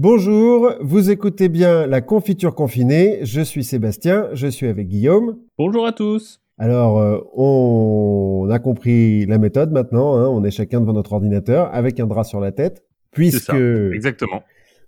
Bonjour, 0.00 0.74
vous 0.80 1.10
écoutez 1.10 1.48
bien 1.48 1.88
la 1.88 2.00
confiture 2.00 2.54
confinée. 2.54 3.18
Je 3.24 3.40
suis 3.40 3.64
Sébastien, 3.64 4.28
je 4.32 4.46
suis 4.46 4.68
avec 4.68 4.86
Guillaume. 4.86 5.40
Bonjour 5.58 5.84
à 5.86 5.90
tous. 5.90 6.40
Alors, 6.56 7.00
euh, 7.00 7.18
on 7.34 8.48
a 8.48 8.60
compris 8.60 9.26
la 9.26 9.38
méthode 9.38 9.72
maintenant. 9.72 10.14
Hein. 10.14 10.28
on 10.28 10.44
est 10.44 10.52
chacun 10.52 10.80
devant 10.80 10.92
notre 10.92 11.14
ordinateur 11.14 11.68
avec 11.74 11.98
un 11.98 12.06
drap 12.06 12.22
sur 12.22 12.38
la 12.38 12.52
tête, 12.52 12.84
puisque 13.10 13.52
exactement. 13.92 14.44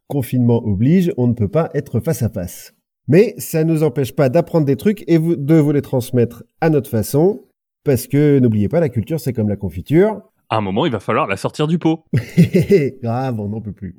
confinement 0.07 0.65
oblige, 0.65 1.13
on 1.17 1.27
ne 1.27 1.35
peut 1.35 1.49
pas 1.49 1.71
être 1.75 1.99
face 1.99 2.23
à 2.23 2.29
face. 2.29 2.77
Mais 3.09 3.35
ça 3.37 3.65
ne 3.65 3.73
nous 3.73 3.83
empêche 3.83 4.15
pas 4.15 4.29
d'apprendre 4.29 4.65
des 4.65 4.77
trucs 4.77 5.03
et 5.09 5.19
de 5.19 5.55
vous 5.57 5.73
les 5.73 5.83
transmettre 5.83 6.45
à 6.61 6.71
notre 6.71 6.89
façon, 6.89 7.43
parce 7.83 8.07
que 8.07 8.39
n'oubliez 8.39 8.69
pas, 8.69 8.79
la 8.79 8.89
culture 8.89 9.19
c'est 9.19 9.33
comme 9.33 9.49
la 9.49 9.57
confiture. 9.57 10.23
À 10.51 10.59
un 10.59 10.61
moment, 10.61 10.87
il 10.87 10.93
va 10.93 11.01
falloir 11.01 11.27
la 11.27 11.37
sortir 11.37 11.67
du 11.67 11.81
pot. 11.81 12.05
Grave, 13.03 13.41
on 13.41 13.49
n'en 13.49 13.61
peut 13.61 13.73
plus. 13.73 13.97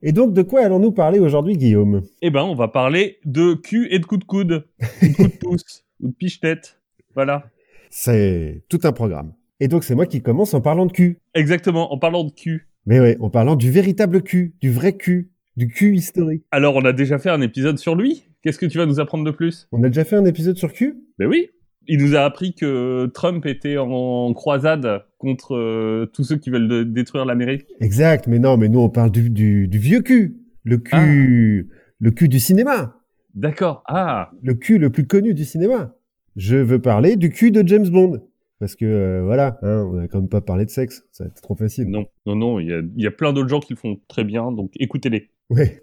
Et 0.00 0.12
donc, 0.12 0.32
de 0.32 0.42
quoi 0.42 0.60
allons-nous 0.60 0.92
parler 0.92 1.18
aujourd'hui, 1.18 1.56
Guillaume? 1.56 2.02
Eh 2.22 2.30
ben, 2.30 2.44
on 2.44 2.54
va 2.54 2.68
parler 2.68 3.18
de 3.24 3.54
cul 3.54 3.88
et 3.90 3.98
de 3.98 4.06
coup 4.06 4.16
de 4.16 4.24
coude, 4.24 4.64
ou 5.02 5.08
de 5.08 5.12
coup 5.12 5.22
de 5.24 5.38
pouce, 5.40 5.84
ou 6.00 6.08
de 6.08 6.14
piche-tête. 6.14 6.80
Voilà. 7.16 7.50
C'est 7.90 8.62
tout 8.68 8.78
un 8.84 8.92
programme. 8.92 9.34
Et 9.58 9.66
donc, 9.66 9.82
c'est 9.82 9.96
moi 9.96 10.06
qui 10.06 10.22
commence 10.22 10.54
en 10.54 10.60
parlant 10.60 10.86
de 10.86 10.92
cul. 10.92 11.18
Exactement, 11.34 11.92
en 11.92 11.98
parlant 11.98 12.22
de 12.22 12.30
cul. 12.30 12.68
Mais 12.86 13.00
ouais, 13.00 13.16
en 13.18 13.28
parlant 13.28 13.56
du 13.56 13.72
véritable 13.72 14.22
cul, 14.22 14.54
du 14.60 14.70
vrai 14.70 14.96
cul, 14.96 15.32
du 15.56 15.66
cul 15.66 15.96
historique. 15.96 16.44
Alors, 16.52 16.76
on 16.76 16.84
a 16.84 16.92
déjà 16.92 17.18
fait 17.18 17.30
un 17.30 17.40
épisode 17.40 17.78
sur 17.78 17.96
lui. 17.96 18.24
Qu'est-ce 18.42 18.58
que 18.58 18.66
tu 18.66 18.78
vas 18.78 18.86
nous 18.86 19.00
apprendre 19.00 19.24
de 19.24 19.32
plus? 19.32 19.66
On 19.72 19.82
a 19.82 19.88
déjà 19.88 20.04
fait 20.04 20.14
un 20.14 20.24
épisode 20.26 20.56
sur 20.56 20.72
cul? 20.72 21.02
Ben 21.18 21.26
oui. 21.26 21.50
Il 21.88 21.98
nous 22.04 22.14
a 22.14 22.20
appris 22.20 22.54
que 22.54 23.06
Trump 23.14 23.46
était 23.46 23.78
en 23.78 24.32
croisade 24.32 25.02
contre 25.18 25.54
euh, 25.54 26.10
tous 26.12 26.24
ceux 26.24 26.36
qui 26.36 26.50
veulent 26.50 26.90
détruire 26.92 27.24
l'Amérique. 27.24 27.66
Exact, 27.80 28.26
mais 28.26 28.38
non, 28.38 28.56
mais 28.56 28.68
nous 28.68 28.80
on 28.80 28.88
parle 28.88 29.10
du, 29.10 29.30
du, 29.30 29.68
du 29.68 29.78
vieux 29.78 30.00
cul, 30.00 30.36
le 30.64 30.78
cul, 30.78 31.68
ah. 31.70 31.74
le 32.00 32.10
cul 32.10 32.28
du 32.28 32.40
cinéma. 32.40 32.96
D'accord. 33.34 33.82
Ah. 33.86 34.30
Le 34.42 34.54
cul 34.54 34.78
le 34.78 34.90
plus 34.90 35.06
connu 35.06 35.34
du 35.34 35.44
cinéma. 35.44 35.94
Je 36.36 36.56
veux 36.56 36.80
parler 36.80 37.16
du 37.16 37.30
cul 37.30 37.50
de 37.50 37.66
James 37.66 37.88
Bond. 37.88 38.20
Parce 38.60 38.74
que 38.74 38.84
euh, 38.84 39.22
voilà, 39.22 39.58
hein, 39.62 39.86
on 39.88 39.92
n'a 39.94 40.08
quand 40.08 40.18
même 40.18 40.28
pas 40.28 40.40
parlé 40.40 40.64
de 40.64 40.70
sexe, 40.70 41.04
ça 41.12 41.24
va 41.24 41.28
être 41.28 41.40
trop 41.40 41.54
facile. 41.54 41.88
Non, 41.88 42.06
non, 42.26 42.34
non, 42.34 42.58
il 42.58 42.66
y 42.66 42.72
a, 42.72 42.80
y 42.96 43.06
a, 43.06 43.12
plein 43.12 43.32
d'autres 43.32 43.48
gens 43.48 43.60
qui 43.60 43.72
le 43.72 43.78
font 43.78 44.00
très 44.08 44.24
bien, 44.24 44.50
donc 44.50 44.72
écoutez-les. 44.80 45.28
Ouais. 45.50 45.80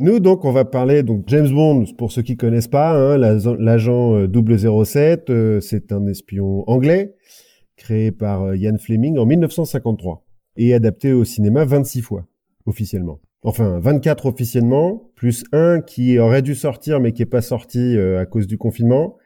Nous 0.00 0.20
donc 0.20 0.44
on 0.44 0.52
va 0.52 0.64
parler 0.64 1.02
donc 1.02 1.24
James 1.28 1.48
Bond 1.48 1.84
pour 1.96 2.12
ceux 2.12 2.22
qui 2.22 2.36
connaissent 2.36 2.68
pas, 2.68 2.92
hein, 2.92 3.16
l'agent 3.16 4.26
007, 4.26 5.30
euh, 5.30 5.34
euh, 5.34 5.60
c'est 5.60 5.92
un 5.92 6.06
espion 6.06 6.68
anglais 6.68 7.14
créé 7.84 8.10
par 8.10 8.42
euh, 8.42 8.56
Ian 8.56 8.76
Fleming 8.78 9.18
en 9.18 9.26
1953 9.26 10.24
et 10.56 10.74
adapté 10.74 11.12
au 11.12 11.24
cinéma 11.24 11.64
26 11.64 12.02
fois 12.02 12.26
officiellement. 12.66 13.20
Enfin 13.42 13.78
24 13.78 14.26
officiellement, 14.26 15.10
plus 15.16 15.44
un 15.52 15.80
qui 15.80 16.18
aurait 16.18 16.42
dû 16.42 16.54
sortir 16.54 17.00
mais 17.00 17.12
qui 17.12 17.22
est 17.22 17.26
pas 17.26 17.42
sorti 17.42 17.98
à 17.98 18.24
cause 18.24 18.46
du 18.46 18.56
confinement, 18.56 19.16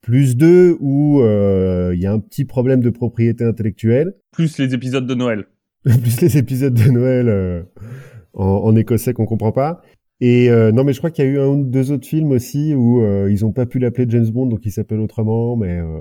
plus 0.00 0.36
deux 0.36 0.78
où 0.80 1.20
il 1.20 2.00
y 2.00 2.06
a 2.06 2.12
un 2.12 2.20
petit 2.20 2.46
problème 2.46 2.80
de 2.80 2.88
propriété 2.88 3.44
intellectuelle, 3.44 4.14
plus 4.32 4.56
les 4.56 4.72
épisodes 4.72 5.06
de 5.06 5.14
Noël, 5.14 5.44
plus 5.84 6.22
les 6.22 6.38
épisodes 6.38 6.72
de 6.72 6.90
Noël 6.90 7.66
en, 8.32 8.76
écossais 8.76 9.12
qu'on 9.12 9.26
comprend 9.26 9.52
pas. 9.52 9.82
Et 10.20 10.50
euh, 10.50 10.72
non, 10.72 10.84
mais 10.84 10.92
je 10.92 10.98
crois 10.98 11.10
qu'il 11.10 11.24
y 11.24 11.28
a 11.28 11.30
eu 11.30 11.38
un 11.38 11.46
ou 11.46 11.64
deux 11.64 11.92
autres 11.92 12.06
films 12.06 12.30
aussi 12.30 12.74
où 12.74 13.02
euh, 13.02 13.30
ils 13.30 13.44
ont 13.44 13.52
pas 13.52 13.66
pu 13.66 13.78
l'appeler 13.78 14.06
James 14.08 14.28
Bond, 14.28 14.46
donc 14.46 14.64
il 14.64 14.72
s'appelle 14.72 15.00
autrement, 15.00 15.56
mais 15.56 15.78
euh, 15.78 16.00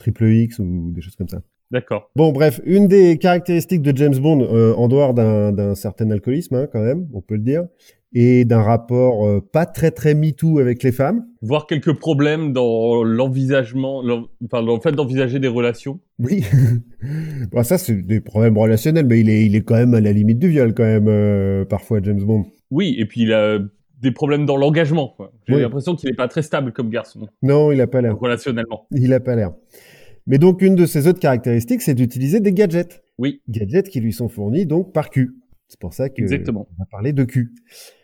Triple 0.00 0.28
X 0.28 0.58
ou 0.58 0.90
des 0.92 1.00
choses 1.00 1.14
comme 1.14 1.28
ça. 1.28 1.42
D'accord. 1.70 2.10
Bon, 2.16 2.32
bref, 2.32 2.60
une 2.64 2.88
des 2.88 3.16
caractéristiques 3.18 3.82
de 3.82 3.96
James 3.96 4.18
Bond, 4.18 4.42
en 4.74 4.88
dehors 4.88 5.14
d'un 5.14 5.74
certain 5.76 6.10
alcoolisme, 6.10 6.56
hein, 6.56 6.66
quand 6.72 6.82
même, 6.82 7.06
on 7.14 7.20
peut 7.20 7.36
le 7.36 7.42
dire, 7.42 7.66
et 8.12 8.44
d'un 8.44 8.62
rapport 8.62 9.26
euh, 9.26 9.40
pas 9.40 9.66
très 9.66 9.90
très 9.90 10.14
MeToo 10.14 10.58
avec 10.58 10.82
les 10.82 10.92
femmes. 10.92 11.26
Voir 11.42 11.66
quelques 11.66 11.92
problèmes 11.92 12.52
dans 12.52 13.04
l'envisagement, 13.04 14.02
enfin 14.44 14.62
dans 14.62 14.74
le 14.74 14.80
fait 14.80 14.92
d'envisager 14.92 15.38
des 15.38 15.48
relations. 15.48 16.00
Oui. 16.18 16.44
bon, 17.52 17.62
ça 17.62 17.78
c'est 17.78 18.02
des 18.02 18.20
problèmes 18.20 18.58
relationnels, 18.58 19.06
mais 19.06 19.20
il 19.20 19.30
est 19.30 19.46
il 19.46 19.54
est 19.54 19.62
quand 19.62 19.76
même 19.76 19.94
à 19.94 20.00
la 20.00 20.12
limite 20.12 20.38
du 20.38 20.48
viol 20.48 20.74
quand 20.74 20.84
même 20.84 21.08
euh, 21.08 21.64
parfois 21.64 22.00
James 22.02 22.22
Bond. 22.22 22.46
Oui, 22.70 22.96
et 22.98 23.06
puis 23.06 23.22
il 23.22 23.32
a 23.32 23.58
des 24.00 24.12
problèmes 24.12 24.46
dans 24.46 24.56
l'engagement. 24.56 25.16
J'ai 25.46 25.60
l'impression 25.60 25.94
qu'il 25.94 26.08
n'est 26.08 26.16
pas 26.16 26.28
très 26.28 26.42
stable 26.42 26.72
comme 26.72 26.88
garçon. 26.88 27.28
Non, 27.42 27.70
il 27.70 27.80
a 27.80 27.86
pas 27.86 28.00
l'air. 28.00 28.18
Relationnellement. 28.18 28.86
Il 28.92 29.12
a 29.12 29.20
pas 29.20 29.36
l'air. 29.36 29.52
Mais 30.30 30.38
donc 30.38 30.62
une 30.62 30.76
de 30.76 30.86
ses 30.86 31.08
autres 31.08 31.18
caractéristiques, 31.18 31.82
c'est 31.82 31.94
d'utiliser 31.94 32.38
des 32.38 32.52
gadgets. 32.52 33.02
Oui. 33.18 33.42
Gadgets 33.48 33.88
qui 33.88 33.98
lui 33.98 34.12
sont 34.12 34.28
fournis 34.28 34.64
donc 34.64 34.92
par 34.92 35.10
Q. 35.10 35.34
C'est 35.66 35.80
pour 35.80 35.92
ça 35.92 36.08
que 36.08 36.22
Exactement. 36.22 36.68
on 36.70 36.78
va 36.78 36.86
parler 36.88 37.12
de 37.12 37.24
Q. 37.24 37.52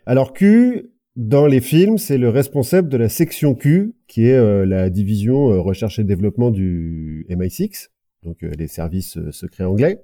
Alors 0.07 0.33
Q, 0.33 0.91
dans 1.15 1.47
les 1.47 1.61
films, 1.61 1.99
c'est 1.99 2.19
le 2.19 2.29
responsable 2.29 2.89
de 2.89 2.97
la 2.97 3.09
section 3.09 3.55
Q, 3.55 3.95
qui 4.09 4.27
est 4.27 4.35
euh, 4.35 4.67
la 4.67 4.91
division 4.91 5.53
euh, 5.53 5.61
recherche 5.61 6.01
et 6.01 6.05
développement 6.05 6.51
du 6.51 7.27
MI6, 7.31 7.91
donc 8.25 8.43
euh, 8.43 8.51
les 8.59 8.67
services 8.67 9.21
secrets 9.31 9.63
anglais. 9.63 10.03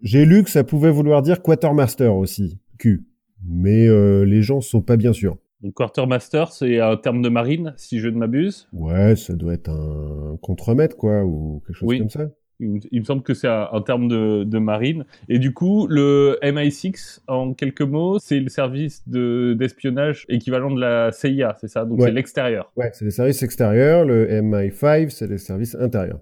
J'ai 0.00 0.24
lu 0.24 0.42
que 0.44 0.50
ça 0.50 0.64
pouvait 0.64 0.90
vouloir 0.90 1.20
dire 1.20 1.42
quartermaster 1.42 2.08
aussi, 2.08 2.58
Q, 2.78 3.04
mais 3.46 3.86
les 4.24 4.42
gens 4.42 4.62
sont 4.62 4.80
pas 4.80 4.96
bien 4.96 5.12
sûrs. 5.12 5.36
Donc 5.62 5.74
quartermaster, 5.74 6.52
c'est 6.52 6.80
un 6.80 6.96
terme 6.96 7.20
de 7.20 7.28
marine, 7.28 7.74
si 7.76 7.98
je 7.98 8.08
ne 8.08 8.16
m'abuse. 8.16 8.68
Ouais, 8.72 9.16
ça 9.16 9.34
doit 9.34 9.54
être 9.54 9.70
un 9.70 10.36
contremaître, 10.40 10.96
quoi, 10.96 11.24
ou 11.24 11.62
quelque 11.66 11.76
chose 11.76 11.98
comme 11.98 12.10
ça. 12.10 12.30
Il, 12.60 13.00
me 13.00 13.04
semble 13.04 13.22
que 13.22 13.34
c'est 13.34 13.48
un, 13.48 13.82
terme 13.82 14.08
de, 14.08 14.58
marine. 14.58 15.04
Et 15.28 15.38
du 15.38 15.54
coup, 15.54 15.86
le 15.86 16.38
MI6, 16.42 17.20
en 17.28 17.54
quelques 17.54 17.82
mots, 17.82 18.18
c'est 18.18 18.40
le 18.40 18.48
service 18.48 19.08
d'espionnage 19.08 20.26
équivalent 20.28 20.72
de 20.72 20.80
la 20.80 21.12
CIA, 21.12 21.56
c'est 21.60 21.68
ça? 21.68 21.84
Donc 21.84 22.02
c'est 22.02 22.10
l'extérieur. 22.10 22.72
Ouais, 22.76 22.90
c'est 22.92 23.04
les 23.04 23.12
services 23.12 23.42
extérieurs. 23.44 24.04
Le 24.04 24.26
MI5, 24.42 25.10
c'est 25.10 25.28
les 25.28 25.38
services 25.38 25.76
intérieurs. 25.76 26.20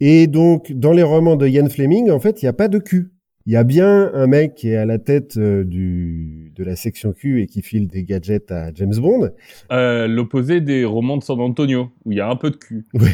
Et 0.00 0.26
donc, 0.26 0.72
dans 0.72 0.92
les 0.92 1.02
romans 1.02 1.36
de 1.36 1.46
Ian 1.46 1.68
Fleming, 1.68 2.10
en 2.10 2.20
fait, 2.20 2.42
il 2.42 2.44
n'y 2.44 2.50
a 2.50 2.52
pas 2.52 2.68
de 2.68 2.78
Q. 2.78 3.10
Il 3.46 3.52
y 3.52 3.56
a 3.56 3.64
bien 3.64 4.12
un 4.12 4.26
mec 4.26 4.56
qui 4.56 4.68
est 4.68 4.76
à 4.76 4.84
la 4.84 4.98
tête 4.98 5.38
euh, 5.38 5.64
du, 5.64 6.47
de 6.58 6.64
la 6.64 6.76
section 6.76 7.12
Q 7.12 7.40
et 7.40 7.46
qui 7.46 7.62
file 7.62 7.86
des 7.86 8.04
gadgets 8.04 8.50
à 8.50 8.72
James 8.74 8.94
Bond. 8.96 9.30
Euh, 9.70 10.08
L'opposé 10.08 10.60
des 10.60 10.84
romans 10.84 11.16
de 11.16 11.22
San 11.22 11.40
Antonio, 11.40 11.90
où 12.04 12.12
il 12.12 12.18
y 12.18 12.20
a 12.20 12.28
un 12.28 12.36
peu 12.36 12.50
de 12.50 12.56
Q. 12.56 12.84
Oui, 12.94 13.08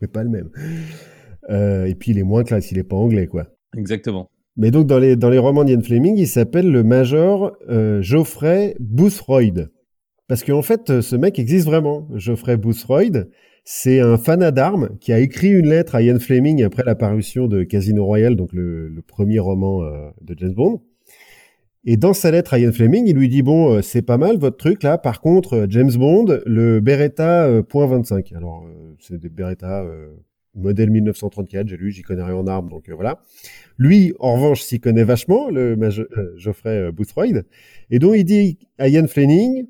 mais 0.00 0.08
pas 0.08 0.24
le 0.24 0.30
même. 0.30 0.50
Euh, 1.48 1.86
et 1.86 1.94
puis 1.94 2.10
il 2.10 2.18
est 2.18 2.24
moins 2.24 2.42
classe, 2.42 2.72
il 2.72 2.78
est 2.78 2.82
pas 2.84 2.96
anglais, 2.96 3.28
quoi. 3.28 3.46
Exactement. 3.76 4.30
Mais 4.56 4.70
donc 4.70 4.86
dans 4.86 4.98
les, 4.98 5.16
dans 5.16 5.30
les 5.30 5.38
romans 5.38 5.64
d'Ian 5.64 5.80
Fleming, 5.80 6.16
il 6.16 6.26
s'appelle 6.26 6.70
le 6.70 6.82
Major 6.82 7.56
euh, 7.68 8.02
Geoffrey 8.02 8.74
Boothroyd. 8.80 9.70
Parce 10.28 10.42
qu'en 10.42 10.62
fait, 10.62 11.00
ce 11.02 11.14
mec 11.14 11.38
existe 11.38 11.66
vraiment. 11.66 12.08
Geoffrey 12.14 12.56
Boothroyd, 12.56 13.28
c'est 13.64 14.00
un 14.00 14.16
fanat 14.16 14.50
d'armes 14.50 14.90
qui 15.00 15.12
a 15.12 15.18
écrit 15.18 15.50
une 15.50 15.68
lettre 15.68 15.94
à 15.94 16.02
Ian 16.02 16.18
Fleming 16.18 16.64
après 16.64 16.84
la 16.84 16.94
parution 16.94 17.46
de 17.46 17.62
Casino 17.62 18.04
Royale, 18.04 18.34
donc 18.34 18.52
le, 18.52 18.92
premier 19.06 19.38
roman 19.38 19.82
euh, 19.82 20.08
de 20.20 20.34
James 20.38 20.54
Bond. 20.54 20.82
Et 21.86 21.96
dans 21.96 22.12
sa 22.12 22.30
lettre 22.30 22.54
à 22.54 22.58
Ian 22.58 22.72
Fleming, 22.72 23.06
il 23.06 23.16
lui 23.16 23.28
dit 23.28 23.42
bon, 23.42 23.74
euh, 23.74 23.82
c'est 23.82 24.02
pas 24.02 24.18
mal 24.18 24.38
votre 24.38 24.56
truc 24.56 24.82
là. 24.82 24.98
Par 24.98 25.20
contre, 25.20 25.54
euh, 25.54 25.66
James 25.68 25.92
Bond, 25.92 26.40
le 26.44 26.80
Beretta 26.80 27.62
.25. 27.62 28.36
Alors 28.36 28.66
c'est 28.98 29.18
des 29.18 29.28
Beretta 29.28 29.84
modèle 30.54 30.90
1934. 30.90 31.68
J'ai 31.68 31.76
lu, 31.76 31.90
j'y 31.90 32.02
connais 32.02 32.22
rien 32.22 32.34
en 32.34 32.46
armes, 32.46 32.68
donc 32.68 32.90
voilà. 32.90 33.20
Lui, 33.78 34.14
en 34.18 34.34
revanche, 34.34 34.62
s'y 34.62 34.80
connaît 34.80 35.04
vachement, 35.04 35.48
le 35.50 35.78
Geoffrey 36.36 36.90
Boothroyd. 36.92 37.44
Et 37.90 37.98
donc 37.98 38.14
il 38.16 38.24
dit 38.24 38.58
à 38.78 38.88
Ian 38.88 39.06
Fleming, 39.06 39.66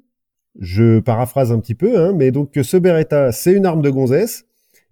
je 0.58 1.00
paraphrase 1.00 1.52
un 1.52 1.60
petit 1.60 1.74
peu, 1.74 1.98
hein, 1.98 2.12
mais 2.16 2.30
donc 2.30 2.52
que 2.52 2.62
ce 2.62 2.76
Beretta, 2.76 3.32
c'est 3.32 3.52
une 3.52 3.66
arme 3.66 3.82
de 3.82 3.90
gonzesse 3.90 4.44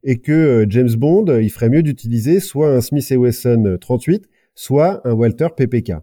et 0.03 0.19
que 0.19 0.33
euh, 0.33 0.67
James 0.69 0.95
Bond, 0.97 1.39
il 1.41 1.51
ferait 1.51 1.71
mieux 1.71 1.83
d'utiliser 1.83 2.41
soit 2.41 2.71
un 2.71 2.81
Smith 2.81 3.11
Wesson 3.11 3.79
38, 3.81 4.29
soit 4.55 5.01
un 5.07 5.13
Walter 5.13 5.49
PPK, 5.57 5.95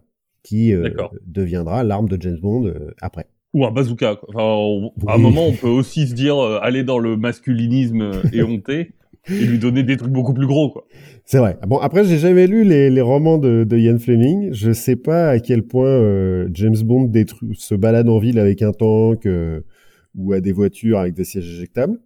qui 0.42 0.72
euh, 0.72 0.90
deviendra 1.26 1.84
l'arme 1.84 2.08
de 2.08 2.20
James 2.20 2.38
Bond 2.40 2.66
euh, 2.66 2.94
après. 3.00 3.26
Ou 3.54 3.66
un 3.66 3.70
bazooka. 3.70 4.18
Enfin, 4.28 4.90
À 5.06 5.14
un 5.14 5.18
moment, 5.18 5.46
on 5.46 5.52
peut 5.52 5.68
aussi 5.68 6.06
se 6.06 6.14
dire 6.14 6.38
aller 6.38 6.84
dans 6.84 6.98
le 6.98 7.16
masculinisme 7.16 8.22
éhonté 8.32 8.92
et 9.28 9.44
lui 9.44 9.58
donner 9.58 9.82
des 9.82 9.96
trucs 9.96 10.12
beaucoup 10.12 10.34
plus 10.34 10.46
gros, 10.46 10.70
quoi. 10.70 10.84
C'est 11.24 11.38
vrai. 11.38 11.56
Bon, 11.66 11.78
après, 11.78 12.04
j'ai 12.04 12.18
jamais 12.18 12.46
lu 12.46 12.64
les, 12.64 12.90
les 12.90 13.00
romans 13.00 13.38
de, 13.38 13.64
de, 13.64 13.78
Ian 13.78 13.98
Fleming. 13.98 14.52
Je 14.52 14.72
sais 14.72 14.96
pas 14.96 15.30
à 15.30 15.38
quel 15.38 15.62
point 15.62 15.86
euh, 15.86 16.48
James 16.52 16.76
Bond 16.84 17.04
détruit, 17.04 17.54
se 17.54 17.74
balade 17.74 18.08
en 18.08 18.18
ville 18.18 18.38
avec 18.38 18.62
un 18.62 18.72
tank 18.72 19.26
euh, 19.26 19.60
ou 20.16 20.32
à 20.32 20.40
des 20.40 20.52
voitures 20.52 20.98
avec 20.98 21.14
des 21.14 21.24
sièges 21.24 21.48
éjectables. 21.48 21.98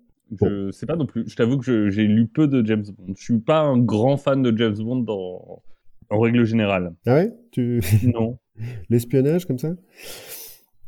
Je 0.42 0.70
sais 0.72 0.86
pas 0.86 0.96
non 0.96 1.06
plus. 1.06 1.28
Je 1.28 1.36
t'avoue 1.36 1.56
que 1.56 1.88
j'ai 1.88 2.04
lu 2.04 2.26
peu 2.26 2.48
de 2.48 2.64
James 2.66 2.84
Bond. 2.98 3.14
Je 3.16 3.22
suis 3.22 3.38
pas 3.38 3.60
un 3.60 3.78
grand 3.78 4.16
fan 4.16 4.42
de 4.42 4.56
James 4.56 4.76
Bond 4.76 5.00
dans... 5.00 5.62
en 6.10 6.20
règle 6.20 6.44
générale. 6.44 6.92
Ah 7.06 7.14
ouais? 7.14 7.32
Tu... 7.50 7.80
Non. 8.14 8.38
L'espionnage 8.88 9.44
comme 9.46 9.58
ça? 9.58 9.74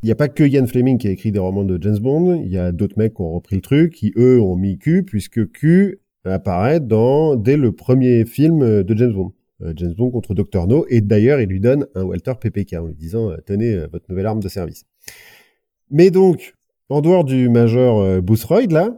Il 0.03 0.07
n'y 0.07 0.13
a 0.13 0.15
pas 0.15 0.29
que 0.29 0.45
Ian 0.45 0.67
Fleming 0.67 0.97
qui 0.97 1.09
a 1.09 1.11
écrit 1.11 1.33
des 1.33 1.39
romans 1.39 1.65
de 1.65 1.77
James 1.83 1.99
Bond, 1.99 2.41
il 2.43 2.51
y 2.51 2.59
a 2.59 2.73
d'autres 2.73 2.99
mecs 2.99 3.15
qui 3.15 3.23
ont 3.23 3.33
repris 3.33 3.57
le 3.57 3.63
truc, 3.63 3.95
qui 3.95 4.13
eux 4.17 4.41
ont 4.41 4.57
mis 4.57 4.79
Q, 4.79 5.03
puisque 5.03 5.51
Q 5.51 5.99
apparaît 6.25 6.81
dans 6.81 7.37
dès 7.37 7.57
le 7.57 7.73
premier 7.73 8.25
film 8.25 8.83
de 8.85 8.97
James 8.97 9.13
Bond. 9.13 9.33
James 9.75 9.95
Bond 9.95 10.11
contre 10.11 10.35
Dr 10.35 10.69
No, 10.69 10.87
et 10.89 11.01
d'ailleurs 11.01 11.41
il 11.41 11.49
lui 11.49 11.59
donne 11.59 11.87
un 11.97 12.05
Walter 12.05 12.35
PPK 12.41 12.75
en 12.75 12.87
lui 12.87 12.95
disant 12.95 13.33
tenez 13.45 13.77
votre 13.91 14.05
nouvelle 14.09 14.27
arme 14.27 14.41
de 14.41 14.49
service. 14.49 14.85
Mais 15.91 16.11
donc, 16.11 16.55
en 16.89 17.01
dehors 17.01 17.25
du 17.25 17.49
major 17.49 18.23
Boothroyd 18.23 18.71
là, 18.71 18.97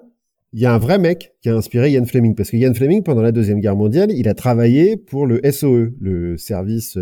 il 0.53 0.61
y 0.61 0.67
a 0.67 0.75
un 0.75 0.79
vrai 0.79 0.99
mec 0.99 1.35
qui 1.43 1.49
a 1.49 1.55
inspiré 1.55 1.91
Ian 1.91 2.05
Fleming 2.05 2.35
parce 2.35 2.51
que 2.51 2.57
Ian 2.57 2.75
Fleming 2.75 3.03
pendant 3.03 3.23
la 3.23 3.33
deuxième 3.33 3.61
guerre 3.61 3.77
mondiale, 3.77 4.11
il 4.13 4.29
a 4.29 4.35
travaillé 4.35 4.97
pour 4.97 5.27
le 5.27 5.41
SOE, 5.51 5.93
le 6.01 6.37
service 6.37 6.99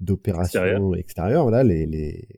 d'opération 0.00 0.94
extérieure, 0.94 1.42
voilà 1.44 1.64
les, 1.64 1.86
les 1.86 2.28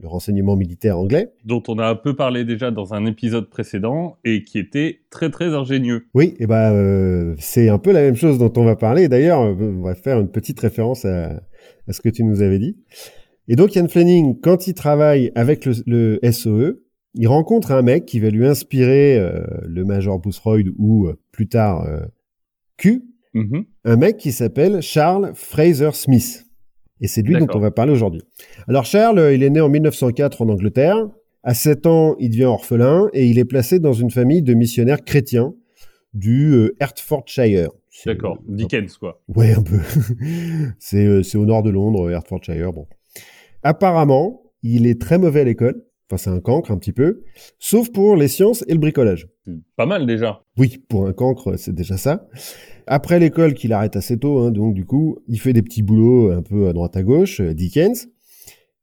le 0.00 0.08
renseignement 0.08 0.56
militaire 0.56 0.98
anglais. 0.98 1.32
Dont 1.44 1.62
on 1.68 1.78
a 1.78 1.86
un 1.86 1.94
peu 1.94 2.14
parlé 2.14 2.44
déjà 2.44 2.70
dans 2.70 2.94
un 2.94 3.06
épisode 3.06 3.48
précédent 3.48 4.18
et 4.24 4.44
qui 4.44 4.58
était 4.58 5.00
très 5.10 5.30
très 5.30 5.54
ingénieux. 5.54 6.06
Oui, 6.14 6.34
et 6.38 6.46
bah 6.46 6.72
euh, 6.72 7.34
c'est 7.38 7.68
un 7.68 7.78
peu 7.78 7.92
la 7.92 8.02
même 8.02 8.16
chose 8.16 8.38
dont 8.38 8.52
on 8.56 8.64
va 8.64 8.76
parler. 8.76 9.08
D'ailleurs, 9.08 9.40
on 9.40 9.82
va 9.82 9.94
faire 9.94 10.20
une 10.20 10.30
petite 10.30 10.60
référence 10.60 11.04
à, 11.04 11.40
à, 11.86 11.92
ce 11.92 12.00
que 12.00 12.08
tu 12.08 12.24
nous 12.24 12.42
avais 12.42 12.58
dit. 12.58 12.76
Et 13.48 13.56
donc 13.56 13.74
Ian 13.74 13.88
Fleming, 13.88 14.38
quand 14.40 14.66
il 14.66 14.74
travaille 14.74 15.32
avec 15.34 15.64
le, 15.64 15.72
le 15.86 16.32
SOE, 16.32 16.80
il 17.14 17.26
rencontre 17.28 17.72
un 17.72 17.82
mec 17.82 18.06
qui 18.06 18.20
va 18.20 18.30
lui 18.30 18.46
inspirer 18.46 19.18
euh, 19.18 19.44
le 19.66 19.84
Major 19.84 20.18
Boothroyd 20.18 20.72
ou 20.78 21.06
euh, 21.06 21.18
plus 21.32 21.48
tard 21.48 21.86
Q, 22.76 23.04
mm-hmm. 23.34 23.64
un 23.84 23.96
mec 23.96 24.16
qui 24.16 24.32
s'appelle 24.32 24.80
Charles 24.80 25.32
Fraser 25.34 25.90
Smith. 25.92 26.46
Et 27.00 27.06
c'est 27.06 27.22
lui 27.22 27.38
dont 27.38 27.46
on 27.54 27.60
va 27.60 27.70
parler 27.70 27.92
aujourd'hui. 27.92 28.22
Alors 28.66 28.84
Charles, 28.84 29.32
il 29.32 29.42
est 29.42 29.50
né 29.50 29.60
en 29.60 29.68
1904 29.68 30.42
en 30.42 30.48
Angleterre. 30.48 30.96
À 31.44 31.54
7 31.54 31.86
ans, 31.86 32.16
il 32.18 32.30
devient 32.30 32.44
orphelin 32.44 33.08
et 33.12 33.26
il 33.26 33.38
est 33.38 33.44
placé 33.44 33.78
dans 33.78 33.92
une 33.92 34.10
famille 34.10 34.42
de 34.42 34.54
missionnaires 34.54 35.04
chrétiens 35.04 35.54
du 36.14 36.52
euh, 36.54 36.76
Hertfordshire. 36.80 37.70
D'accord, 38.06 38.38
Dickens 38.46 38.96
quoi. 38.96 39.20
Ouais, 39.28 39.54
un 39.54 39.62
peu. 39.62 39.78
Euh, 40.94 41.22
c'est 41.22 41.38
au 41.38 41.44
nord 41.44 41.62
de 41.62 41.70
Londres, 41.70 42.10
Hertfordshire. 42.10 42.72
Bon. 42.72 42.86
Apparemment, 43.62 44.42
il 44.62 44.86
est 44.86 45.00
très 45.00 45.18
mauvais 45.18 45.40
à 45.40 45.44
l'école. 45.44 45.82
Enfin, 46.10 46.16
c'est 46.16 46.30
un 46.30 46.40
cancre 46.40 46.70
un 46.70 46.78
petit 46.78 46.92
peu, 46.92 47.24
sauf 47.58 47.92
pour 47.92 48.16
les 48.16 48.28
sciences 48.28 48.64
et 48.66 48.72
le 48.72 48.78
bricolage. 48.78 49.28
Pas 49.76 49.84
mal 49.84 50.06
déjà. 50.06 50.42
Oui, 50.56 50.82
pour 50.88 51.06
un 51.06 51.12
cancre, 51.12 51.56
c'est 51.56 51.74
déjà 51.74 51.98
ça. 51.98 52.28
Après 52.86 53.18
l'école 53.18 53.52
qu'il 53.52 53.74
arrête 53.74 53.94
assez 53.94 54.18
tôt, 54.18 54.38
hein, 54.38 54.50
donc 54.50 54.72
du 54.72 54.86
coup, 54.86 55.18
il 55.28 55.38
fait 55.38 55.52
des 55.52 55.60
petits 55.60 55.82
boulots 55.82 56.30
un 56.30 56.40
peu 56.40 56.68
à 56.68 56.72
droite 56.72 56.96
à 56.96 57.02
gauche, 57.02 57.40
euh, 57.40 57.52
Dickens, 57.52 58.08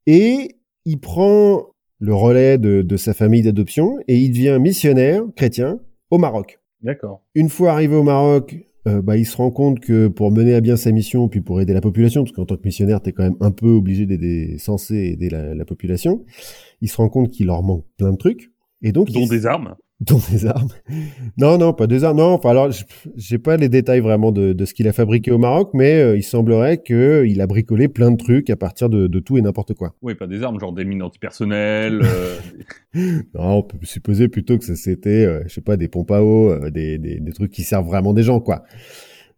et 0.06 0.57
il 0.86 1.00
prend 1.00 1.66
le 2.00 2.13
relais 2.13 2.57
de, 2.60 2.98
sa 2.98 3.13
famille 3.16 3.42
d'adoption 3.42 3.98
et 4.07 4.18
il 4.18 4.30
devient 4.30 4.60
missionnaire 4.62 5.24
chrétien 5.36 5.80
au 6.12 6.19
Maroc. 6.19 6.60
D'accord. 6.81 7.24
Une 7.33 7.50
fois 7.50 7.72
arrivé 7.72 7.95
au 7.95 8.04
Maroc, 8.04 8.56
euh, 8.87 9.01
bah, 9.01 9.17
il 9.17 9.25
se 9.25 9.37
rend 9.37 9.51
compte 9.51 9.79
que 9.79 10.07
pour 10.07 10.31
mener 10.31 10.53
à 10.53 10.61
bien 10.61 10.77
sa 10.77 10.91
mission, 10.91 11.27
puis 11.27 11.41
pour 11.41 11.61
aider 11.61 11.73
la 11.73 11.81
population, 11.81 12.23
parce 12.23 12.35
qu'en 12.35 12.45
tant 12.45 12.57
que 12.57 12.63
missionnaire, 12.63 13.01
tu 13.01 13.09
es 13.09 13.13
quand 13.13 13.23
même 13.23 13.37
un 13.39 13.51
peu 13.51 13.69
obligé 13.69 14.05
d'aider, 14.05 14.57
censé 14.57 14.95
aider 14.95 15.29
la, 15.29 15.55
la 15.55 15.65
population, 15.65 16.23
il 16.81 16.89
se 16.89 16.97
rend 16.97 17.09
compte 17.09 17.31
qu'il 17.31 17.47
leur 17.47 17.63
manque 17.63 17.85
plein 17.97 18.11
de 18.11 18.17
trucs. 18.17 18.51
Et 18.81 18.91
donc, 18.91 19.09
dont 19.11 19.25
des 19.25 19.45
armes 19.45 19.75
dont 20.01 20.19
des 20.30 20.45
armes. 20.45 20.69
Non, 21.38 21.57
non, 21.57 21.71
pas 21.71 21.88
des 21.88 22.03
armes. 22.03 22.18
Non, 22.18 22.33
enfin 22.33 22.50
alors, 22.50 22.69
j'ai 23.15 23.38
pas 23.38 23.56
les 23.56 23.69
détails 23.69 24.01
vraiment 24.01 24.33
de, 24.33 24.51
de 24.51 24.65
ce 24.65 24.74
qu'il 24.74 24.89
a 24.89 24.94
fabriqué 24.94 25.31
au 25.31 25.38
Maroc, 25.38 25.69
mais 25.74 26.01
euh, 26.01 26.18
il 26.18 26.24
semblerait 26.24 26.80
que 26.80 27.25
il 27.25 27.39
a 27.39 27.47
bricolé 27.47 27.88
plein 27.88 28.12
de 28.12 28.18
trucs 28.18 28.50
à 28.50 28.57
partir 28.57 28.89
de, 28.89 29.07
de, 29.07 29.19
tout 29.19 29.38
et 29.38 29.42
n'importe 29.42 29.74
quoi. 29.74 29.95
Oui, 30.01 30.13
pas 30.13 30.27
des 30.27 30.44
armes, 30.44 30.59
genre 30.59 30.74
des 30.74 30.83
mines 30.83 31.01
antipersonnelles. 31.01 32.01
Euh... 32.03 32.36
non, 33.33 33.59
on 33.59 33.63
peut 33.63 33.77
supposer 33.83 34.27
plutôt 34.27 34.57
que 34.57 34.75
c'était, 34.75 35.25
euh, 35.25 35.44
je 35.47 35.53
sais 35.53 35.62
pas, 35.62 35.77
des 35.77 35.88
pompes 35.88 36.12
à 36.12 36.21
eau, 36.21 36.50
euh, 36.50 36.69
des, 36.69 36.98
des, 36.98 37.21
des, 37.21 37.31
trucs 37.31 37.51
qui 37.51 37.63
servent 37.63 37.88
vraiment 37.88 38.13
des 38.13 38.24
gens, 38.24 38.41
quoi. 38.41 38.65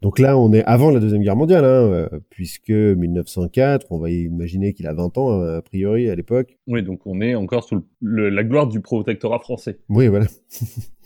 Donc 0.01 0.19
là, 0.19 0.37
on 0.37 0.53
est 0.53 0.63
avant 0.65 0.91
la 0.91 0.99
Deuxième 0.99 1.23
Guerre 1.23 1.35
mondiale, 1.35 1.65
hein, 1.65 1.89
euh, 1.91 2.09
puisque 2.29 2.69
1904, 2.69 3.87
on 3.89 3.97
va 3.97 4.11
imaginer 4.11 4.73
qu'il 4.73 4.85
a 4.85 4.93
20 4.93 5.17
ans, 5.17 5.41
a 5.41 5.61
priori, 5.63 6.09
à 6.09 6.15
l'époque. 6.15 6.57
Oui, 6.67 6.83
donc 6.83 7.01
on 7.05 7.19
est 7.19 7.33
encore 7.33 7.63
sous 7.63 7.83
la 8.01 8.43
gloire 8.43 8.67
du 8.67 8.79
protectorat 8.79 9.39
français. 9.39 9.79
Oui, 9.89 10.07
voilà. 10.07 10.27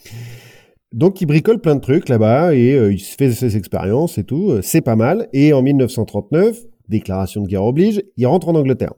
donc 0.92 1.22
il 1.22 1.26
bricole 1.26 1.62
plein 1.62 1.76
de 1.76 1.82
trucs 1.82 2.10
là-bas, 2.10 2.54
et 2.54 2.74
euh, 2.74 2.92
il 2.92 3.00
se 3.00 3.16
fait 3.16 3.32
ses 3.32 3.56
expériences 3.56 4.18
et 4.18 4.26
tout, 4.26 4.52
euh, 4.52 4.62
c'est 4.62 4.82
pas 4.82 4.98
mal. 4.98 5.30
Et 5.32 5.54
en 5.54 5.62
1939, 5.62 6.60
déclaration 6.90 7.44
de 7.44 7.48
guerre 7.48 7.64
oblige, 7.64 8.04
il 8.18 8.28
rentre 8.28 8.50
en 8.50 8.56
Angleterre. 8.56 8.94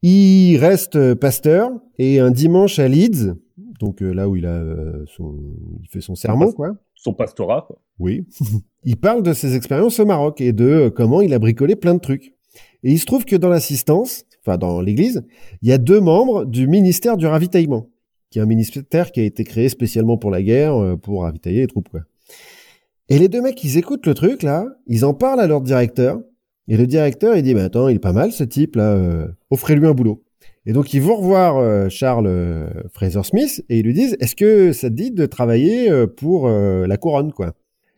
Il 0.00 0.56
reste 0.56 1.14
pasteur, 1.14 1.70
et 1.98 2.18
un 2.18 2.30
dimanche 2.30 2.78
à 2.78 2.88
Leeds, 2.88 3.34
donc 3.78 4.00
là 4.00 4.28
où 4.28 4.36
il 4.36 4.46
a 4.46 4.64
son, 5.06 5.36
il 5.82 5.88
fait 5.88 6.00
son 6.00 6.14
serment, 6.14 6.50
quoi? 6.50 6.76
Son 7.02 7.12
pastorat. 7.12 7.68
Oui. 7.98 8.26
il 8.84 8.96
parle 8.96 9.22
de 9.22 9.32
ses 9.32 9.56
expériences 9.56 9.98
au 9.98 10.06
Maroc 10.06 10.40
et 10.40 10.52
de 10.52 10.64
euh, 10.64 10.90
comment 10.90 11.20
il 11.20 11.34
a 11.34 11.38
bricolé 11.38 11.76
plein 11.76 11.94
de 11.94 12.00
trucs. 12.00 12.34
Et 12.84 12.92
il 12.92 12.98
se 12.98 13.06
trouve 13.06 13.24
que 13.24 13.36
dans 13.36 13.48
l'assistance, 13.48 14.24
enfin 14.40 14.56
dans 14.56 14.80
l'église, 14.80 15.24
il 15.62 15.68
y 15.68 15.72
a 15.72 15.78
deux 15.78 16.00
membres 16.00 16.44
du 16.44 16.68
ministère 16.68 17.16
du 17.16 17.26
ravitaillement, 17.26 17.88
qui 18.30 18.38
est 18.38 18.42
un 18.42 18.46
ministère 18.46 19.10
qui 19.12 19.20
a 19.20 19.24
été 19.24 19.44
créé 19.44 19.68
spécialement 19.68 20.16
pour 20.16 20.30
la 20.30 20.42
guerre, 20.42 20.74
euh, 20.76 20.96
pour 20.96 21.22
ravitailler 21.22 21.60
les 21.60 21.66
troupes, 21.66 21.88
quoi. 21.88 22.00
Et 23.08 23.18
les 23.18 23.28
deux 23.28 23.42
mecs, 23.42 23.62
ils 23.62 23.76
écoutent 23.76 24.06
le 24.06 24.14
truc, 24.14 24.42
là, 24.42 24.64
ils 24.86 25.04
en 25.04 25.12
parlent 25.12 25.40
à 25.40 25.46
leur 25.46 25.60
directeur, 25.60 26.20
et 26.68 26.76
le 26.76 26.86
directeur, 26.86 27.36
il 27.36 27.42
dit, 27.42 27.54
mais 27.54 27.62
attends, 27.62 27.88
il 27.88 27.96
est 27.96 27.98
pas 27.98 28.12
mal, 28.12 28.32
ce 28.32 28.44
type, 28.44 28.76
là, 28.76 28.92
euh, 28.92 29.26
offrez-lui 29.50 29.86
un 29.86 29.92
boulot. 29.92 30.22
Et 30.64 30.72
donc, 30.72 30.94
ils 30.94 31.02
vont 31.02 31.16
revoir 31.16 31.56
euh, 31.56 31.88
Charles 31.88 32.28
euh, 32.28 32.68
Fraser 32.92 33.24
Smith 33.24 33.64
et 33.68 33.80
ils 33.80 33.84
lui 33.84 33.94
disent 33.94 34.16
Est-ce 34.20 34.36
que 34.36 34.72
ça 34.72 34.90
te 34.90 34.94
dit 34.94 35.10
de 35.10 35.26
travailler 35.26 35.90
euh, 35.90 36.06
pour 36.06 36.48
la 36.48 36.96
couronne, 36.96 37.32
quoi? 37.32 37.54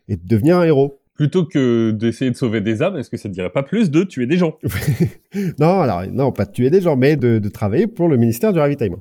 Et 0.09 0.17
de 0.17 0.27
devenir 0.27 0.59
un 0.59 0.65
héros 0.65 1.01
Plutôt 1.15 1.45
que 1.45 1.93
d'essayer 1.93 2.31
de 2.31 2.37
sauver 2.37 2.61
des 2.61 2.83
âmes, 2.83 2.97
est-ce 2.97 3.09
que 3.09 3.17
ça 3.17 3.29
te 3.29 3.35
dirait 3.35 3.51
pas 3.51 3.63
plus 3.63 3.91
de 3.91 4.03
tuer 4.03 4.27
des 4.27 4.37
gens? 4.37 4.59
Non, 5.59 5.81
alors, 5.81 6.05
non, 6.11 6.33
pas 6.33 6.45
de 6.45 6.53
tuer 6.53 6.71
des 6.71 6.81
gens, 6.81 6.97
mais 6.97 7.17
de, 7.17 7.39
de 7.39 7.49
travailler 7.49 7.87
pour 7.87 8.09
le 8.09 8.17
ministère 8.17 8.53
du 8.53 8.59
ravitaillement. 8.59 9.01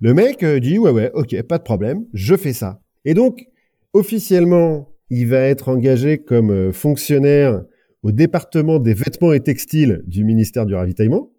Le 0.00 0.14
mec 0.14 0.44
dit 0.44 0.78
Ouais, 0.78 0.90
ouais, 0.90 1.10
ok, 1.14 1.42
pas 1.42 1.58
de 1.58 1.62
problème, 1.62 2.04
je 2.14 2.36
fais 2.36 2.52
ça. 2.52 2.80
Et 3.04 3.14
donc, 3.14 3.46
officiellement, 3.92 4.88
il 5.10 5.26
va 5.26 5.40
être 5.40 5.68
engagé 5.68 6.18
comme 6.18 6.72
fonctionnaire 6.72 7.62
au 8.02 8.12
département 8.12 8.78
des 8.78 8.94
vêtements 8.94 9.32
et 9.32 9.40
textiles 9.40 10.02
du 10.06 10.24
ministère 10.24 10.64
du 10.64 10.74
ravitaillement. 10.74 11.30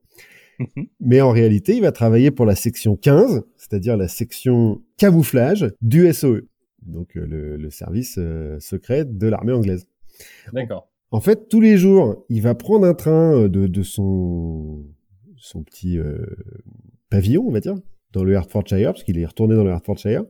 Mhm. 0.62 0.88
Mais 1.00 1.22
en 1.22 1.32
réalité, 1.32 1.76
il 1.76 1.82
va 1.82 1.92
travailler 1.92 2.32
pour 2.32 2.46
la 2.46 2.56
section 2.56 2.96
15, 2.96 3.44
c'est-à-dire 3.58 3.98
la 3.98 4.08
section 4.08 4.82
camouflage 4.98 5.72
du 5.82 6.12
SOE, 6.14 6.42
donc 6.86 7.18
euh, 7.18 7.58
le, 7.58 7.70
service 7.70 8.16
euh, 8.20 8.60
secret 8.60 9.06
de 9.06 9.28
l'armée 9.28 9.54
anglaise. 9.54 9.88
D'accord. 10.54 10.88
En 11.12 11.20
fait, 11.20 11.50
tous 11.50 11.60
les 11.60 11.78
jours, 11.78 12.26
il 12.30 12.42
va 12.42 12.56
prendre 12.56 12.86
un 12.86 12.94
train 12.94 13.44
euh, 13.44 13.50
de, 13.50 13.84
son, 13.84 14.86
son 15.36 15.64
petit 15.64 16.00
pavillon, 17.10 17.44
on 17.48 17.52
va 17.52 17.60
dire, 17.60 17.76
dans 18.14 18.24
le 18.24 18.34
Hertfordshire, 18.34 18.94
parce 18.94 19.04
qu'il 19.04 19.18
est 19.18 19.26
retourné 19.26 19.56
dans 19.56 19.64
le 19.64 19.72
Hertfordshire, 19.72 20.24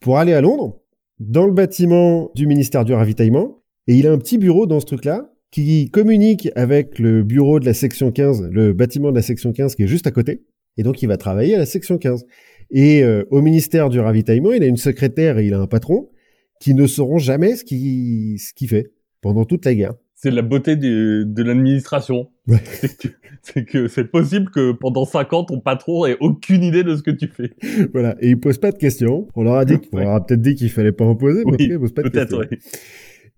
pour 0.00 0.18
aller 0.18 0.32
à 0.32 0.40
Londres, 0.40 0.80
dans 1.20 1.46
le 1.46 1.52
bâtiment 1.52 2.30
du 2.34 2.46
ministère 2.46 2.84
du 2.84 2.92
ravitaillement, 2.92 3.62
et 3.86 3.94
il 3.94 4.06
a 4.06 4.12
un 4.12 4.18
petit 4.18 4.38
bureau 4.38 4.66
dans 4.66 4.80
ce 4.80 4.86
truc-là, 4.86 5.31
qui 5.52 5.90
communique 5.90 6.48
avec 6.56 6.98
le 6.98 7.22
bureau 7.22 7.60
de 7.60 7.66
la 7.66 7.74
section 7.74 8.10
15, 8.10 8.48
le 8.50 8.72
bâtiment 8.72 9.10
de 9.10 9.16
la 9.16 9.22
section 9.22 9.52
15 9.52 9.76
qui 9.76 9.84
est 9.84 9.86
juste 9.86 10.08
à 10.08 10.10
côté. 10.10 10.42
Et 10.78 10.82
donc, 10.82 11.02
il 11.02 11.06
va 11.06 11.18
travailler 11.18 11.54
à 11.54 11.58
la 11.58 11.66
section 11.66 11.98
15. 11.98 12.24
Et 12.70 13.04
euh, 13.04 13.24
au 13.30 13.42
ministère 13.42 13.90
du 13.90 14.00
ravitaillement, 14.00 14.52
il 14.52 14.62
a 14.62 14.66
une 14.66 14.78
secrétaire 14.78 15.38
et 15.38 15.46
il 15.46 15.54
a 15.54 15.60
un 15.60 15.66
patron 15.66 16.08
qui 16.58 16.74
ne 16.74 16.86
sauront 16.86 17.18
jamais 17.18 17.54
ce 17.56 17.64
qu'il 17.64 18.38
ce 18.38 18.54
qu'il 18.54 18.68
fait 18.68 18.92
pendant 19.20 19.44
toute 19.44 19.66
la 19.66 19.74
guerre. 19.74 19.92
C'est 20.14 20.30
la 20.30 20.40
beauté 20.40 20.76
de, 20.76 21.24
de 21.26 21.42
l'administration. 21.42 22.30
Ouais. 22.48 22.62
C'est 23.44 23.64
que 23.64 23.88
c'est 23.88 24.04
possible 24.04 24.52
que 24.52 24.70
pendant 24.70 25.04
5 25.04 25.32
ans, 25.32 25.42
ton 25.42 25.58
patron 25.58 26.06
ait 26.06 26.16
aucune 26.20 26.62
idée 26.62 26.84
de 26.84 26.94
ce 26.94 27.02
que 27.02 27.10
tu 27.10 27.26
fais. 27.26 27.50
Voilà. 27.92 28.14
Et 28.20 28.28
il 28.28 28.38
pose 28.38 28.56
pas 28.58 28.70
de 28.70 28.78
questions. 28.78 29.26
On 29.34 29.42
leur 29.42 29.56
a 29.56 29.64
dit, 29.64 29.78
on 29.92 29.98
leur 29.98 30.12
a 30.12 30.24
peut-être 30.24 30.40
dit 30.40 30.54
qu'il 30.54 30.70
fallait 30.70 30.92
pas 30.92 31.04
en 31.04 31.16
poser, 31.16 31.42
mais 31.44 31.56
il 31.58 31.76
pose 31.76 31.92
pas 31.92 32.02
de 32.02 32.08
questions. 32.08 32.38
Oui. 32.38 32.58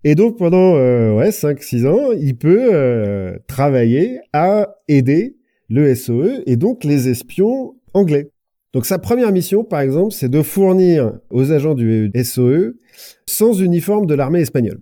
Et 0.03 0.15
donc 0.15 0.37
pendant 0.37 0.75
euh, 0.75 1.15
ouais, 1.15 1.29
5-6 1.29 1.87
ans, 1.87 2.11
il 2.11 2.37
peut 2.37 2.69
euh, 2.73 3.37
travailler 3.47 4.19
à 4.33 4.75
aider 4.87 5.37
le 5.69 5.95
SOE 5.95 6.43
et 6.45 6.57
donc 6.57 6.83
les 6.83 7.09
espions 7.09 7.75
anglais. 7.93 8.29
Donc 8.73 8.85
sa 8.85 8.99
première 8.99 9.31
mission, 9.31 9.63
par 9.63 9.79
exemple, 9.79 10.13
c'est 10.13 10.29
de 10.29 10.41
fournir 10.41 11.19
aux 11.31 11.51
agents 11.51 11.75
du 11.75 12.11
SOE 12.23 12.75
sans 13.25 13.59
uniforme 13.59 14.05
de 14.05 14.13
l'armée 14.13 14.41
espagnole. 14.41 14.81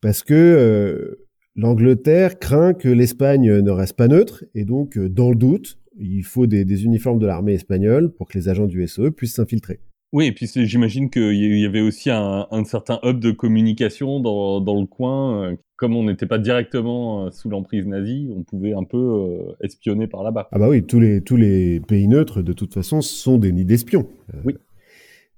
Parce 0.00 0.22
que 0.22 0.34
euh, 0.34 1.26
l'Angleterre 1.54 2.38
craint 2.38 2.72
que 2.72 2.88
l'Espagne 2.88 3.60
ne 3.60 3.70
reste 3.70 3.94
pas 3.94 4.08
neutre, 4.08 4.44
et 4.54 4.64
donc, 4.64 4.98
dans 4.98 5.28
le 5.28 5.36
doute, 5.36 5.78
il 5.98 6.24
faut 6.24 6.46
des, 6.46 6.64
des 6.64 6.84
uniformes 6.84 7.18
de 7.18 7.26
l'armée 7.26 7.52
espagnole 7.52 8.10
pour 8.10 8.26
que 8.26 8.38
les 8.38 8.48
agents 8.48 8.66
du 8.66 8.86
SOE 8.88 9.10
puissent 9.10 9.34
s'infiltrer. 9.34 9.80
Oui, 10.12 10.26
et 10.26 10.32
puis 10.32 10.50
j'imagine 10.52 11.08
qu'il 11.08 11.34
y 11.34 11.64
avait 11.64 11.80
aussi 11.80 12.10
un, 12.10 12.48
un, 12.50 12.64
certain 12.64 12.98
hub 13.04 13.20
de 13.20 13.30
communication 13.30 14.18
dans, 14.18 14.60
dans 14.60 14.80
le 14.80 14.86
coin. 14.86 15.44
Euh, 15.44 15.56
comme 15.76 15.96
on 15.96 16.04
n'était 16.04 16.26
pas 16.26 16.38
directement 16.38 17.26
euh, 17.26 17.30
sous 17.30 17.48
l'emprise 17.48 17.86
nazie, 17.86 18.28
on 18.36 18.42
pouvait 18.42 18.74
un 18.74 18.82
peu 18.82 18.98
euh, 18.98 19.56
espionner 19.62 20.08
par 20.08 20.24
là-bas. 20.24 20.48
Ah 20.50 20.58
bah 20.58 20.68
oui, 20.68 20.84
tous 20.84 20.98
les, 20.98 21.20
tous 21.20 21.36
les 21.36 21.78
pays 21.80 22.08
neutres, 22.08 22.42
de 22.42 22.52
toute 22.52 22.74
façon, 22.74 23.02
sont 23.02 23.38
des 23.38 23.52
nids 23.52 23.64
d'espions. 23.64 24.08
oui. 24.44 24.56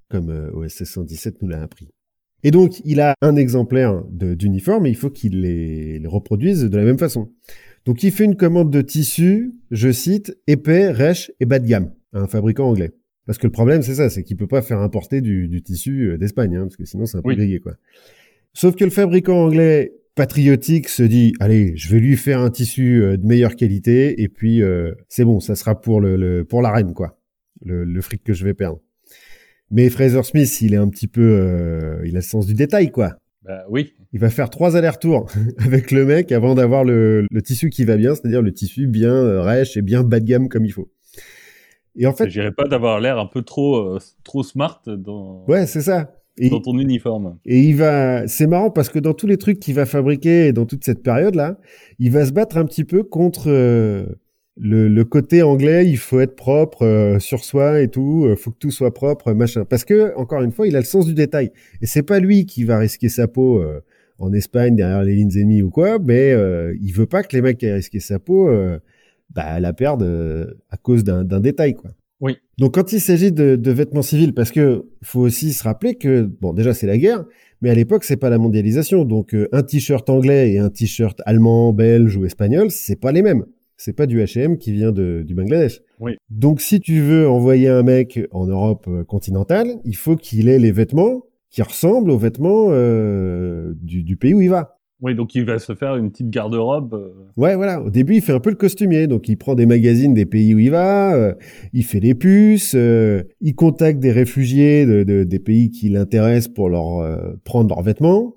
Comme 0.09 0.29
OSS 0.53 0.83
117 0.83 1.41
nous 1.41 1.47
l'a 1.47 1.61
appris. 1.61 1.89
Et 2.43 2.51
donc, 2.51 2.81
il 2.83 2.99
a 2.99 3.15
un 3.21 3.35
exemplaire 3.35 4.03
d'uniforme 4.11 4.85
et 4.85 4.89
il 4.89 4.95
faut 4.95 5.09
qu'il 5.09 5.41
les, 5.41 5.97
les, 5.97 6.07
reproduise 6.07 6.63
de 6.63 6.77
la 6.77 6.83
même 6.83 6.99
façon. 6.99 7.31
Donc, 7.85 8.03
il 8.03 8.11
fait 8.11 8.25
une 8.25 8.35
commande 8.35 8.69
de 8.69 8.81
tissu, 8.81 9.55
je 9.71 9.91
cite, 9.91 10.37
épais, 10.45 10.91
rêche 10.91 11.31
et 11.39 11.45
bas 11.45 11.57
de 11.57 11.65
gamme 11.65 11.93
à 12.11 12.19
un 12.19 12.27
fabricant 12.27 12.69
anglais. 12.69 12.91
Parce 13.25 13.37
que 13.37 13.47
le 13.47 13.51
problème, 13.51 13.81
c'est 13.81 13.95
ça, 13.95 14.09
c'est 14.09 14.23
qu'il 14.23 14.37
peut 14.37 14.47
pas 14.47 14.61
faire 14.61 14.79
importer 14.79 15.21
du, 15.21 15.47
du 15.47 15.61
tissu 15.61 16.11
euh, 16.11 16.17
d'Espagne, 16.17 16.55
hein, 16.55 16.63
parce 16.63 16.75
que 16.75 16.85
sinon 16.85 17.05
c'est 17.05 17.17
un 17.17 17.21
peu 17.21 17.35
grillé, 17.35 17.59
quoi. 17.59 17.73
Sauf 18.53 18.75
que 18.75 18.83
le 18.83 18.91
fabricant 18.91 19.45
anglais 19.45 19.93
patriotique 20.15 20.89
se 20.89 21.03
dit, 21.03 21.33
allez, 21.39 21.75
je 21.75 21.89
vais 21.89 21.99
lui 21.99 22.15
faire 22.17 22.39
un 22.39 22.51
tissu 22.51 23.01
euh, 23.01 23.17
de 23.17 23.25
meilleure 23.25 23.55
qualité, 23.55 24.21
et 24.21 24.27
puis 24.27 24.61
euh, 24.61 24.91
c'est 25.09 25.25
bon, 25.25 25.39
ça 25.39 25.55
sera 25.55 25.79
pour 25.79 26.01
le, 26.01 26.17
le, 26.17 26.43
pour 26.43 26.61
la 26.61 26.71
reine, 26.71 26.93
quoi, 26.93 27.17
le, 27.63 27.83
le 27.83 28.01
fric 28.01 28.23
que 28.23 28.33
je 28.33 28.43
vais 28.43 28.53
perdre. 28.53 28.79
Mais 29.71 29.89
Fraser 29.89 30.21
Smith, 30.21 30.61
il 30.61 30.75
est 30.75 30.77
un 30.77 30.87
petit 30.87 31.07
peu, 31.07 31.21
euh, 31.21 32.01
il 32.05 32.11
a 32.11 32.19
le 32.19 32.21
sens 32.21 32.45
du 32.45 32.53
détail, 32.53 32.91
quoi. 32.91 33.15
Bah 33.43 33.63
oui. 33.69 33.93
Il 34.13 34.19
va 34.19 34.29
faire 34.29 34.51
trois 34.51 34.77
allers-retours 34.77 35.27
avec 35.57 35.89
le 35.89 36.05
mec 36.05 36.31
avant 36.31 36.53
d'avoir 36.53 36.83
le, 36.83 37.25
le, 37.29 37.41
tissu 37.41 37.71
qui 37.71 37.83
va 37.83 37.97
bien, 37.97 38.13
c'est-à-dire 38.13 38.43
le 38.43 38.53
tissu 38.53 38.85
bien 38.85 39.13
euh, 39.13 39.41
rêche 39.41 39.75
et 39.75 39.81
bien 39.81 40.03
bas 40.03 40.19
de 40.19 40.25
gamme 40.25 40.47
comme 40.47 40.63
il 40.63 40.71
faut. 40.71 40.91
Et 41.95 42.07
en 42.07 42.13
fait, 42.13 42.29
j'irais 42.29 42.51
pas 42.51 42.67
d'avoir 42.67 42.99
l'air 42.99 43.19
un 43.19 43.25
peu 43.25 43.41
trop 43.41 43.77
euh, 43.77 43.99
trop 44.23 44.43
smart 44.43 44.81
dans. 44.85 45.45
Ouais, 45.47 45.65
c'est 45.67 45.81
ça. 45.81 46.15
Et, 46.37 46.49
dans 46.49 46.61
ton 46.61 46.79
uniforme. 46.79 47.37
Et 47.45 47.59
il 47.59 47.75
va, 47.75 48.27
c'est 48.27 48.47
marrant 48.47 48.71
parce 48.71 48.89
que 48.89 48.97
dans 48.97 49.13
tous 49.13 49.27
les 49.27 49.37
trucs 49.37 49.59
qu'il 49.59 49.75
va 49.75 49.85
fabriquer 49.85 50.51
dans 50.51 50.65
toute 50.65 50.83
cette 50.83 51.03
période 51.03 51.35
là, 51.35 51.57
il 51.99 52.09
va 52.11 52.25
se 52.25 52.31
battre 52.31 52.57
un 52.57 52.65
petit 52.65 52.85
peu 52.85 53.03
contre 53.03 53.51
le, 54.57 54.87
le, 54.87 55.03
côté 55.03 55.41
anglais, 55.41 55.87
il 55.87 55.97
faut 55.97 56.19
être 56.19 56.35
propre 56.35 56.85
euh, 56.85 57.19
sur 57.19 57.43
soi 57.43 57.81
et 57.81 57.87
tout, 57.87 58.25
euh, 58.25 58.35
faut 58.35 58.51
que 58.51 58.57
tout 58.59 58.71
soit 58.71 58.93
propre, 58.93 59.33
machin. 59.33 59.65
Parce 59.65 59.83
que 59.83 60.15
encore 60.15 60.41
une 60.41 60.51
fois, 60.51 60.67
il 60.67 60.75
a 60.75 60.79
le 60.79 60.85
sens 60.85 61.05
du 61.05 61.13
détail. 61.13 61.51
Et 61.81 61.87
c'est 61.87 62.03
pas 62.03 62.19
lui 62.19 62.45
qui 62.45 62.63
va 62.63 62.77
risquer 62.77 63.09
sa 63.09 63.27
peau 63.27 63.61
euh, 63.61 63.79
en 64.19 64.31
Espagne 64.33 64.75
derrière 64.75 65.03
les 65.03 65.15
lignes 65.15 65.35
ennemies 65.35 65.63
ou 65.63 65.69
quoi, 65.69 65.97
mais 65.99 66.33
il 66.79 66.91
veut 66.93 67.07
pas 67.07 67.23
que 67.23 67.35
les 67.35 67.41
mecs 67.41 67.61
aient 67.63 67.73
risqué 67.73 67.99
sa 67.99 68.19
peau, 68.19 68.47
bah, 69.33 69.59
la 69.59 69.73
perdent 69.73 70.55
à 70.69 70.77
cause 70.77 71.03
d'un 71.03 71.39
détail, 71.39 71.75
quoi. 71.75 71.91
Oui. 72.21 72.37
Donc 72.57 72.75
quand 72.75 72.93
il 72.93 73.01
s'agit 73.01 73.33
de, 73.33 73.57
de, 73.57 73.71
vêtements 73.71 74.01
civils, 74.01 74.33
parce 74.33 74.51
que 74.51 74.85
faut 75.01 75.19
aussi 75.19 75.51
se 75.51 75.61
rappeler 75.63 75.95
que 75.95 76.21
bon, 76.21 76.53
déjà 76.53 76.73
c'est 76.73 76.87
la 76.87 76.97
guerre, 76.97 77.25
mais 77.61 77.69
à 77.69 77.75
l'époque 77.75 78.05
c'est 78.05 78.15
pas 78.15 78.29
la 78.29 78.37
mondialisation. 78.37 79.03
Donc 79.03 79.35
un 79.51 79.63
t-shirt 79.63 80.09
anglais 80.09 80.53
et 80.53 80.59
un 80.59 80.69
t-shirt 80.69 81.21
allemand, 81.25 81.73
belge 81.73 82.15
ou 82.15 82.23
espagnol, 82.23 82.71
c'est 82.71 82.95
pas 82.95 83.11
les 83.11 83.23
mêmes 83.23 83.43
c'est 83.83 83.93
pas 83.93 84.05
du 84.05 84.21
H&M 84.21 84.57
qui 84.57 84.71
vient 84.71 84.91
de, 84.91 85.23
du 85.25 85.35
Bangladesh. 85.35 85.81
Oui. 85.99 86.15
Donc 86.29 86.61
si 86.61 86.79
tu 86.79 87.01
veux 87.01 87.27
envoyer 87.27 87.67
un 87.67 87.83
mec 87.83 88.19
en 88.31 88.45
Europe 88.45 88.85
euh, 88.87 89.03
continentale, 89.03 89.67
il 89.83 89.95
faut 89.95 90.15
qu'il 90.15 90.47
ait 90.47 90.59
les 90.59 90.71
vêtements 90.71 91.23
qui 91.49 91.61
ressemblent 91.61 92.09
aux 92.09 92.17
vêtements 92.17 92.67
euh, 92.69 93.73
du, 93.75 94.03
du, 94.03 94.15
pays 94.15 94.33
où 94.33 94.41
il 94.41 94.49
va. 94.49 94.79
Oui, 95.01 95.15
donc 95.15 95.35
il 95.35 95.45
va 95.45 95.59
se 95.59 95.75
faire 95.75 95.95
une 95.97 96.11
petite 96.11 96.29
garde-robe. 96.29 96.93
Euh. 96.93 97.09
Ouais, 97.35 97.55
voilà. 97.55 97.81
Au 97.81 97.89
début, 97.89 98.15
il 98.15 98.21
fait 98.21 98.31
un 98.31 98.39
peu 98.39 98.49
le 98.49 98.55
costumier. 98.55 99.07
Donc 99.07 99.27
il 99.27 99.37
prend 99.37 99.55
des 99.55 99.65
magazines 99.65 100.13
des 100.13 100.25
pays 100.25 100.55
où 100.55 100.59
il 100.59 100.71
va, 100.71 101.13
euh, 101.13 101.33
il 101.73 101.83
fait 101.83 101.99
des 101.99 102.15
puces, 102.15 102.73
euh, 102.75 103.23
il 103.41 103.55
contacte 103.55 103.99
des 103.99 104.11
réfugiés 104.11 104.85
de, 104.85 105.03
de, 105.03 105.23
des 105.23 105.39
pays 105.39 105.71
qui 105.71 105.89
l'intéressent 105.89 106.53
pour 106.53 106.69
leur 106.69 107.29
prendre 107.43 107.69
leurs 107.69 107.83
vêtements 107.83 108.35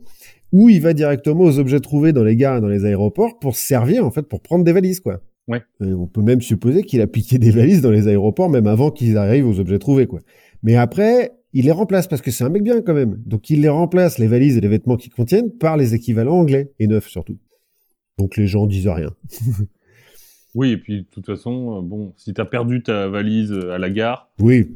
ou 0.53 0.69
il 0.69 0.81
va 0.81 0.93
directement 0.93 1.45
aux 1.45 1.59
objets 1.59 1.81
trouvés 1.81 2.13
dans 2.13 2.25
les 2.25 2.37
gares 2.37 2.59
et 2.59 2.61
dans 2.61 2.69
les 2.69 2.85
aéroports 2.85 3.39
pour 3.39 3.57
se 3.57 3.67
servir, 3.67 4.07
en 4.07 4.11
fait, 4.11 4.23
pour 4.23 4.41
prendre 4.41 4.65
des 4.65 4.73
valises, 4.73 5.01
quoi. 5.01 5.21
Ouais. 5.49 5.63
on 5.81 6.09
peut 6.09 6.23
même 6.23 6.41
supposer 6.41 6.83
qu'il 6.83 7.01
a 7.01 7.07
piqué 7.07 7.39
des 7.39 7.53
valises 7.53 7.81
dans 7.81 7.93
les 7.93 8.09
aéroports, 8.09 8.51
même 8.51 8.67
avant 8.67 8.91
qu'ils 8.91 9.17
arrivent 9.17 9.47
aux 9.47 9.61
objets 9.61 9.79
trouvés, 9.79 10.07
quoi. 10.07 10.21
Mais 10.63 10.75
après, 10.75 11.36
il 11.53 11.65
les 11.65 11.73
remplace 11.73 12.07
parce 12.07 12.23
que 12.23 12.31
c'est 12.31 12.45
un 12.45 12.49
mec 12.49 12.63
bien 12.63 12.83
quand 12.83 12.95
même. 12.95 13.17
Donc 13.25 13.51
il 13.51 13.61
les 13.61 13.69
remplace, 13.69 14.19
les 14.19 14.27
valises 14.27 14.57
et 14.57 14.61
les 14.61 14.69
vêtements 14.69 14.97
qu'ils 14.97 15.13
contiennent, 15.13 15.51
par 15.51 15.77
les 15.77 15.95
équivalents 15.95 16.39
anglais 16.39 16.73
et 16.79 16.87
neufs 16.87 17.09
surtout. 17.09 17.39
Donc 18.19 18.37
les 18.37 18.47
gens 18.47 18.67
disent 18.67 18.89
rien. 18.89 19.15
oui, 20.55 20.73
et 20.73 20.77
puis 20.77 21.03
de 21.03 21.07
toute 21.11 21.27
façon, 21.27 21.79
euh, 21.79 21.83
bon, 21.83 22.13
si 22.17 22.35
t'as 22.35 22.45
perdu 22.45 22.83
ta 22.83 23.09
valise 23.09 23.53
à 23.53 23.79
la 23.79 23.91
gare. 23.91 24.31
Oui, 24.39 24.67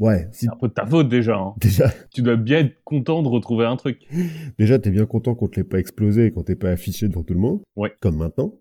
Ouais. 0.00 0.28
C'est 0.32 0.48
un 0.48 0.56
peu 0.58 0.68
de 0.68 0.72
ta 0.72 0.86
faute 0.86 1.08
déjà. 1.08 1.36
Hein. 1.36 1.54
Déjà. 1.60 1.92
Tu 2.12 2.22
dois 2.22 2.36
bien 2.36 2.60
être 2.60 2.82
content 2.84 3.22
de 3.22 3.28
retrouver 3.28 3.66
un 3.66 3.76
truc. 3.76 4.00
Déjà, 4.58 4.78
t'es 4.78 4.90
bien 4.90 5.04
content 5.04 5.34
qu'on 5.34 5.46
te 5.46 5.56
l'ait 5.56 5.64
pas 5.64 5.78
explosé 5.78 6.26
et 6.26 6.30
qu'on 6.30 6.42
t'ait 6.42 6.56
pas 6.56 6.70
affiché 6.70 7.06
devant 7.06 7.22
tout 7.22 7.34
le 7.34 7.40
monde. 7.40 7.60
Ouais. 7.76 7.92
Comme 8.00 8.16
maintenant. 8.16 8.54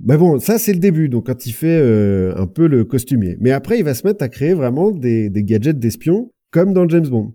Mais 0.00 0.18
bon, 0.18 0.38
ça 0.40 0.58
c'est 0.58 0.74
le 0.74 0.78
début, 0.78 1.08
donc 1.08 1.26
quand 1.26 1.46
il 1.46 1.52
fait 1.52 1.78
euh, 1.80 2.34
un 2.36 2.46
peu 2.46 2.66
le 2.66 2.84
costumier. 2.84 3.36
Mais 3.40 3.52
après, 3.52 3.78
il 3.78 3.84
va 3.84 3.94
se 3.94 4.06
mettre 4.06 4.22
à 4.22 4.28
créer 4.28 4.52
vraiment 4.52 4.90
des, 4.90 5.30
des 5.30 5.42
gadgets 5.42 5.78
d'espions, 5.78 6.32
comme 6.56 6.72
dans 6.72 6.88
James 6.88 7.06
Bond. 7.06 7.34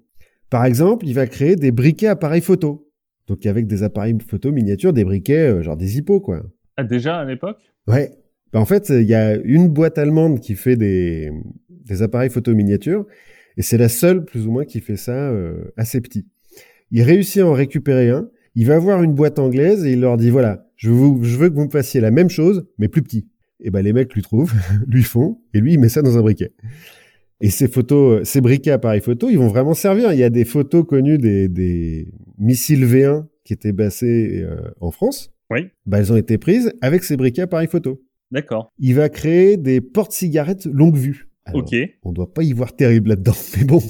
Par 0.50 0.66
exemple, 0.66 1.06
il 1.06 1.14
va 1.14 1.28
créer 1.28 1.56
des 1.56 1.72
briquets 1.72 2.08
appareils 2.08 2.42
photo. 2.42 2.90
Donc 3.28 3.46
avec 3.46 3.68
des 3.68 3.84
appareils 3.84 4.18
photo 4.28 4.52
miniatures, 4.52 4.94
des 4.94 5.04
briquets, 5.04 5.48
euh, 5.48 5.62
genre 5.62 5.78
des 5.78 6.00
hippos, 6.00 6.22
quoi. 6.22 6.42
Ah, 6.76 6.84
déjà 6.84 7.20
à 7.20 7.26
l'époque? 7.26 7.60
Ouais. 7.86 8.10
Bah, 8.52 8.60
en 8.60 8.66
fait, 8.66 8.90
il 8.90 9.04
y 9.04 9.14
a 9.14 9.36
une 9.36 9.68
boîte 9.68 10.00
allemande 10.00 10.40
qui 10.40 10.56
fait 10.56 10.76
des, 10.76 11.32
des 11.70 12.02
appareils 12.02 12.32
photo 12.32 12.56
miniatures, 12.56 13.06
et 13.58 13.62
c'est 13.62 13.78
la 13.78 13.90
seule, 13.90 14.26
plus 14.26 14.48
ou 14.48 14.52
moins, 14.52 14.66
qui 14.66 14.80
fait 14.80 14.98
ça 14.98 15.30
euh, 15.30 15.72
assez 15.78 16.02
petit. 16.02 16.26
Il 16.90 17.04
réussit 17.04 17.44
à 17.44 17.46
en 17.46 17.54
récupérer 17.54 18.10
un, 18.10 18.28
il 18.56 18.66
va 18.66 18.74
avoir 18.74 19.04
une 19.04 19.14
boîte 19.14 19.38
anglaise 19.38 19.86
et 19.86 19.92
il 19.92 20.02
leur 20.02 20.18
dit, 20.18 20.32
voilà, 20.32 20.66
je, 20.78 20.90
vous, 20.90 21.20
je 21.22 21.38
veux 21.38 21.50
que 21.50 21.54
vous 21.54 21.66
me 21.66 21.70
fassiez 21.70 22.02
la 22.02 22.10
même 22.10 22.32
chose, 22.32 22.66
mais 22.80 22.88
plus 22.88 23.04
petit. 23.04 23.28
Et 23.60 23.70
ben 23.70 23.84
les 23.84 23.94
mecs 23.94 24.16
lui 24.16 24.24
trouvent, 24.24 24.52
lui 24.88 25.04
font, 25.04 25.40
et 25.54 25.60
lui 25.60 25.74
il 25.74 25.80
met 25.80 25.90
ça 25.90 26.02
dans 26.02 26.18
un 26.18 26.22
briquet. 26.22 26.54
Et 27.42 27.50
ces 27.50 27.68
photos, 27.68 28.28
ces 28.28 28.40
briquets 28.40 28.72
appareils 28.72 29.02
photo, 29.02 29.30
ils 29.30 29.38
vont 29.38 29.48
vraiment 29.48 29.74
servir. 29.74 30.14
Il 30.14 30.20
y 30.20 30.24
a 30.24 30.30
des 30.30 30.46
photos 30.46 30.86
connues 30.86 31.18
des, 31.18 31.48
des 31.48 32.08
missiles 32.38 32.86
V1 32.86 33.26
qui 33.44 33.54
étaient 33.54 33.72
bassés 33.72 34.44
euh, 34.44 34.72
en 34.80 34.92
France. 34.92 35.34
Oui. 35.50 35.68
Bah, 35.86 36.00
elles 36.00 36.14
ont 36.14 36.18
été 36.18 36.38
prises 36.38 36.72
avec 36.82 37.04
ces 37.04 37.18
briquets 37.18 37.42
appareils 37.42 37.68
photo. 37.68 38.02
D'accord. 38.32 38.72
Il 38.80 38.96
va 38.96 39.10
créer 39.10 39.58
des 39.58 39.82
portes-cigarettes 39.82 40.66
longue 40.66 40.96
vue. 40.96 41.30
ok. 41.54 41.76
On 42.04 42.14
doit 42.14 42.34
pas 42.34 42.44
y 42.44 42.54
voir 42.54 42.76
terrible 42.76 43.10
là-dedans, 43.10 43.36
mais 43.58 43.66
bon, 43.66 43.82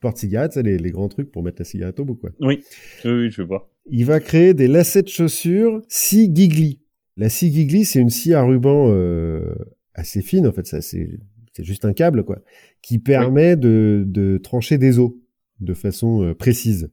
porte-cigarettes, 0.00 0.52
c'est 0.54 0.62
les, 0.62 0.76
les, 0.76 0.90
grands 0.90 1.08
trucs 1.08 1.30
pour 1.30 1.42
mettre 1.42 1.60
la 1.60 1.64
cigarette 1.64 1.98
au 2.00 2.04
bout, 2.04 2.16
quoi. 2.16 2.30
Oui, 2.40 2.60
oui, 3.04 3.30
je 3.30 3.42
vois. 3.42 3.70
Il 3.88 4.04
va 4.04 4.20
créer 4.20 4.52
des 4.52 4.68
lacets 4.68 5.02
de 5.02 5.08
chaussures 5.08 5.80
scie 5.88 6.30
gigli. 6.34 6.80
La 7.16 7.28
scie 7.28 7.52
gigli, 7.52 7.84
c'est 7.84 8.00
une 8.00 8.10
scie 8.10 8.34
à 8.34 8.42
ruban 8.42 8.88
euh, 8.90 9.54
assez 9.94 10.20
fine, 10.20 10.46
en 10.46 10.52
fait, 10.52 10.66
ça 10.66 10.82
c'est 10.82 11.08
c'est 11.56 11.64
juste 11.64 11.86
un 11.86 11.94
câble, 11.94 12.22
quoi, 12.22 12.38
qui 12.82 12.98
permet 12.98 13.56
de, 13.56 14.04
de 14.06 14.36
trancher 14.36 14.76
des 14.76 14.98
os 14.98 15.12
de 15.60 15.72
façon 15.72 16.22
euh, 16.22 16.34
précise. 16.34 16.90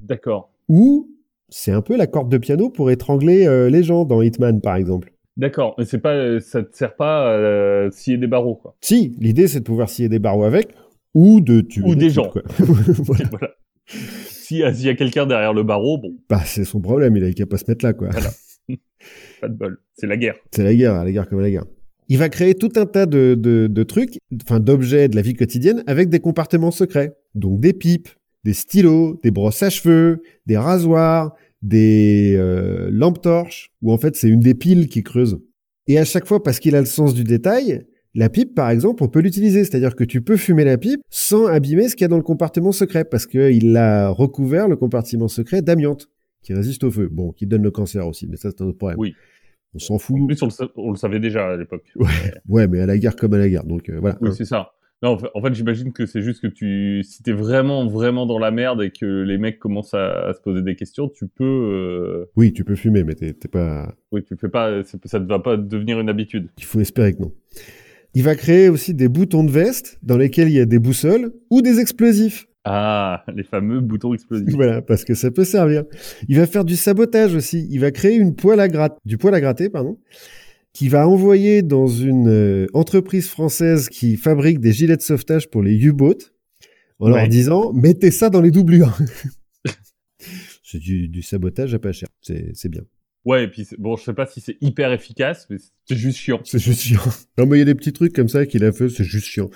D'accord. 0.00 0.52
Ou 0.68 1.08
c'est 1.48 1.70
un 1.70 1.82
peu 1.82 1.96
la 1.96 2.08
corde 2.08 2.28
de 2.28 2.38
piano 2.38 2.68
pour 2.68 2.90
étrangler 2.90 3.46
euh, 3.46 3.70
les 3.70 3.84
gens 3.84 4.04
dans 4.04 4.22
Hitman, 4.22 4.60
par 4.60 4.74
exemple. 4.74 5.12
D'accord, 5.36 5.76
mais 5.78 5.84
c'est 5.84 6.00
pas, 6.00 6.40
ça 6.40 6.64
te 6.64 6.76
sert 6.76 6.96
pas 6.96 7.28
à 7.28 7.36
euh, 7.36 7.90
scier 7.92 8.16
des 8.16 8.26
barreaux, 8.26 8.56
quoi. 8.56 8.74
Si, 8.80 9.14
l'idée 9.20 9.46
c'est 9.46 9.60
de 9.60 9.64
pouvoir 9.64 9.88
scier 9.88 10.08
des 10.08 10.18
barreaux 10.18 10.44
avec, 10.44 10.74
ou 11.14 11.40
de 11.40 11.60
tuer 11.60 11.84
ou 11.86 11.94
des, 11.94 12.10
gens. 12.10 12.32
voilà. 12.58 13.28
voilà. 13.30 13.50
S'il 13.86 14.58
y 14.58 14.64
a, 14.64 14.68
a 14.68 14.94
quelqu'un 14.94 15.26
derrière 15.26 15.52
le 15.52 15.62
barreau, 15.62 15.98
bon. 15.98 16.16
Bah 16.28 16.42
c'est 16.44 16.64
son 16.64 16.80
problème, 16.80 17.16
il 17.16 17.22
a 17.24 17.32
qu'à 17.32 17.46
pas 17.46 17.58
se 17.58 17.66
mettre 17.68 17.84
là, 17.84 17.92
quoi. 17.92 18.08
Voilà. 18.10 18.30
pas 19.40 19.48
de 19.48 19.54
bol, 19.54 19.78
c'est 19.94 20.08
la 20.08 20.16
guerre. 20.16 20.34
C'est 20.50 20.64
la 20.64 20.74
guerre, 20.74 21.04
la 21.04 21.12
guerre 21.12 21.28
comme 21.28 21.40
la 21.40 21.50
guerre. 21.50 21.66
Il 22.08 22.18
va 22.18 22.28
créer 22.28 22.54
tout 22.54 22.70
un 22.76 22.86
tas 22.86 23.06
de, 23.06 23.36
de, 23.38 23.66
de 23.66 23.82
trucs, 23.82 24.18
enfin 24.42 24.60
d'objets 24.60 25.08
de 25.08 25.16
la 25.16 25.22
vie 25.22 25.34
quotidienne 25.34 25.82
avec 25.86 26.08
des 26.08 26.20
compartiments 26.20 26.70
secrets. 26.70 27.16
Donc 27.34 27.60
des 27.60 27.72
pipes, 27.72 28.08
des 28.44 28.54
stylos, 28.54 29.18
des 29.22 29.30
brosses 29.30 29.62
à 29.62 29.70
cheveux, 29.70 30.22
des 30.46 30.56
rasoirs, 30.56 31.34
des 31.62 32.34
euh, 32.36 32.88
lampes 32.92 33.20
torches, 33.20 33.72
où 33.82 33.92
en 33.92 33.98
fait 33.98 34.14
c'est 34.14 34.28
une 34.28 34.40
des 34.40 34.54
piles 34.54 34.88
qui 34.88 35.02
creuse. 35.02 35.38
Et 35.88 35.98
à 35.98 36.04
chaque 36.04 36.26
fois, 36.26 36.42
parce 36.42 36.60
qu'il 36.60 36.76
a 36.76 36.80
le 36.80 36.86
sens 36.86 37.14
du 37.14 37.24
détail, 37.24 37.84
la 38.14 38.28
pipe, 38.28 38.54
par 38.54 38.70
exemple, 38.70 39.02
on 39.04 39.08
peut 39.08 39.20
l'utiliser. 39.20 39.64
C'est-à-dire 39.64 39.94
que 39.94 40.04
tu 40.04 40.22
peux 40.22 40.36
fumer 40.36 40.64
la 40.64 40.78
pipe 40.78 41.00
sans 41.10 41.46
abîmer 41.46 41.88
ce 41.88 41.96
qu'il 41.96 42.04
y 42.04 42.06
a 42.06 42.08
dans 42.08 42.16
le 42.16 42.22
compartiment 42.22 42.72
secret, 42.72 43.04
parce 43.04 43.26
qu'il 43.26 43.76
a 43.76 44.08
recouvert 44.08 44.68
le 44.68 44.76
compartiment 44.76 45.28
secret 45.28 45.60
d'amiante, 45.60 46.08
qui 46.42 46.54
résiste 46.54 46.82
au 46.84 46.90
feu. 46.90 47.08
Bon, 47.10 47.32
qui 47.32 47.46
donne 47.46 47.62
le 47.62 47.70
cancer 47.70 48.06
aussi, 48.06 48.26
mais 48.26 48.36
ça 48.36 48.50
c'est 48.50 48.62
un 48.62 48.68
autre 48.68 48.78
problème. 48.78 48.98
Oui. 48.98 49.14
On 49.76 49.78
s'en 49.78 49.98
fout. 49.98 50.16
En 50.20 50.26
plus, 50.26 50.42
on 50.76 50.90
le, 50.90 50.96
savait 50.96 51.20
déjà 51.20 51.50
à 51.50 51.56
l'époque. 51.56 51.84
Ouais, 51.96 52.06
ouais, 52.48 52.68
mais 52.68 52.80
à 52.80 52.86
la 52.86 52.98
guerre 52.98 53.14
comme 53.14 53.34
à 53.34 53.38
la 53.38 53.48
guerre. 53.48 53.64
Donc 53.64 53.88
euh, 53.88 53.98
voilà. 54.00 54.16
Oui, 54.20 54.30
c'est 54.32 54.44
ça. 54.44 54.72
Non, 55.02 55.18
en 55.34 55.42
fait, 55.42 55.54
j'imagine 55.54 55.92
que 55.92 56.06
c'est 56.06 56.22
juste 56.22 56.40
que 56.40 56.46
tu, 56.46 57.02
si 57.02 57.22
t'es 57.22 57.32
vraiment, 57.32 57.86
vraiment 57.86 58.24
dans 58.24 58.38
la 58.38 58.50
merde 58.50 58.82
et 58.82 58.90
que 58.90 59.04
les 59.04 59.36
mecs 59.36 59.58
commencent 59.58 59.92
à, 59.92 60.32
se 60.34 60.40
poser 60.40 60.62
des 60.62 60.74
questions, 60.74 61.10
tu 61.10 61.28
peux. 61.28 61.44
Euh... 61.44 62.24
Oui, 62.34 62.54
tu 62.54 62.64
peux 62.64 62.76
fumer, 62.76 63.04
mais 63.04 63.14
t'es 63.14 63.34
pas. 63.48 63.94
Oui, 64.10 64.24
tu 64.24 64.36
fais 64.36 64.48
pas. 64.48 64.82
Ça 65.04 65.18
ne 65.18 65.26
va 65.26 65.38
pas 65.38 65.58
devenir 65.58 66.00
une 66.00 66.08
habitude. 66.08 66.48
Il 66.56 66.64
faut 66.64 66.80
espérer 66.80 67.14
que 67.14 67.20
non. 67.20 67.32
Il 68.14 68.22
va 68.22 68.34
créer 68.34 68.70
aussi 68.70 68.94
des 68.94 69.08
boutons 69.08 69.44
de 69.44 69.50
veste 69.50 69.98
dans 70.02 70.16
lesquels 70.16 70.48
il 70.48 70.54
y 70.54 70.60
a 70.60 70.64
des 70.64 70.78
boussoles 70.78 71.32
ou 71.50 71.60
des 71.60 71.78
explosifs. 71.80 72.46
Ah, 72.68 73.24
les 73.34 73.44
fameux 73.44 73.80
boutons 73.80 74.12
explosifs. 74.12 74.48
Voilà, 74.54 74.82
parce 74.82 75.04
que 75.04 75.14
ça 75.14 75.30
peut 75.30 75.44
servir. 75.44 75.84
Il 76.28 76.36
va 76.36 76.46
faire 76.46 76.64
du 76.64 76.74
sabotage 76.74 77.34
aussi. 77.34 77.68
Il 77.70 77.78
va 77.78 77.92
créer 77.92 78.16
une 78.16 78.34
poêle 78.34 78.58
à 78.58 78.68
gratter, 78.68 78.96
du 79.04 79.18
poêle 79.18 79.34
à 79.34 79.40
gratter, 79.40 79.70
pardon, 79.70 79.98
qui 80.72 80.88
va 80.88 81.06
envoyer 81.06 81.62
dans 81.62 81.86
une 81.86 82.28
euh, 82.28 82.66
entreprise 82.74 83.28
française 83.28 83.88
qui 83.88 84.16
fabrique 84.16 84.58
des 84.58 84.72
gilets 84.72 84.96
de 84.96 85.02
sauvetage 85.02 85.48
pour 85.48 85.62
les 85.62 85.76
U-boats 85.76 86.14
en 86.98 87.08
leur 87.08 87.28
disant 87.28 87.72
mettez 87.72 88.10
ça 88.10 88.30
dans 88.30 88.40
les 88.40 88.50
doublures. 88.50 88.98
C'est 90.64 90.78
du, 90.78 91.06
du 91.06 91.22
sabotage 91.22 91.72
à 91.74 91.78
pas 91.78 91.92
cher. 91.92 92.08
C'est 92.20 92.68
bien. 92.68 92.82
Ouais, 93.24 93.44
et 93.44 93.48
puis 93.48 93.66
bon, 93.78 93.96
je 93.96 94.04
sais 94.04 94.14
pas 94.14 94.26
si 94.26 94.40
c'est 94.40 94.56
hyper 94.60 94.92
efficace, 94.92 95.48
mais 95.50 95.56
c'est 95.84 95.96
juste 95.96 96.18
chiant. 96.18 96.40
C'est 96.44 96.60
juste 96.60 96.80
chiant. 96.80 97.00
Non, 97.38 97.46
mais 97.46 97.56
il 97.56 97.58
y 97.58 97.62
a 97.62 97.64
des 97.64 97.74
petits 97.74 97.92
trucs 97.92 98.12
comme 98.12 98.28
ça 98.28 98.46
qu'il 98.46 98.64
a 98.64 98.70
fait, 98.70 98.88
c'est 98.88 99.04
juste 99.04 99.26
chiant. 99.26 99.50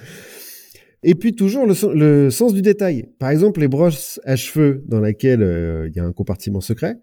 Et 1.02 1.14
puis 1.14 1.34
toujours 1.34 1.66
le, 1.66 1.74
le, 1.94 2.30
sens 2.30 2.52
du 2.52 2.62
détail. 2.62 3.06
Par 3.18 3.30
exemple, 3.30 3.60
les 3.60 3.68
brosses 3.68 4.20
à 4.24 4.36
cheveux 4.36 4.84
dans 4.86 5.00
lesquelles 5.00 5.42
euh, 5.42 5.88
il 5.88 5.96
y 5.96 6.00
a 6.00 6.04
un 6.04 6.12
compartiment 6.12 6.60
secret. 6.60 6.96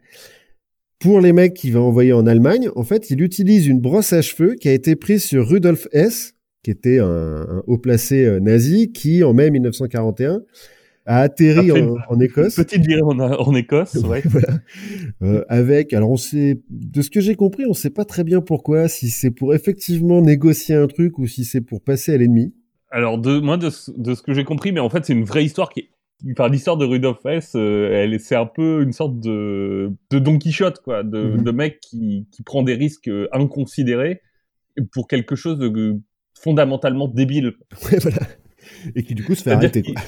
Pour 0.99 1.21
les 1.21 1.33
mecs 1.33 1.53
qu'il 1.53 1.73
va 1.73 1.81
envoyer 1.81 2.13
en 2.13 2.25
Allemagne, 2.25 2.69
en 2.75 2.83
fait, 2.83 3.09
il 3.09 3.21
utilise 3.21 3.67
une 3.67 3.79
brosse 3.79 4.13
à 4.13 4.21
cheveux 4.21 4.55
qui 4.55 4.67
a 4.69 4.73
été 4.73 4.95
prise 4.95 5.23
sur 5.23 5.47
Rudolf 5.47 5.87
Hess, 5.91 6.35
qui 6.63 6.71
était 6.71 6.99
un, 6.99 7.63
haut 7.67 7.77
placé 7.77 8.25
euh, 8.25 8.39
nazi, 8.39 8.91
qui 8.91 9.23
en 9.23 9.33
mai 9.33 9.49
1941 9.49 10.41
a 11.07 11.21
atterri 11.21 11.71
en, 11.71 12.19
Écosse. 12.19 12.55
Petite 12.55 12.85
virée 12.85 13.01
en, 13.01 13.55
Écosse, 13.55 13.95
ouais. 14.07 14.21
voilà. 14.25 14.59
euh, 15.21 15.43
avec, 15.47 15.93
alors 15.93 16.11
on 16.11 16.17
sait, 16.17 16.61
de 16.69 17.01
ce 17.01 17.09
que 17.09 17.21
j'ai 17.21 17.35
compris, 17.35 17.65
on 17.65 17.73
sait 17.73 17.89
pas 17.89 18.03
très 18.03 18.25
bien 18.25 18.41
pourquoi, 18.41 18.89
si 18.89 19.09
c'est 19.09 19.31
pour 19.31 19.55
effectivement 19.55 20.21
négocier 20.21 20.75
un 20.75 20.87
truc 20.87 21.17
ou 21.17 21.25
si 21.25 21.45
c'est 21.45 21.61
pour 21.61 21.81
passer 21.81 22.13
à 22.13 22.17
l'ennemi. 22.17 22.53
Alors 22.97 23.19
de 23.19 23.39
moi 23.39 23.57
de, 23.57 23.69
de 23.95 24.15
ce 24.15 24.23
que 24.23 24.33
j'ai 24.33 24.43
compris, 24.43 24.71
mais 24.71 24.79
en 24.79 24.89
fait 24.89 25.05
c'est 25.05 25.13
une 25.13 25.23
vraie 25.23 25.45
histoire 25.45 25.69
qui 25.69 25.89
Enfin, 26.31 26.49
l'histoire 26.49 26.77
de 26.77 26.85
Rudolf 26.85 27.23
Hess, 27.27 27.53
euh, 27.55 27.91
elle, 27.93 28.19
c'est 28.19 28.35
un 28.35 28.47
peu 28.47 28.81
une 28.81 28.91
sorte 28.91 29.19
de, 29.19 29.91
de 30.09 30.17
Don 30.17 30.39
Quichotte, 30.39 30.81
quoi, 30.81 31.03
de, 31.03 31.21
mhm. 31.21 31.43
de 31.43 31.51
mec 31.51 31.79
qui, 31.79 32.25
qui 32.31 32.41
prend 32.41 32.63
des 32.63 32.73
risques 32.73 33.07
euh, 33.07 33.27
inconsidérés 33.33 34.23
pour 34.91 35.07
quelque 35.07 35.35
chose 35.35 35.59
de 35.59 36.01
fondamentalement 36.33 37.07
débile. 37.07 37.53
Ouais, 37.85 37.99
voilà. 37.99 38.17
Et 38.95 39.03
qui 39.03 39.13
du 39.13 39.23
coup 39.23 39.35
se 39.35 39.43
fait 39.43 39.51
arrêter. 39.51 39.83
Quoi. 39.83 39.93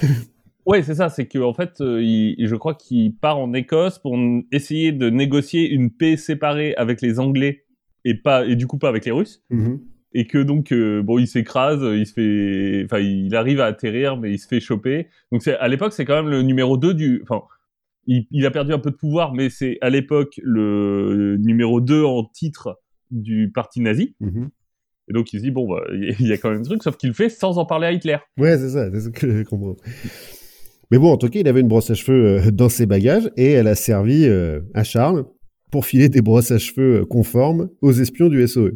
Ouais, 0.65 0.81
c'est 0.81 0.95
ça. 0.95 1.09
C'est 1.09 1.27
que 1.27 1.37
en 1.37 1.53
fait, 1.53 1.81
euh, 1.81 2.01
il, 2.03 2.35
je 2.39 2.55
crois 2.55 2.73
qu'il 2.73 3.15
part 3.15 3.37
en 3.37 3.53
Écosse 3.53 3.99
pour 3.99 4.17
essayer 4.51 4.91
de 4.91 5.11
négocier 5.11 5.69
une 5.69 5.91
paix 5.91 6.17
séparée 6.17 6.73
avec 6.73 7.01
les 7.03 7.19
Anglais 7.19 7.65
et 8.03 8.15
pas 8.15 8.47
et 8.47 8.55
du 8.55 8.65
coup 8.65 8.79
pas 8.79 8.89
avec 8.89 9.05
les 9.05 9.11
Russes. 9.11 9.43
Mhm 9.51 9.79
et 10.13 10.25
que 10.27 10.37
donc 10.37 10.71
euh, 10.71 11.01
bon 11.03 11.19
il 11.19 11.27
s'écrase, 11.27 11.81
il 11.81 12.05
se 12.05 12.13
fait 12.13 12.85
enfin 12.85 12.99
il 12.99 13.35
arrive 13.35 13.59
à 13.59 13.65
atterrir 13.65 14.17
mais 14.17 14.31
il 14.31 14.39
se 14.39 14.47
fait 14.47 14.59
choper. 14.59 15.07
Donc 15.31 15.43
c'est 15.43 15.55
à 15.57 15.67
l'époque 15.67 15.93
c'est 15.93 16.05
quand 16.05 16.15
même 16.15 16.29
le 16.29 16.41
numéro 16.41 16.77
2 16.77 16.93
du 16.93 17.19
enfin 17.23 17.43
il, 18.07 18.25
il, 18.31 18.45
a 18.45 18.51
perdu 18.51 18.73
un 18.73 18.79
peu 18.79 18.91
de 18.91 18.95
pouvoir 18.95 19.33
mais 19.33 19.49
c'est 19.49 19.77
à 19.81 19.89
l'époque 19.89 20.39
le 20.43 21.37
numéro 21.37 21.81
2 21.81 22.03
en 22.03 22.23
titre 22.25 22.79
du 23.11 23.51
parti 23.51 23.81
nazi. 23.81 24.15
Mm-hmm. 24.21 24.49
Et 25.09 25.13
donc 25.13 25.33
il 25.33 25.39
se 25.39 25.43
dit 25.43 25.51
bon 25.51 25.67
bah 25.67 25.83
il 25.91 26.27
y 26.27 26.33
a 26.33 26.37
quand 26.37 26.49
même 26.49 26.61
un 26.61 26.63
truc 26.63 26.83
sauf 26.83 26.97
qu'il 26.97 27.09
le 27.09 27.15
fait 27.15 27.29
sans 27.29 27.57
en 27.57 27.65
parler 27.65 27.87
à 27.87 27.91
Hitler. 27.91 28.17
Ouais, 28.37 28.57
c'est 28.57 28.69
ça, 28.69 28.89
c'est 28.91 29.01
ce 29.01 29.09
que 29.09 29.29
je 29.29 29.43
comprends. 29.43 29.75
Mais 30.91 30.97
bon, 30.97 31.11
en 31.11 31.17
tout 31.17 31.29
cas, 31.29 31.39
il 31.39 31.47
avait 31.47 31.61
une 31.61 31.67
brosse 31.67 31.91
à 31.91 31.93
cheveux 31.93 32.47
euh, 32.47 32.51
dans 32.51 32.69
ses 32.69 32.85
bagages 32.85 33.29
et 33.37 33.51
elle 33.51 33.67
a 33.67 33.75
servi 33.75 34.25
euh, 34.25 34.61
à 34.73 34.83
Charles 34.83 35.25
pour 35.71 35.85
filer 35.85 36.09
des 36.09 36.21
brosses 36.21 36.51
à 36.51 36.57
cheveux 36.57 37.05
conformes 37.05 37.69
aux 37.81 37.91
espions 37.91 38.27
du 38.27 38.47
SOE. 38.47 38.71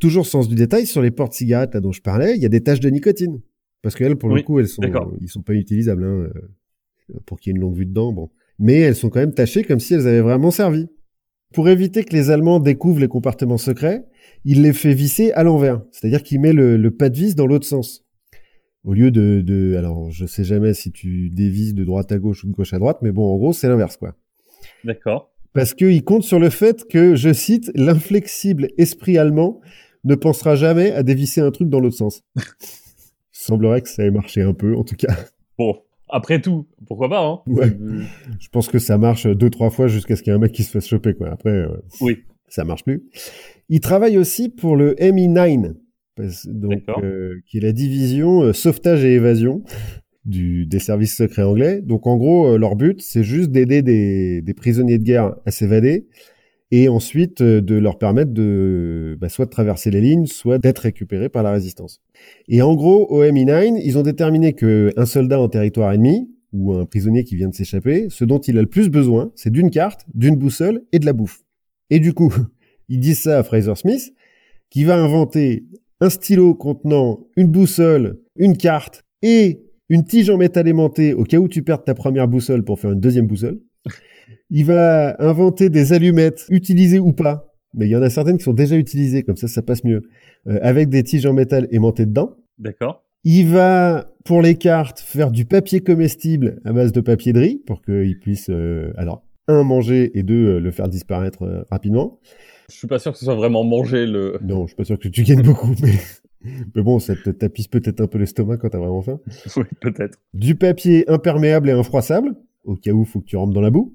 Toujours 0.00 0.26
sens 0.26 0.48
du 0.48 0.54
détail, 0.54 0.86
sur 0.86 1.02
les 1.02 1.10
portes 1.10 1.32
cigarettes 1.32 1.74
là 1.74 1.80
dont 1.80 1.92
je 1.92 2.02
parlais, 2.02 2.36
il 2.36 2.42
y 2.42 2.46
a 2.46 2.48
des 2.48 2.62
taches 2.62 2.80
de 2.80 2.90
nicotine. 2.90 3.40
Parce 3.82 3.94
qu'elles, 3.94 4.16
pour 4.16 4.30
le 4.30 4.42
coup, 4.42 4.58
elles 4.58 4.68
sont, 4.68 4.82
ils 5.20 5.28
sont 5.28 5.42
pas 5.42 5.54
utilisables 5.54 6.04
hein, 6.04 6.28
euh, 7.14 7.18
pour 7.24 7.38
qu'il 7.38 7.52
y 7.52 7.54
ait 7.54 7.56
une 7.56 7.62
longue 7.62 7.76
vue 7.76 7.86
dedans. 7.86 8.12
Bon, 8.12 8.30
mais 8.58 8.80
elles 8.80 8.96
sont 8.96 9.10
quand 9.10 9.20
même 9.20 9.34
tachées 9.34 9.62
comme 9.64 9.80
si 9.80 9.94
elles 9.94 10.06
avaient 10.08 10.20
vraiment 10.20 10.50
servi. 10.50 10.88
Pour 11.54 11.68
éviter 11.68 12.04
que 12.04 12.12
les 12.12 12.30
Allemands 12.30 12.58
découvrent 12.58 13.00
les 13.00 13.08
compartiments 13.08 13.58
secrets, 13.58 14.04
il 14.44 14.62
les 14.62 14.72
fait 14.72 14.94
visser 14.94 15.32
à 15.32 15.42
l'envers, 15.44 15.82
c'est-à-dire 15.92 16.22
qu'il 16.22 16.40
met 16.40 16.52
le, 16.52 16.90
pas 16.90 17.08
de 17.08 17.16
vis 17.16 17.34
dans 17.34 17.46
l'autre 17.46 17.66
sens. 17.66 18.04
Au 18.84 18.92
lieu 18.92 19.10
de, 19.10 19.40
de, 19.40 19.76
alors 19.76 20.10
je 20.10 20.26
sais 20.26 20.44
jamais 20.44 20.74
si 20.74 20.92
tu 20.92 21.30
dévises 21.30 21.74
de 21.74 21.84
droite 21.84 22.12
à 22.12 22.18
gauche 22.18 22.44
ou 22.44 22.48
de 22.48 22.52
gauche 22.52 22.72
à 22.72 22.78
droite, 22.78 22.98
mais 23.02 23.12
bon, 23.12 23.32
en 23.32 23.36
gros, 23.36 23.52
c'est 23.52 23.68
l'inverse, 23.68 23.96
quoi. 23.96 24.14
D'accord. 24.84 25.32
Parce 25.56 25.72
qu'il 25.72 26.04
compte 26.04 26.22
sur 26.22 26.38
le 26.38 26.50
fait 26.50 26.86
que, 26.86 27.14
je 27.16 27.32
cite, 27.32 27.72
l'inflexible 27.74 28.68
esprit 28.76 29.16
allemand 29.16 29.62
ne 30.04 30.14
pensera 30.14 30.54
jamais 30.54 30.92
à 30.92 31.02
dévisser 31.02 31.40
un 31.40 31.50
truc 31.50 31.70
dans 31.70 31.80
l'autre 31.80 31.96
sens. 31.96 32.22
Il 32.36 32.42
semblerait 33.32 33.80
que 33.80 33.88
ça 33.88 34.04
ait 34.04 34.10
marché 34.10 34.42
un 34.42 34.52
peu, 34.52 34.76
en 34.76 34.84
tout 34.84 34.96
cas. 34.96 35.16
Bon, 35.58 35.78
après 36.10 36.42
tout, 36.42 36.66
pourquoi 36.86 37.08
pas, 37.08 37.24
hein? 37.24 37.40
Ouais. 37.46 37.74
Je 38.38 38.48
pense 38.50 38.68
que 38.68 38.78
ça 38.78 38.98
marche 38.98 39.26
deux, 39.26 39.48
trois 39.48 39.70
fois 39.70 39.88
jusqu'à 39.88 40.14
ce 40.14 40.22
qu'il 40.22 40.30
y 40.30 40.34
ait 40.34 40.36
un 40.36 40.40
mec 40.40 40.52
qui 40.52 40.62
se 40.62 40.70
fasse 40.70 40.86
choper, 40.86 41.14
quoi. 41.14 41.30
Après, 41.30 41.48
euh, 41.48 41.68
oui. 42.02 42.18
ça 42.48 42.64
marche 42.64 42.84
plus. 42.84 43.08
Il 43.70 43.80
travaille 43.80 44.18
aussi 44.18 44.50
pour 44.50 44.76
le 44.76 44.92
MI9, 44.96 45.72
donc, 46.48 46.82
euh, 47.02 47.40
qui 47.46 47.56
est 47.56 47.62
la 47.62 47.72
division 47.72 48.42
euh, 48.42 48.52
sauvetage 48.52 49.06
et 49.06 49.14
évasion 49.14 49.62
du, 50.26 50.66
des 50.66 50.78
services 50.78 51.16
secrets 51.16 51.42
anglais. 51.42 51.80
Donc, 51.82 52.06
en 52.06 52.16
gros, 52.16 52.58
leur 52.58 52.76
but, 52.76 53.00
c'est 53.00 53.24
juste 53.24 53.50
d'aider 53.50 53.82
des, 53.82 54.42
des 54.42 54.54
prisonniers 54.54 54.98
de 54.98 55.04
guerre 55.04 55.36
à 55.46 55.50
s'évader 55.50 56.06
et 56.70 56.88
ensuite 56.88 57.40
euh, 57.40 57.60
de 57.60 57.76
leur 57.76 57.98
permettre 57.98 58.32
de 58.32 59.16
bah, 59.20 59.28
soit 59.28 59.46
de 59.46 59.50
traverser 59.50 59.90
les 59.90 60.00
lignes, 60.00 60.26
soit 60.26 60.58
d'être 60.58 60.80
récupérés 60.80 61.28
par 61.28 61.42
la 61.42 61.52
résistance. 61.52 62.00
Et 62.48 62.62
en 62.62 62.74
gros, 62.74 63.06
au 63.06 63.24
MI9, 63.24 63.80
ils 63.82 63.98
ont 63.98 64.02
déterminé 64.02 64.52
que 64.52 64.92
un 64.96 65.06
soldat 65.06 65.40
en 65.40 65.48
territoire 65.48 65.92
ennemi 65.92 66.30
ou 66.52 66.74
un 66.74 66.86
prisonnier 66.86 67.24
qui 67.24 67.36
vient 67.36 67.48
de 67.48 67.54
s'échapper, 67.54 68.06
ce 68.08 68.24
dont 68.24 68.38
il 68.38 68.58
a 68.58 68.62
le 68.62 68.68
plus 68.68 68.88
besoin, 68.88 69.30
c'est 69.34 69.50
d'une 69.50 69.70
carte, 69.70 70.06
d'une 70.14 70.36
boussole 70.36 70.82
et 70.92 70.98
de 70.98 71.06
la 71.06 71.12
bouffe. 71.12 71.42
Et 71.90 72.00
du 72.00 72.12
coup, 72.12 72.34
ils 72.88 73.00
disent 73.00 73.22
ça 73.22 73.38
à 73.38 73.42
Fraser 73.42 73.74
Smith, 73.76 74.12
qui 74.70 74.84
va 74.84 74.96
inventer 74.96 75.64
un 76.00 76.10
stylo 76.10 76.54
contenant 76.54 77.26
une 77.36 77.46
boussole, 77.46 78.18
une 78.36 78.56
carte 78.56 79.02
et 79.22 79.62
une 79.88 80.04
tige 80.04 80.30
en 80.30 80.36
métal 80.36 80.66
aimanté 80.68 81.14
au 81.14 81.24
cas 81.24 81.38
où 81.38 81.48
tu 81.48 81.62
perds 81.62 81.84
ta 81.84 81.94
première 81.94 82.28
boussole 82.28 82.64
pour 82.64 82.80
faire 82.80 82.92
une 82.92 83.00
deuxième 83.00 83.26
boussole. 83.26 83.60
Il 84.50 84.64
va 84.64 85.16
inventer 85.20 85.70
des 85.70 85.92
allumettes, 85.92 86.46
utilisées 86.48 86.98
ou 86.98 87.12
pas, 87.12 87.52
mais 87.74 87.86
il 87.86 87.90
y 87.90 87.96
en 87.96 88.02
a 88.02 88.10
certaines 88.10 88.38
qui 88.38 88.44
sont 88.44 88.52
déjà 88.52 88.76
utilisées, 88.76 89.22
comme 89.22 89.36
ça, 89.36 89.48
ça 89.48 89.62
passe 89.62 89.84
mieux, 89.84 90.08
euh, 90.48 90.58
avec 90.62 90.88
des 90.88 91.02
tiges 91.02 91.26
en 91.26 91.32
métal 91.32 91.68
aimantées 91.70 92.06
dedans. 92.06 92.36
D'accord. 92.58 93.04
Il 93.24 93.48
va, 93.48 94.12
pour 94.24 94.40
les 94.40 94.54
cartes, 94.54 95.00
faire 95.00 95.30
du 95.30 95.44
papier 95.44 95.80
comestible 95.80 96.60
à 96.64 96.72
base 96.72 96.92
de 96.92 97.00
papier 97.00 97.32
de 97.32 97.40
riz, 97.40 97.62
pour 97.66 97.82
qu'il 97.82 98.18
puisse, 98.18 98.48
euh, 98.50 98.92
alors, 98.96 99.24
un, 99.48 99.62
manger, 99.62 100.16
et 100.18 100.22
deux, 100.22 100.56
euh, 100.56 100.60
le 100.60 100.70
faire 100.70 100.88
disparaître 100.88 101.66
rapidement. 101.70 102.18
Je 102.70 102.76
suis 102.76 102.88
pas 102.88 102.98
sûr 102.98 103.12
que 103.12 103.18
ce 103.18 103.24
soit 103.24 103.34
vraiment 103.34 103.62
manger 103.62 104.06
le... 104.06 104.38
Non, 104.42 104.62
je 104.62 104.68
suis 104.68 104.76
pas 104.76 104.84
sûr 104.84 104.98
que 104.98 105.08
tu 105.08 105.22
gagnes 105.22 105.42
beaucoup, 105.42 105.74
mais... 105.82 105.92
Mais 106.74 106.82
bon, 106.82 106.98
ça 106.98 107.14
te 107.14 107.30
tapisse 107.30 107.68
peut-être 107.68 108.00
un 108.00 108.06
peu 108.06 108.18
l'estomac 108.18 108.58
quand 108.58 108.70
t'as 108.70 108.78
vraiment 108.78 109.02
faim. 109.02 109.20
Oui, 109.56 109.64
peut-être. 109.80 110.18
Du 110.34 110.54
papier 110.54 111.08
imperméable 111.08 111.68
et 111.68 111.72
infroissable, 111.72 112.34
au 112.64 112.76
cas 112.76 112.92
où 112.92 113.04
faut 113.04 113.20
que 113.20 113.26
tu 113.26 113.36
rentres 113.36 113.52
dans 113.52 113.60
la 113.60 113.70
boue 113.70 113.94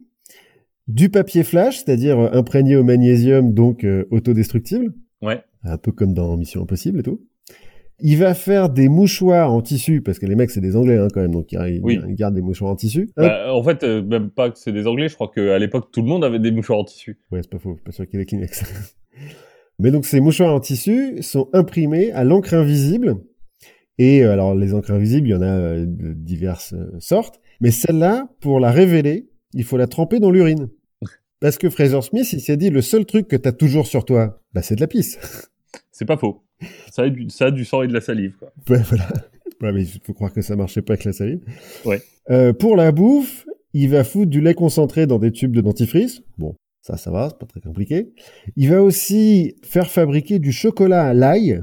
du 0.87 1.09
papier 1.09 1.43
flash, 1.43 1.77
c'est-à-dire 1.77 2.19
euh, 2.19 2.29
imprégné 2.33 2.75
au 2.75 2.83
magnésium, 2.83 3.53
donc 3.53 3.83
euh, 3.83 4.05
autodestructible. 4.11 4.93
Ouais. 5.21 5.41
Un 5.63 5.77
peu 5.77 5.91
comme 5.91 6.13
dans 6.13 6.35
Mission 6.37 6.63
Impossible 6.63 6.99
et 6.99 7.03
tout. 7.03 7.21
Il 8.03 8.17
va 8.17 8.33
faire 8.33 8.69
des 8.69 8.89
mouchoirs 8.89 9.53
en 9.53 9.61
tissu, 9.61 10.01
parce 10.01 10.17
que 10.17 10.25
les 10.25 10.35
mecs, 10.35 10.49
c'est 10.49 10.59
des 10.59 10.75
Anglais 10.75 10.97
hein, 10.97 11.07
quand 11.13 11.21
même, 11.21 11.31
donc 11.31 11.51
ils, 11.51 12.15
gardent 12.15 12.33
des 12.33 12.41
mouchoirs 12.41 12.71
en 12.71 12.75
tissu. 12.75 13.11
Bah, 13.15 13.53
en 13.53 13.61
fait, 13.61 13.83
euh, 13.83 14.01
même 14.01 14.31
pas 14.31 14.49
que 14.49 14.57
c'est 14.57 14.71
des 14.71 14.87
Anglais, 14.87 15.07
je 15.07 15.13
crois 15.13 15.29
qu'à 15.33 15.59
l'époque, 15.59 15.91
tout 15.91 16.01
le 16.01 16.07
monde 16.07 16.23
avait 16.23 16.39
des 16.39 16.51
mouchoirs 16.51 16.79
en 16.79 16.83
tissu. 16.83 17.19
Ouais, 17.31 17.41
c'est 17.43 17.51
pas 17.51 17.59
faux, 17.59 17.77
pas 17.85 17.91
sûr 17.91 18.07
qu'il 18.07 18.17
y 18.17 18.21
ait 18.21 18.25
des 18.25 18.29
Kleenex. 18.29 18.63
Mais 19.81 19.91
donc 19.91 20.05
ces 20.05 20.19
mouchoirs 20.19 20.53
en 20.53 20.59
tissu 20.59 21.21
sont 21.21 21.49
imprimés 21.53 22.11
à 22.11 22.23
l'encre 22.23 22.53
invisible. 22.53 23.17
Et 23.97 24.23
alors 24.23 24.55
les 24.55 24.73
encres 24.73 24.91
invisibles, 24.91 25.27
il 25.27 25.31
y 25.31 25.35
en 25.35 25.41
a 25.41 25.77
de 25.77 26.13
diverses 26.13 26.75
sortes. 26.99 27.41
Mais 27.61 27.71
celle-là, 27.71 28.29
pour 28.39 28.59
la 28.59 28.71
révéler, 28.71 29.29
il 29.53 29.63
faut 29.63 29.77
la 29.77 29.87
tremper 29.87 30.19
dans 30.19 30.31
l'urine. 30.31 30.69
Parce 31.39 31.57
que 31.57 31.69
Fraser 31.69 32.01
Smith, 32.01 32.31
il 32.33 32.39
s'est 32.39 32.55
dit, 32.55 32.69
le 32.69 32.81
seul 32.81 33.05
truc 33.05 33.27
que 33.27 33.35
t'as 33.35 33.51
toujours 33.51 33.87
sur 33.87 34.05
toi, 34.05 34.39
bah, 34.53 34.61
c'est 34.61 34.75
de 34.75 34.81
la 34.81 34.87
pisse. 34.87 35.19
C'est 35.91 36.05
pas 36.05 36.17
faux. 36.17 36.43
Ça 36.91 37.03
a, 37.03 37.09
du, 37.09 37.29
ça 37.29 37.45
a 37.45 37.51
du 37.51 37.63
sang 37.63 37.83
et 37.83 37.87
de 37.87 37.93
la 37.93 38.01
salive, 38.01 38.35
quoi. 38.37 38.51
Ouais, 38.69 38.81
voilà. 38.87 39.07
Ouais, 39.61 39.71
mais 39.71 39.83
il 39.83 40.01
faut 40.03 40.13
croire 40.13 40.33
que 40.33 40.41
ça 40.41 40.55
marchait 40.55 40.81
pas 40.81 40.93
avec 40.93 41.05
la 41.05 41.13
salive. 41.13 41.41
Ouais. 41.85 42.01
Euh, 42.29 42.53
pour 42.53 42.75
la 42.75 42.91
bouffe, 42.91 43.45
il 43.73 43.89
va 43.89 44.03
foutre 44.03 44.29
du 44.29 44.41
lait 44.41 44.53
concentré 44.53 45.05
dans 45.05 45.19
des 45.19 45.31
tubes 45.31 45.55
de 45.55 45.61
dentifrice. 45.61 46.23
Bon, 46.37 46.55
ça, 46.81 46.97
ça 46.97 47.11
va, 47.11 47.29
c'est 47.29 47.37
pas 47.37 47.45
très 47.45 47.61
compliqué. 47.61 48.11
Il 48.55 48.69
va 48.69 48.81
aussi 48.81 49.55
faire 49.63 49.89
fabriquer 49.89 50.39
du 50.39 50.51
chocolat 50.51 51.05
à 51.05 51.13
l'ail 51.13 51.61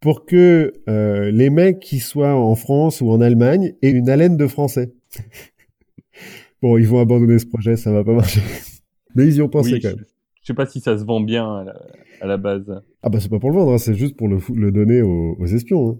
pour 0.00 0.24
que 0.24 0.72
euh, 0.88 1.30
les 1.30 1.50
mecs 1.50 1.80
qui 1.80 1.98
soient 1.98 2.34
en 2.34 2.54
France 2.54 3.00
ou 3.00 3.10
en 3.10 3.20
Allemagne 3.20 3.74
aient 3.82 3.90
une 3.90 4.08
haleine 4.08 4.36
de 4.36 4.46
français. 4.46 4.92
bon, 6.62 6.78
ils 6.78 6.86
vont 6.86 7.00
abandonner 7.00 7.38
ce 7.38 7.46
projet, 7.46 7.76
ça 7.76 7.92
va 7.92 8.04
pas 8.04 8.12
marcher. 8.12 8.40
Mais 9.14 9.26
ils 9.26 9.36
y 9.36 9.42
ont 9.42 9.48
pensé 9.48 9.80
quand 9.80 9.88
même. 9.88 10.04
Je 10.42 10.46
sais 10.46 10.54
pas 10.54 10.66
si 10.66 10.80
ça 10.80 10.98
se 10.98 11.04
vend 11.04 11.20
bien 11.20 11.64
à 12.20 12.26
la, 12.26 12.36
base. 12.36 12.82
Ah 13.02 13.08
bah 13.08 13.20
c'est 13.20 13.28
pas 13.28 13.38
pour 13.38 13.50
le 13.50 13.56
vendre, 13.56 13.72
hein, 13.72 13.78
c'est 13.78 13.94
juste 13.94 14.16
pour 14.16 14.26
le, 14.26 14.38
le 14.54 14.72
donner 14.72 15.02
aux, 15.02 15.46
espions. 15.46 15.90
Hein. 15.90 15.98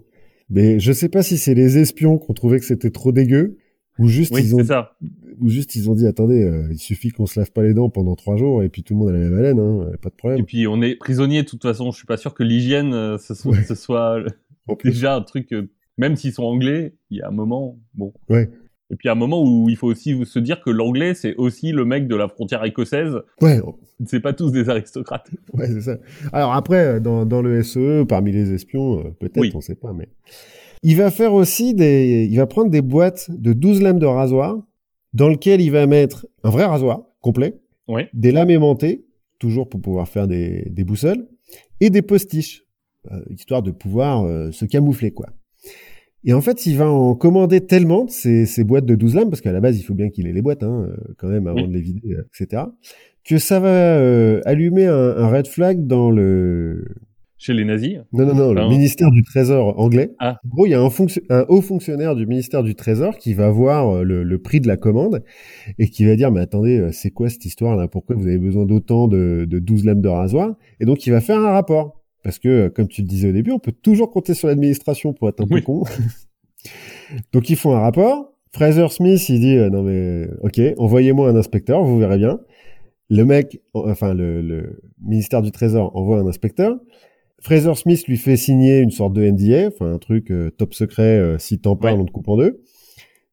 Mais 0.49 0.79
je 0.79 0.91
sais 0.91 1.07
pas 1.07 1.23
si 1.23 1.37
c'est 1.37 1.53
les 1.53 1.77
espions 1.77 2.17
qui 2.17 2.29
ont 2.29 2.33
trouvé 2.33 2.59
que 2.59 2.65
c'était 2.65 2.91
trop 2.91 3.13
dégueu 3.13 3.57
ou 3.99 4.07
juste 4.07 4.33
ils 4.37 4.55
ont 4.55 4.63
ça. 4.63 4.97
Ou 5.39 5.49
juste 5.49 5.75
ils 5.75 5.89
ont 5.89 5.95
dit 5.95 6.07
attendez 6.07 6.43
euh, 6.43 6.67
il 6.71 6.77
suffit 6.77 7.09
qu'on 7.09 7.25
se 7.25 7.39
lave 7.39 7.51
pas 7.51 7.63
les 7.63 7.73
dents 7.73 7.89
pendant 7.89 8.15
trois 8.15 8.37
jours 8.37 8.63
et 8.63 8.69
puis 8.69 8.83
tout 8.83 8.93
le 8.93 8.99
monde 8.99 9.09
a 9.09 9.13
la 9.13 9.19
même 9.19 9.37
haleine 9.37 9.59
hein, 9.59 9.91
pas 10.01 10.09
de 10.09 10.15
problème. 10.15 10.39
Et 10.39 10.43
puis 10.43 10.67
on 10.67 10.81
est 10.81 10.95
prisonnier 10.95 11.43
de 11.43 11.47
toute 11.47 11.61
façon, 11.61 11.91
je 11.91 11.97
suis 11.97 12.07
pas 12.07 12.17
sûr 12.17 12.33
que 12.33 12.43
l'hygiène 12.43 12.93
euh, 12.93 13.17
ce 13.17 13.33
soit, 13.33 13.61
ce 13.67 13.75
soit 13.75 14.23
déjà 14.83 15.15
un 15.15 15.21
truc 15.21 15.51
euh, 15.53 15.69
même 15.97 16.15
s'ils 16.15 16.33
sont 16.33 16.43
anglais, 16.43 16.95
il 17.09 17.17
y 17.17 17.21
a 17.21 17.27
un 17.27 17.31
moment 17.31 17.77
bon. 17.93 18.13
Ouais. 18.29 18.49
Et 18.93 18.95
puis 18.95 19.09
à 19.09 19.13
un 19.13 19.15
moment 19.15 19.43
où 19.43 19.69
il 19.69 19.75
faut 19.75 19.87
aussi 19.87 20.23
se 20.25 20.39
dire 20.39 20.61
que 20.61 20.69
l'anglais, 20.69 21.15
c'est 21.15 21.35
aussi 21.35 21.71
le 21.71 21.83
mec 21.83 22.07
de 22.07 22.15
la 22.15 22.27
frontière 22.27 22.63
écossaise. 22.63 23.15
Ouais. 23.41 23.59
C'est 24.05 24.19
pas 24.19 24.33
tous 24.33 24.51
des 24.51 24.69
aristocrates. 24.69 25.31
Ouais, 25.53 25.67
c'est 25.67 25.81
ça. 25.81 25.97
Alors 26.31 26.53
après, 26.53 26.99
dans, 26.99 27.25
dans 27.25 27.41
le 27.41 27.63
SE, 27.63 28.03
parmi 28.03 28.31
les 28.31 28.53
espions, 28.53 28.99
euh, 28.99 29.11
peut-être, 29.19 29.55
on 29.55 29.61
sait 29.61 29.75
pas, 29.75 29.93
mais... 29.93 30.09
Il 30.83 30.97
va 30.97 31.11
faire 31.11 31.33
aussi 31.33 31.73
des... 31.73 32.27
Il 32.29 32.35
va 32.37 32.45
prendre 32.45 32.69
des 32.69 32.81
boîtes 32.81 33.31
de 33.31 33.53
12 33.53 33.81
lames 33.81 33.99
de 33.99 34.05
rasoir, 34.05 34.61
dans 35.13 35.29
lesquelles 35.29 35.61
il 35.61 35.71
va 35.71 35.85
mettre 35.87 36.27
un 36.43 36.49
vrai 36.49 36.65
rasoir, 36.65 37.03
complet, 37.21 37.59
ouais. 37.87 38.09
des 38.13 38.31
lames 38.31 38.49
aimantées, 38.49 39.05
toujours 39.39 39.69
pour 39.69 39.81
pouvoir 39.81 40.07
faire 40.07 40.27
des, 40.27 40.67
des 40.69 40.83
boussoles, 40.83 41.27
et 41.79 41.89
des 41.89 42.01
postiches, 42.01 42.63
euh, 43.11 43.21
histoire 43.29 43.61
de 43.61 43.71
pouvoir 43.71 44.23
euh, 44.23 44.51
se 44.51 44.65
camoufler, 44.65 45.11
quoi. 45.11 45.27
Et 46.25 46.33
en 46.33 46.39
fait, 46.39 46.65
il 46.65 46.77
va 46.77 46.89
en 46.89 47.15
commander 47.15 47.59
tellement 47.61 48.05
de 48.05 48.09
ces, 48.09 48.45
ces 48.45 48.63
boîtes 48.63 48.85
de 48.85 48.95
12 48.95 49.15
lames, 49.15 49.29
parce 49.29 49.41
qu'à 49.41 49.51
la 49.51 49.59
base, 49.59 49.77
il 49.77 49.83
faut 49.83 49.93
bien 49.93 50.09
qu'il 50.09 50.25
ait 50.25 50.31
les 50.31 50.41
boîtes, 50.41 50.63
hein, 50.63 50.87
quand 51.17 51.27
même, 51.27 51.47
avant 51.47 51.67
de 51.67 51.73
les 51.73 51.81
vider, 51.81 52.15
etc., 52.33 52.63
que 53.25 53.37
ça 53.37 53.59
va 53.59 53.97
euh, 53.97 54.41
allumer 54.45 54.85
un, 54.85 54.93
un, 54.93 55.27
red 55.29 55.47
flag 55.47 55.85
dans 55.87 56.11
le... 56.11 56.85
Chez 57.43 57.53
les 57.53 57.65
nazis 57.65 57.97
Non, 58.13 58.25
non, 58.25 58.35
non, 58.35 58.53
le 58.53 58.69
ministère 58.69 59.11
du 59.11 59.21
Trésor 59.21 59.77
anglais. 59.77 60.11
Ah. 60.19 60.39
En 60.45 60.47
gros, 60.47 60.65
il 60.65 60.69
y 60.69 60.73
a 60.73 60.81
un, 60.81 60.89
un, 61.29 61.45
haut 61.49 61.61
fonctionnaire 61.61 62.15
du 62.15 62.25
ministère 62.25 62.63
du 62.63 62.73
Trésor 62.73 63.17
qui 63.17 63.33
va 63.33 63.49
voir 63.49 64.05
le, 64.05 64.23
le, 64.23 64.37
prix 64.41 64.61
de 64.61 64.67
la 64.67 64.77
commande 64.77 65.25
et 65.77 65.89
qui 65.89 66.05
va 66.05 66.15
dire, 66.15 66.31
mais 66.31 66.39
attendez, 66.39 66.89
c'est 66.93 67.11
quoi 67.11 67.27
cette 67.27 67.43
histoire-là 67.43 67.89
Pourquoi 67.89 68.15
vous 68.15 68.27
avez 68.27 68.37
besoin 68.37 68.65
d'autant 68.65 69.09
de, 69.09 69.45
de 69.49 69.59
12 69.59 69.83
lames 69.83 70.01
de 70.01 70.07
rasoir? 70.07 70.55
Et 70.79 70.85
donc, 70.85 71.05
il 71.05 71.09
va 71.09 71.19
faire 71.19 71.37
un 71.37 71.51
rapport. 71.51 72.01
Parce 72.23 72.39
que, 72.39 72.69
comme 72.69 72.87
tu 72.87 73.01
le 73.01 73.07
disais 73.07 73.27
au 73.27 73.33
début, 73.33 73.51
on 73.51 73.59
peut 73.59 73.73
toujours 73.73 74.09
compter 74.09 74.33
sur 74.33 74.47
l'administration 74.47 75.11
pour 75.11 75.27
être 75.27 75.41
un 75.41 75.47
oui. 75.49 75.59
peu 75.59 75.65
con. 75.65 75.83
Donc 77.33 77.49
ils 77.49 77.55
font 77.57 77.75
un 77.75 77.79
rapport. 77.79 78.33
Fraser 78.51 78.87
Smith, 78.89 79.27
il 79.29 79.39
dit 79.39 79.57
euh, 79.57 79.69
non 79.69 79.83
mais 79.83 80.29
ok, 80.41 80.61
envoyez-moi 80.77 81.29
un 81.29 81.35
inspecteur, 81.35 81.83
vous 81.83 81.97
verrez 81.97 82.17
bien. 82.17 82.39
Le 83.09 83.25
mec, 83.25 83.61
enfin 83.73 84.13
le, 84.13 84.41
le, 84.41 84.79
ministère 85.01 85.41
du 85.41 85.51
Trésor 85.51 85.95
envoie 85.95 86.19
un 86.19 86.27
inspecteur. 86.27 86.79
Fraser 87.43 87.75
Smith 87.75 88.07
lui 88.07 88.17
fait 88.17 88.37
signer 88.37 88.79
une 88.79 88.91
sorte 88.91 89.13
de 89.13 89.21
NDA, 89.29 89.67
enfin 89.67 89.91
un 89.93 89.97
truc 89.99 90.31
euh, 90.31 90.49
top 90.51 90.73
secret, 90.73 91.17
euh, 91.19 91.37
si 91.37 91.59
t'en 91.59 91.75
parles, 91.75 91.95
Ouais. 91.95 92.01
on 92.01 92.05
te 92.05 92.11
coupe 92.11 92.27
en 92.29 92.37
deux. 92.37 92.61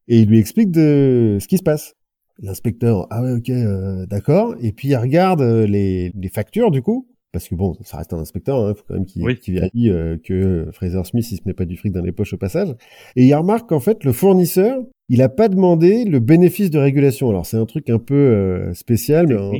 Et 0.09 0.19
il 0.21 0.29
lui 0.29 0.39
explique 0.39 0.71
de 0.73 1.39
ce 1.41 1.47
qui 1.47 1.57
se 1.59 1.63
passe. 1.63 1.95
L'inspecteur, 2.43 3.07
ah 3.11 3.23
ouais, 3.23 3.33
ok, 3.33 3.51
euh, 3.51 4.07
d'accord. 4.07 4.55
Et 4.61 4.73
puis 4.73 4.89
il 4.89 4.97
regarde 4.97 5.43
euh, 5.43 5.67
les, 5.67 6.11
les 6.15 6.29
factures 6.29 6.71
du 6.71 6.83
coup, 6.83 7.07
parce 7.33 7.47
que 7.49 7.55
bon, 7.55 7.75
ça 7.85 7.99
reste 7.99 8.13
un 8.13 8.19
inspecteur, 8.19 8.71
il 8.71 8.75
faut 8.75 8.83
quand 8.89 8.95
même 8.95 9.05
qu'il 9.07 9.23
Oui. 9.23 9.39
vérifie 9.47 9.91
euh, 9.91 10.17
que 10.25 10.67
Fraser 10.73 11.05
Smith 11.05 11.31
il 11.31 11.37
se 11.37 11.43
met 11.47 11.53
pas 11.55 11.65
du 11.67 11.77
fric 11.77 11.93
dans 11.93 12.03
les 12.03 12.11
poches 12.13 12.33
au 12.33 12.39
passage. 12.39 12.75
Et 13.15 13.27
il 13.27 13.35
remarque 13.35 13.69
qu'en 13.69 13.79
fait 13.79 14.03
le 14.05 14.13
fournisseur, 14.13 14.83
il 15.09 15.23
a 15.23 15.29
pas 15.29 15.49
demandé 15.49 16.05
le 16.05 16.19
bénéfice 16.19 16.71
de 16.71 16.79
régulation. 16.79 17.29
Alors 17.29 17.47
c'est 17.47 17.59
un 17.59 17.67
truc 17.67 17.89
un 17.91 17.99
peu 18.01 18.15
euh, 18.17 18.73
spécial, 18.75 19.27
mais 19.29 19.37
en, 19.37 19.53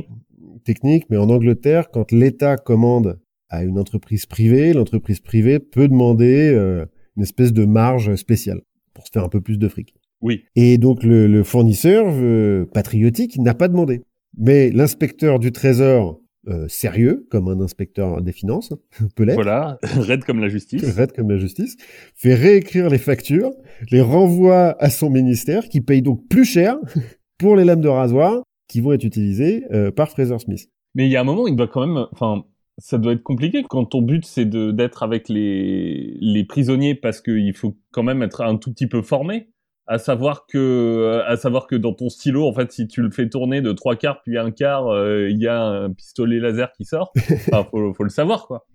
technique, 0.65 1.05
mais 1.09 1.17
en 1.17 1.29
Angleterre, 1.29 1.89
quand 1.91 2.11
l'État 2.11 2.57
commande 2.57 3.19
à 3.51 3.63
une 3.63 3.77
entreprise 3.77 4.25
privée, 4.25 4.73
l'entreprise 4.73 5.19
privée 5.19 5.59
peut 5.59 5.87
demander 5.87 6.51
euh, 6.53 6.85
une 7.17 7.23
espèce 7.23 7.53
de 7.53 7.65
marge 7.65 8.15
spéciale 8.15 8.61
pour 8.93 9.05
se 9.05 9.11
faire 9.11 9.23
un 9.23 9.29
peu 9.29 9.41
plus 9.41 9.59
de 9.59 9.67
fric. 9.67 9.93
Oui. 10.21 10.43
Et 10.55 10.77
donc 10.77 11.03
le, 11.03 11.27
le 11.27 11.43
fournisseur 11.43 12.05
euh, 12.09 12.65
patriotique 12.73 13.37
n'a 13.37 13.53
pas 13.53 13.67
demandé. 13.67 14.01
Mais 14.37 14.69
l'inspecteur 14.69 15.39
du 15.39 15.51
Trésor, 15.51 16.21
euh, 16.47 16.67
sérieux, 16.69 17.27
comme 17.29 17.49
un 17.49 17.59
inspecteur 17.59 18.21
des 18.21 18.31
finances, 18.31 18.73
peut 19.15 19.23
l'être, 19.23 19.35
Voilà, 19.35 19.77
raide 19.83 20.23
comme 20.23 20.39
la 20.39 20.47
justice. 20.49 20.83
raide 20.95 21.11
comme 21.11 21.29
la 21.29 21.37
justice, 21.37 21.75
fait 22.15 22.33
réécrire 22.33 22.89
les 22.89 22.97
factures, 22.97 23.51
les 23.91 24.01
renvoie 24.01 24.75
à 24.81 24.89
son 24.89 25.09
ministère, 25.09 25.67
qui 25.67 25.81
paye 25.81 26.01
donc 26.01 26.27
plus 26.29 26.45
cher 26.45 26.77
pour 27.37 27.55
les 27.57 27.65
lames 27.65 27.81
de 27.81 27.89
rasoir 27.89 28.43
qui 28.69 28.79
vont 28.79 28.93
être 28.93 29.03
utilisées 29.03 29.65
euh, 29.71 29.91
par 29.91 30.09
Fraser 30.09 30.39
Smith. 30.39 30.69
Mais 30.95 31.05
il 31.07 31.11
y 31.11 31.17
a 31.17 31.21
un 31.21 31.25
moment, 31.25 31.47
il 31.47 31.55
doit 31.55 31.67
quand 31.67 31.85
même, 31.85 32.05
enfin, 32.13 32.43
ça 32.81 32.97
doit 32.97 33.13
être 33.13 33.23
compliqué 33.23 33.63
quand 33.67 33.85
ton 33.85 34.01
but 34.01 34.25
c'est 34.25 34.45
d'être 34.45 35.03
avec 35.03 35.29
les 35.29 36.17
les 36.19 36.43
prisonniers 36.43 36.95
parce 36.95 37.21
qu'il 37.21 37.53
faut 37.53 37.77
quand 37.91 38.03
même 38.03 38.23
être 38.23 38.41
un 38.41 38.57
tout 38.57 38.71
petit 38.71 38.87
peu 38.87 39.01
formé. 39.01 39.49
À 39.87 39.97
savoir 39.97 40.45
que, 40.47 41.21
à 41.27 41.35
savoir 41.35 41.67
que 41.67 41.75
dans 41.75 41.91
ton 41.91 42.07
stylo, 42.07 42.47
en 42.47 42.53
fait, 42.53 42.71
si 42.71 42.87
tu 42.87 43.01
le 43.01 43.09
fais 43.09 43.27
tourner 43.27 43.61
de 43.61 43.73
trois 43.73 43.97
quarts 43.97 44.21
puis 44.23 44.37
un 44.37 44.51
quart, 44.51 44.87
euh, 44.87 45.27
il 45.29 45.37
y 45.41 45.47
a 45.47 45.59
un 45.59 45.91
pistolet 45.91 46.39
laser 46.39 46.71
qui 46.73 46.85
sort. 46.85 47.11
Enfin, 47.31 47.65
faut, 47.69 47.93
faut 47.93 48.03
le 48.03 48.09
savoir, 48.09 48.47
quoi. 48.47 48.65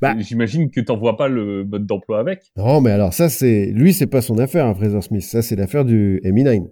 Bah. 0.00 0.16
J'imagine 0.18 0.70
que 0.70 0.80
t'envoies 0.80 1.16
pas 1.16 1.28
le 1.28 1.64
mode 1.64 1.86
d'emploi 1.86 2.18
avec. 2.18 2.40
Non, 2.56 2.80
mais 2.80 2.90
alors 2.90 3.12
ça, 3.12 3.28
c'est 3.28 3.66
lui, 3.66 3.92
c'est 3.92 4.08
pas 4.08 4.22
son 4.22 4.38
affaire, 4.38 4.66
hein, 4.66 4.74
Fraser 4.74 5.02
Smith. 5.02 5.22
Ça, 5.22 5.40
c'est 5.40 5.54
l'affaire 5.54 5.84
du 5.84 6.20
MI9, 6.24 6.66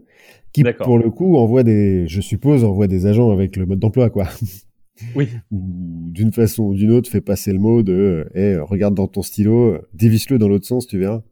qui 0.52 0.64
pour 0.64 0.98
le 0.98 1.10
coup 1.10 1.36
envoie 1.36 1.62
des, 1.62 2.08
je 2.08 2.20
suppose, 2.20 2.64
envoie 2.64 2.88
des 2.88 3.06
agents 3.06 3.30
avec 3.30 3.54
le 3.54 3.66
mode 3.66 3.78
d'emploi, 3.78 4.10
quoi. 4.10 4.26
Oui. 5.16 5.28
Ou 5.50 6.11
d'une 6.11 6.33
façon 6.33 6.64
ou 6.64 6.74
d'une 6.74 6.92
autre, 6.92 7.11
fait 7.11 7.20
passer 7.20 7.52
le 7.52 7.59
mot 7.59 7.83
de, 7.83 8.26
eh, 8.35 8.57
regarde 8.57 8.94
dans 8.94 9.09
ton 9.09 9.22
stylo, 9.22 9.78
dévisse-le 9.92 10.38
dans 10.38 10.48
l'autre 10.48 10.66
sens, 10.66 10.87
tu 10.87 10.98
verras. 10.98 11.22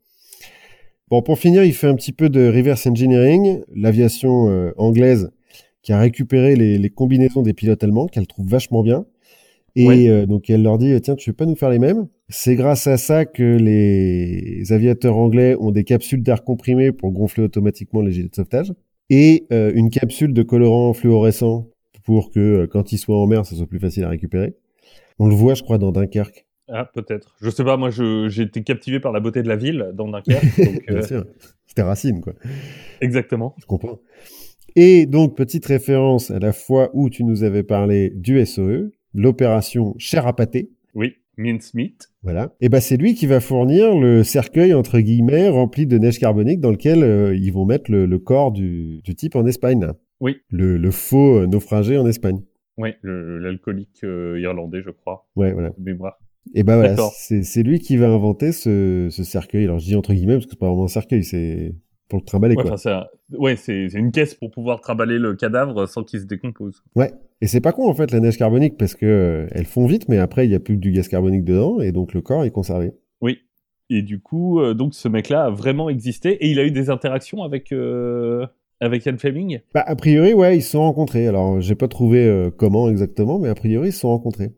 Bon, 1.11 1.23
pour 1.23 1.39
finir, 1.39 1.63
il 1.63 1.73
fait 1.75 1.87
un 1.89 1.95
petit 1.95 2.13
peu 2.13 2.29
de 2.29 2.47
reverse 2.49 2.87
engineering, 2.87 3.61
l'aviation 3.75 4.49
euh, 4.49 4.73
anglaise 4.79 5.31
qui 5.83 5.93
a 5.93 5.99
récupéré 5.99 6.57
les, 6.57 6.79
les 6.79 6.91
combinaisons 6.91 7.43
des 7.43 7.53
pilotes 7.55 7.83
allemands, 7.85 8.07
qu'elle 8.07 8.27
trouve 8.27 8.49
vachement 8.49 8.83
bien. 8.83 9.05
Et 9.75 9.87
Ouais. 9.87 10.09
euh, 10.09 10.27
donc 10.27 10.49
elle 10.51 10.63
leur 10.63 10.79
dit, 10.79 10.99
tiens, 11.01 11.17
tu 11.17 11.31
veux 11.31 11.37
pas 11.37 11.47
nous 11.47 11.57
faire 11.57 11.71
les 11.71 11.79
mêmes? 11.79 12.07
C'est 12.29 12.57
grâce 12.57 12.87
à 12.87 12.97
ça 12.97 13.25
que 13.25 13.57
les 13.57 14.71
aviateurs 14.73 15.17
anglais 15.17 15.57
ont 15.59 15.71
des 15.71 15.85
capsules 15.85 16.23
d'air 16.23 16.45
comprimé 16.45 16.93
pour 16.93 17.11
gonfler 17.11 17.45
automatiquement 17.45 18.01
les 18.01 18.13
gilets 18.13 18.29
de 18.29 18.35
sauvetage 18.35 18.73
et 19.11 19.47
euh, 19.53 19.73
une 19.75 19.91
capsule 19.91 20.33
de 20.33 20.43
colorant 20.43 20.93
fluorescent 20.93 21.69
pour 22.05 22.31
que 22.31 22.41
euh, 22.41 22.67
quand 22.67 22.93
ils 22.93 22.99
soient 22.99 23.19
en 23.19 23.27
mer, 23.27 23.47
ça 23.47 23.57
soit 23.57 23.67
plus 23.67 23.81
facile 23.81 24.05
à 24.05 24.09
récupérer. 24.09 24.55
On 25.19 25.29
le 25.29 25.35
voit, 25.35 25.55
je 25.55 25.63
crois, 25.63 25.79
dans 25.79 25.93
Dunkerque. 25.93 26.47
Ah, 26.69 26.91
peut-être. 26.95 27.37
Je 27.41 27.51
sais 27.51 27.65
pas, 27.65 27.77
moi, 27.77 27.91
j'ai 27.91 28.43
été 28.43 28.63
captivé 28.63 29.01
par 29.01 29.13
la 29.13 29.21
beauté 29.21 29.43
de 29.43 29.49
la 29.49 29.57
ville 29.57 29.91
dans 29.95 30.09
Dunkerque. 30.09 30.59
donc, 30.59 30.87
Bien 30.87 30.97
euh, 30.97 31.03
sûr. 31.03 31.27
C'était 31.67 31.83
Racine, 31.83 32.21
quoi. 32.21 32.35
exactement. 33.01 33.55
Je 33.59 33.67
comprends. 33.67 33.99
Et 34.75 35.07
donc, 35.07 35.37
petite 35.37 35.67
référence 35.67 36.31
à 36.31 36.39
la 36.39 36.53
fois 36.53 36.91
où 36.95 37.11
tu 37.11 37.25
nous 37.25 37.43
avais 37.43 37.63
parlé 37.63 38.11
du 38.11 38.45
SOE, 38.47 38.91
l'opération 39.13 39.95
Cher 39.99 40.27
à 40.27 40.35
pâté. 40.35 40.71
Oui. 40.95 41.15
Mincemeat. 41.39 42.11
Voilà. 42.23 42.55
Et 42.61 42.69
ben 42.69 42.81
c'est 42.81 42.99
lui 42.99 43.15
qui 43.15 43.27
va 43.27 43.41
fournir 43.41 43.97
le 43.97 44.23
cercueil 44.23 44.75
entre 44.75 45.01
guillemets 45.01 45.49
rempli 45.49 45.87
de 45.87 45.97
neige 45.97 46.19
carbonique 46.19 46.61
dans 46.61 46.71
lequel 46.71 47.03
euh, 47.03 47.35
ils 47.35 47.51
vont 47.53 47.65
mettre 47.65 47.91
le, 47.91 48.05
le 48.05 48.19
corps 48.19 48.53
du, 48.53 49.01
du 49.03 49.15
type 49.15 49.35
en 49.35 49.47
Espagne. 49.47 49.89
Oui. 50.23 50.37
Le, 50.49 50.79
le 50.79 50.91
faux 50.91 51.41
euh, 51.41 51.47
naufragé 51.47 51.99
en 51.99 52.07
Espagne. 52.07 52.41
Oui, 52.79 52.91
l'alcoolique 53.03 54.01
euh, 54.05 54.41
irlandais, 54.41 54.81
je 54.83 54.91
crois, 54.91 55.27
Ouais, 55.37 55.53
voilà. 55.53 55.73
mémoire. 55.79 56.19
Et 56.55 56.63
ben 56.65 56.77
voilà, 56.77 56.97
c'est 57.13 57.63
lui 57.63 57.79
qui 57.79 57.97
va 57.97 58.09
inventer 58.09 58.51
ce, 58.53 59.09
ce 59.11 59.23
cercueil. 59.23 59.65
Alors 59.65 59.79
je 59.79 59.85
dis 59.85 59.95
entre 59.95 60.13
guillemets 60.13 60.35
parce 60.35 60.47
que 60.47 60.53
c'est 60.53 60.59
pas 60.59 60.67
vraiment 60.69 60.85
un 60.87 60.89
cercueil, 60.89 61.23
c'est 61.23 61.75
pour 62.09 62.19
le 62.19 62.25
trimballer 62.25 62.57
Ouais, 62.57 62.63
quoi. 62.63 62.73
enfin, 62.73 62.77
c'est 62.79 62.91
un- 62.91 63.07
ouais, 63.39 63.55
c'est 63.57 63.89
c'est 63.91 63.99
une 63.99 64.11
caisse 64.11 64.35
pour 64.35 64.51
pouvoir 64.51 64.81
trimballer 64.81 65.19
le 65.19 65.35
cadavre 65.35 65.87
sans 65.87 66.03
qu'il 66.03 66.19
se 66.21 66.25
décompose. 66.27 66.83
Ouais. 66.97 67.13
Et 67.43 67.47
c'est 67.47 67.61
pas 67.61 67.73
con 67.73 67.89
en 67.89 67.95
fait 67.95 68.11
la 68.11 68.19
neige 68.21 68.39
carbonique 68.39 68.77
parce 68.77 68.95
que 68.97 69.07
euh, 69.07 69.47
elles 69.53 69.67
font 69.67 69.87
vite, 69.87 70.09
mais 70.09 70.19
après 70.19 70.47
il 70.47 70.51
y 70.51 70.55
a 70.55 70.61
plus 70.61 70.75
que 70.77 70.81
du 70.81 70.91
gaz 70.93 71.07
carbonique 71.09 71.45
dedans 71.45 71.81
et 71.81 71.93
donc 71.93 72.13
le 72.15 72.23
corps 72.23 72.45
est 72.45 72.51
conservé. 72.51 72.93
Oui. 73.21 73.39
Et 73.91 74.03
du 74.03 74.21
coup, 74.21 74.61
euh, 74.61 74.75
donc 74.75 74.95
ce 74.95 75.07
mec-là 75.09 75.45
a 75.45 75.51
vraiment 75.51 75.89
existé 75.91 76.31
et 76.45 76.51
il 76.51 76.59
a 76.59 76.65
eu 76.65 76.71
des 76.73 76.91
interactions 76.91 77.43
avec 77.43 77.71
euh, 77.73 78.47
avec 78.83 79.07
Ian 79.07 79.17
Fleming? 79.19 79.61
Bah 79.75 79.85
a 79.87 79.97
priori 79.97 80.35
ouais, 80.35 80.57
ils 80.59 80.63
se 80.63 80.71
sont 80.73 80.81
rencontrés. 80.81 81.27
Alors 81.27 81.61
j'ai 81.61 81.75
pas 81.75 81.89
trouvé 81.89 82.25
euh, 82.27 82.51
comment 82.51 82.91
exactement, 82.91 83.39
mais 83.39 83.49
a 83.49 83.55
priori 83.55 83.89
ils 83.89 83.93
se 83.93 84.01
sont 84.01 84.09
rencontrés 84.09 84.51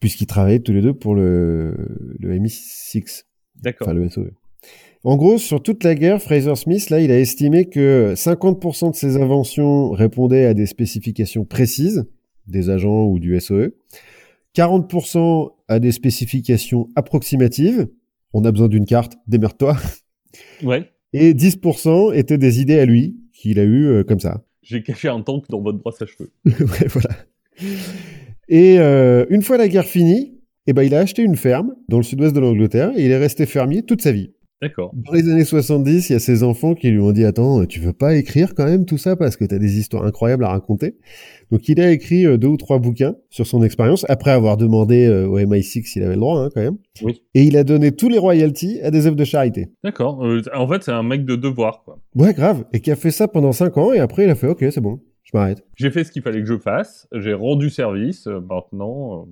puisqu'ils 0.00 0.26
travaillaient 0.26 0.60
tous 0.60 0.72
les 0.72 0.82
deux 0.82 0.94
pour 0.94 1.14
le 1.14 1.74
le 2.18 2.38
MI6, 2.38 3.24
D'accord. 3.62 3.88
enfin 3.88 3.94
le 3.94 4.08
SOE. 4.08 4.30
En 5.02 5.16
gros, 5.16 5.38
sur 5.38 5.62
toute 5.62 5.82
la 5.82 5.94
guerre, 5.94 6.20
Fraser 6.20 6.54
Smith, 6.56 6.90
là, 6.90 7.00
il 7.00 7.10
a 7.10 7.18
estimé 7.18 7.64
que 7.64 8.12
50% 8.14 8.90
de 8.90 8.94
ses 8.96 9.16
inventions 9.16 9.90
répondaient 9.92 10.44
à 10.44 10.52
des 10.52 10.66
spécifications 10.66 11.46
précises 11.46 12.04
des 12.46 12.68
agents 12.68 13.06
ou 13.06 13.18
du 13.18 13.38
SOE, 13.40 13.70
40% 14.56 15.50
à 15.68 15.78
des 15.78 15.92
spécifications 15.92 16.88
approximatives, 16.96 17.88
on 18.32 18.44
a 18.44 18.52
besoin 18.52 18.68
d'une 18.68 18.84
carte, 18.86 19.14
démerde-toi, 19.26 19.76
Ouais. 20.62 20.84
et 21.12 21.32
10% 21.34 22.12
étaient 22.14 22.38
des 22.38 22.60
idées 22.60 22.78
à 22.78 22.84
lui, 22.86 23.19
qu'il 23.40 23.58
a 23.58 23.64
eues 23.64 23.86
euh, 23.86 24.04
comme 24.04 24.20
ça. 24.20 24.44
J'ai 24.62 24.82
caché 24.82 25.08
un 25.08 25.22
tank 25.22 25.44
dans 25.48 25.60
votre 25.60 25.78
brosse 25.78 26.00
à 26.02 26.06
cheveux. 26.06 26.30
ouais, 26.44 26.86
voilà. 26.88 27.16
Et 28.48 28.78
euh, 28.78 29.24
une 29.30 29.42
fois 29.42 29.56
la 29.56 29.68
guerre 29.68 29.86
finie, 29.86 30.38
eh 30.66 30.72
ben, 30.72 30.82
il 30.82 30.94
a 30.94 30.98
acheté 30.98 31.22
une 31.22 31.36
ferme 31.36 31.74
dans 31.88 31.96
le 31.96 32.02
sud-ouest 32.02 32.34
de 32.34 32.40
l'Angleterre 32.40 32.92
et 32.96 33.04
il 33.04 33.10
est 33.10 33.18
resté 33.18 33.46
fermier 33.46 33.82
toute 33.82 34.02
sa 34.02 34.12
vie. 34.12 34.32
D'accord. 34.62 34.92
Dans 34.94 35.12
les 35.12 35.28
années 35.30 35.44
70, 35.44 36.10
il 36.10 36.12
y 36.12 36.16
a 36.16 36.18
ses 36.18 36.42
enfants 36.42 36.74
qui 36.74 36.90
lui 36.90 37.00
ont 37.00 37.12
dit 37.12 37.24
Attends, 37.24 37.64
tu 37.64 37.80
veux 37.80 37.94
pas 37.94 38.14
écrire 38.14 38.54
quand 38.54 38.66
même 38.66 38.84
tout 38.84 38.98
ça 38.98 39.16
parce 39.16 39.36
que 39.36 39.44
tu 39.46 39.54
as 39.54 39.58
des 39.58 39.78
histoires 39.78 40.04
incroyables 40.04 40.44
à 40.44 40.48
raconter? 40.48 40.96
Donc 41.50 41.68
il 41.68 41.80
a 41.80 41.90
écrit 41.90 42.26
euh, 42.26 42.36
deux 42.36 42.48
ou 42.48 42.56
trois 42.58 42.78
bouquins 42.78 43.16
sur 43.30 43.46
son 43.46 43.62
expérience 43.62 44.04
après 44.10 44.30
avoir 44.30 44.58
demandé 44.58 45.06
euh, 45.06 45.26
au 45.26 45.38
MI6 45.38 45.84
s'il 45.84 46.02
avait 46.02 46.14
le 46.14 46.20
droit 46.20 46.40
hein, 46.40 46.50
quand 46.54 46.60
même. 46.60 46.76
Oui. 47.02 47.22
Et 47.34 47.44
il 47.44 47.56
a 47.56 47.64
donné 47.64 47.92
tous 47.92 48.10
les 48.10 48.18
royalties 48.18 48.80
à 48.82 48.90
des 48.90 49.06
œuvres 49.06 49.16
de 49.16 49.24
charité. 49.24 49.70
D'accord. 49.82 50.24
Euh, 50.24 50.42
en 50.54 50.68
fait, 50.68 50.84
c'est 50.84 50.92
un 50.92 51.02
mec 51.02 51.24
de 51.24 51.36
devoir, 51.36 51.82
quoi. 51.84 51.98
Ouais, 52.14 52.34
grave. 52.34 52.64
Et 52.74 52.80
qui 52.80 52.90
a 52.90 52.96
fait 52.96 53.10
ça 53.10 53.28
pendant 53.28 53.52
cinq 53.52 53.78
ans 53.78 53.92
et 53.92 53.98
après 53.98 54.24
il 54.24 54.30
a 54.30 54.34
fait 54.34 54.46
Ok, 54.46 54.64
c'est 54.70 54.80
bon, 54.80 55.00
je 55.22 55.30
m'arrête. 55.32 55.64
J'ai 55.76 55.90
fait 55.90 56.04
ce 56.04 56.12
qu'il 56.12 56.22
fallait 56.22 56.40
que 56.40 56.46
je 56.46 56.58
fasse. 56.58 57.08
J'ai 57.12 57.32
rendu 57.32 57.70
service. 57.70 58.26
maintenant 58.26 59.26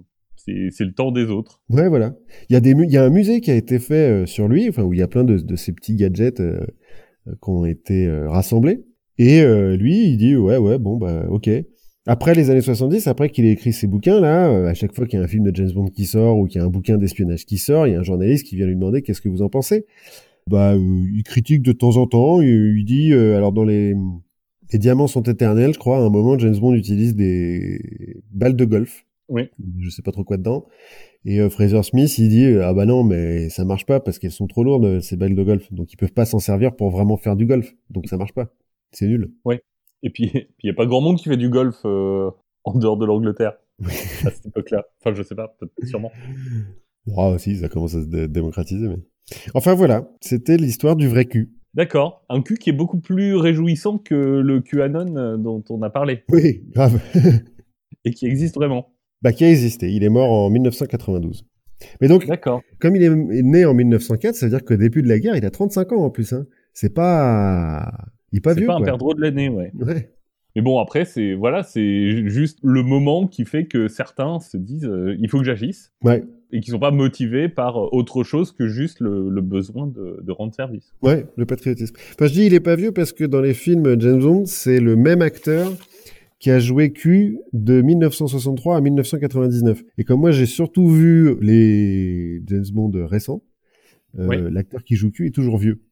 c'est 0.71 0.85
le 0.85 0.93
temps 0.93 1.13
des 1.13 1.27
autres. 1.27 1.63
Ouais, 1.69 1.89
voilà. 1.89 2.15
Il 2.49 2.55
y 2.55 2.57
a 2.57 2.61
il 2.65 2.91
y 2.91 2.97
a 2.97 3.05
un 3.05 3.11
musée 3.11 3.41
qui 3.41 3.51
a 3.51 3.55
été 3.55 3.79
fait 3.79 4.27
sur 4.27 4.49
lui, 4.49 4.69
enfin 4.69 4.83
où 4.83 4.93
il 4.93 4.99
y 4.99 5.03
a 5.03 5.09
plein 5.09 5.25
de, 5.25 5.39
de 5.39 5.57
ces 5.57 5.73
petits 5.73 5.97
gadgets 5.97 6.41
euh, 6.41 6.61
qui 7.27 7.51
ont 7.51 7.65
été 7.65 8.09
rassemblés. 8.27 8.85
Et 9.19 9.43
lui, 9.77 10.09
il 10.11 10.17
dit 10.17 10.37
ouais, 10.37 10.57
ouais, 10.57 10.79
bon 10.79 10.97
bah 10.97 11.27
ok. 11.29 11.51
Après 12.11 12.35
les 12.35 12.49
années 12.49 12.63
70, 12.63 13.07
après 13.07 13.29
qu'il 13.29 13.45
ait 13.45 13.51
écrit 13.51 13.75
ses 13.75 13.87
bouquins, 13.87 14.19
là, 14.19 14.49
euh, 14.49 14.67
à 14.67 14.73
chaque 14.73 14.95
fois 14.95 15.05
qu'il 15.05 15.19
y 15.19 15.23
a 15.23 15.25
un 15.27 15.29
film 15.29 15.45
de 15.45 15.55
James 15.55 15.73
Bond 15.73 15.89
qui 15.89 16.07
sort 16.07 16.39
ou 16.39 16.47
qu'il 16.47 16.59
y 16.59 16.65
a 16.65 16.67
un 16.67 16.71
bouquin 16.71 16.97
d'espionnage 16.97 17.45
qui 17.45 17.59
sort, 17.59 17.87
il 17.87 17.93
y 17.93 17.97
a 17.97 18.01
un 18.01 18.03
journaliste 18.03 18.47
qui 18.47 18.57
vient 18.57 18.65
lui 18.65 18.77
demander 18.77 19.03
qu'est-ce 19.03 19.21
que 19.21 19.29
vous 19.29 19.43
en 19.43 19.51
pensez? 19.51 19.85
Bah, 20.47 20.73
euh, 20.73 21.05
il 21.15 21.23
critique 21.23 21.61
de 21.61 21.73
temps 21.73 21.99
en 21.99 22.07
temps. 22.07 22.41
Il, 22.41 22.83
dit, 22.87 23.13
euh, 23.13 23.37
alors 23.37 23.53
dans 23.53 23.65
les, 23.65 23.95
les 24.73 24.79
diamants 24.79 25.07
sont 25.07 25.23
éternels, 25.23 25.75
je 25.75 25.79
crois. 25.79 25.99
À 25.99 26.01
un 26.01 26.09
moment, 26.09 26.39
James 26.39 26.57
Bond 26.57 26.73
utilise 26.73 27.15
des 27.15 27.79
balles 28.33 28.57
de 28.57 28.65
golf. 28.65 29.05
Oui. 29.29 29.49
Je 29.79 29.91
sais 29.91 30.03
pas 30.03 30.13
trop 30.13 30.25
quoi 30.25 30.37
dedans. 30.37 30.67
Et 31.25 31.49
Fraser 31.51 31.83
Smith, 31.83 32.17
il 32.19 32.29
dit 32.29 32.47
ah 32.63 32.73
bah 32.73 32.87
non, 32.87 33.05
mais 33.05 33.49
ça 33.51 33.65
marche 33.65 33.85
pas 33.85 34.01
parce 34.01 34.19
qu'elles 34.19 34.31
sont 34.33 34.47
trop 34.47 34.65
lourdes 34.65 35.01
ces 35.01 35.17
balles 35.17 35.35
de 35.35 35.43
golf. 35.43 35.73
Donc 35.73 35.93
ils 35.93 35.97
peuvent 35.97 36.13
pas 36.13 36.25
s'en 36.25 36.39
servir 36.39 36.75
pour 36.77 36.91
vraiment 36.91 37.17
faire 37.17 37.37
du 37.37 37.47
golf. 37.47 37.75
Donc 37.91 38.07
ça 38.09 38.17
marche 38.17 38.33
pas. 38.33 38.51
C'est 38.93 39.07
nul. 39.07 39.33
Oui. 39.45 39.57
Et 40.03 40.11
puis, 40.11 40.31
il 40.35 40.65
n'y 40.65 40.71
a 40.71 40.75
pas 40.75 40.87
grand 40.87 41.01
monde 41.01 41.19
qui 41.19 41.29
fait 41.29 41.37
du 41.37 41.49
golf 41.49 41.77
euh, 41.85 42.31
en 42.65 42.79
dehors 42.79 42.97
de 42.97 43.07
l'Angleterre 43.07 43.59
à 43.85 44.31
cette 44.31 44.47
époque-là. 44.47 44.87
Enfin, 45.01 45.15
je 45.15 45.23
sais 45.23 45.35
pas, 45.35 45.57
sûrement. 45.85 46.13
Wow, 47.07 47.39
si, 47.39 47.57
ça 47.57 47.69
commence 47.69 47.95
à 47.95 48.03
se 48.03 48.27
démocratiser. 48.27 48.89
Mais... 48.89 48.99
Enfin 49.55 49.75
voilà, 49.75 50.11
c'était 50.21 50.57
l'histoire 50.57 50.97
du 50.97 51.09
vrai 51.09 51.25
cul. 51.25 51.53
D'accord, 51.75 52.25
un 52.29 52.43
cul 52.43 52.57
qui 52.57 52.71
est 52.71 52.75
beaucoup 52.75 52.99
plus 52.99 53.37
réjouissant 53.37 53.99
que 53.99 54.15
le 54.15 54.61
QAnon 54.61 55.17
euh, 55.17 55.37
dont 55.37 55.63
on 55.69 55.83
a 55.83 55.91
parlé. 55.91 56.25
Oui, 56.31 56.63
grave. 56.71 57.01
Et 58.05 58.11
qui 58.11 58.27
existe 58.27 58.55
vraiment. 58.55 58.91
Bah, 59.23 59.33
qui 59.33 59.45
a 59.45 59.51
existé. 59.51 59.91
Il 59.91 60.05
est 60.05 60.09
mort 60.09 60.31
en 60.31 60.51
1992. 60.51 61.45
Mais 62.01 62.09
donc, 62.09 62.27
comme 62.81 62.97
il 62.97 63.03
est 63.03 63.43
né 63.43 63.65
en 63.65 63.75
1904, 63.75 64.35
ça 64.35 64.47
veut 64.47 64.51
dire 64.51 64.65
qu'au 64.65 64.77
début 64.77 65.03
de 65.03 65.09
la 65.09 65.19
guerre, 65.19 65.37
il 65.37 65.45
a 65.45 65.51
35 65.51 65.93
ans 65.93 66.05
en 66.05 66.11
plus. 66.11 66.33
Hein. 66.33 66.47
C'est 66.73 66.93
pas 66.93 67.91
il 68.33 68.39
est 68.39 68.41
pas 68.41 68.55
vieux. 68.55 68.63
C'est 68.63 68.67
pas 68.67 68.77
un 68.77 68.83
perdreau 68.83 69.15
de 69.15 69.21
l'année, 69.21 69.49
ouais. 69.49 69.73
Mais 70.57 70.63
bon, 70.63 70.79
après, 70.81 71.05
c'est 71.05 71.35
voilà, 71.35 71.63
c'est 71.63 72.29
juste 72.29 72.59
le 72.63 72.83
moment 72.83 73.27
qui 73.27 73.45
fait 73.45 73.67
que 73.67 73.87
certains 73.87 74.41
se 74.41 74.57
disent 74.57 74.87
euh, 74.87 75.15
il 75.21 75.29
faut 75.29 75.39
que 75.39 75.45
j'agisse. 75.45 75.93
Ouais. 76.03 76.25
Et 76.51 76.61
qui 76.61 76.71
sont 76.71 76.79
pas 76.79 76.91
motivés 76.91 77.49
par 77.49 77.77
euh, 77.77 77.89
autre 77.93 78.25
chose 78.25 78.53
que 78.53 78.67
juste 78.67 79.01
le, 79.01 79.29
le 79.29 79.43
besoin 79.43 79.87
de, 79.87 80.19
de, 80.23 80.33
rendre 80.33 80.55
service. 80.55 80.95
Ouais, 81.03 81.27
le 81.37 81.45
patriotisme. 81.45 81.95
Enfin, 82.15 82.27
je 82.27 82.33
dis 82.33 82.47
il 82.47 82.55
est 82.55 82.61
pas 82.61 82.75
vieux 82.75 82.91
parce 82.91 83.13
que 83.13 83.25
dans 83.25 83.43
les 83.43 83.53
films 83.53 84.01
James 84.01 84.21
Bond, 84.21 84.47
c'est 84.47 84.81
le 84.81 84.97
même 84.97 85.21
acteur 85.21 85.71
qui 86.39 86.51
a 86.51 86.61
joué 86.61 86.93
Q 86.93 87.39
de 87.53 87.83
1963 87.83 88.77
à 88.77 88.81
1999. 88.81 89.83
Et 89.99 90.05
comme 90.05 90.21
moi, 90.21 90.31
j'ai 90.31 90.47
surtout 90.47 90.89
vu 90.89 91.37
les 91.41 92.43
James 92.47 92.67
Bond 92.73 92.93
récents, 92.95 93.43
euh, 94.19 94.51
l'acteur 94.51 94.85
qui 94.85 94.97
joue 94.97 95.11
Q 95.11 95.27
est 95.27 95.35
toujours 95.35 95.59
vieux. 95.59 95.83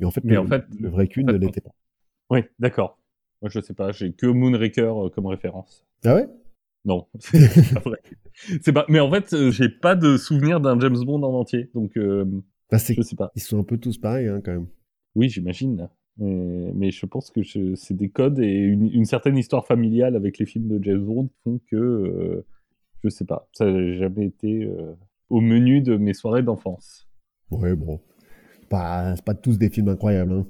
Mais 0.00 0.06
en 0.06 0.10
fait, 0.10 0.22
le, 0.24 0.88
vrai 0.88 1.08
Q 1.08 1.24
ne 1.24 1.32
l'était 1.32 1.60
pas. 1.60 1.74
Oui, 2.30 2.40
d'accord. 2.58 2.98
Moi, 3.42 3.50
je 3.50 3.60
sais 3.60 3.74
pas, 3.74 3.92
j'ai 3.92 4.12
que 4.12 4.26
Moonraker 4.26 5.06
euh, 5.06 5.08
comme 5.10 5.26
référence. 5.26 5.86
Ah 6.04 6.14
ouais? 6.14 6.28
Non, 6.84 7.06
c'est 7.18 7.74
pas 7.74 7.80
vrai. 7.80 7.98
Pas. 8.72 8.86
Mais 8.88 9.00
en 9.00 9.10
fait, 9.10 9.32
euh, 9.32 9.50
j'ai 9.50 9.68
pas 9.68 9.94
de 9.94 10.16
souvenir 10.16 10.60
d'un 10.60 10.78
James 10.80 10.98
Bond 11.04 11.22
en 11.22 11.34
entier, 11.34 11.70
donc 11.74 11.96
euh, 11.96 12.24
bah, 12.70 12.78
je 12.78 13.02
sais 13.02 13.16
pas. 13.16 13.30
Ils 13.34 13.42
sont 13.42 13.58
un 13.58 13.64
peu 13.64 13.78
tous 13.78 13.98
pareils, 13.98 14.28
hein, 14.28 14.40
quand 14.44 14.52
même. 14.52 14.68
Oui, 15.14 15.28
j'imagine. 15.28 15.88
Mais, 16.18 16.90
je 16.90 17.06
pense 17.06 17.30
que 17.30 17.42
c'est 17.42 17.94
des 17.94 18.08
codes 18.08 18.40
et 18.40 18.54
une, 18.54 19.04
certaine 19.04 19.36
histoire 19.36 19.66
familiale 19.66 20.16
avec 20.16 20.38
les 20.38 20.46
films 20.46 20.68
de 20.68 20.82
James 20.82 21.04
Bond 21.04 21.28
font 21.44 21.60
que 21.70 22.44
je 23.04 23.08
sais 23.08 23.24
pas. 23.24 23.48
Ça 23.52 23.70
n'a 23.70 23.94
jamais 23.94 24.26
été 24.26 24.68
au 25.30 25.40
menu 25.40 25.80
de 25.80 25.96
mes 25.96 26.14
soirées 26.14 26.42
d'enfance. 26.42 27.08
Ouais, 27.50 27.74
bon 27.74 28.00
pas, 28.68 29.16
c'est 29.16 29.24
pas 29.24 29.34
tous 29.34 29.58
des 29.58 29.70
films 29.70 29.88
incroyables. 29.88 30.32
Hein. 30.32 30.46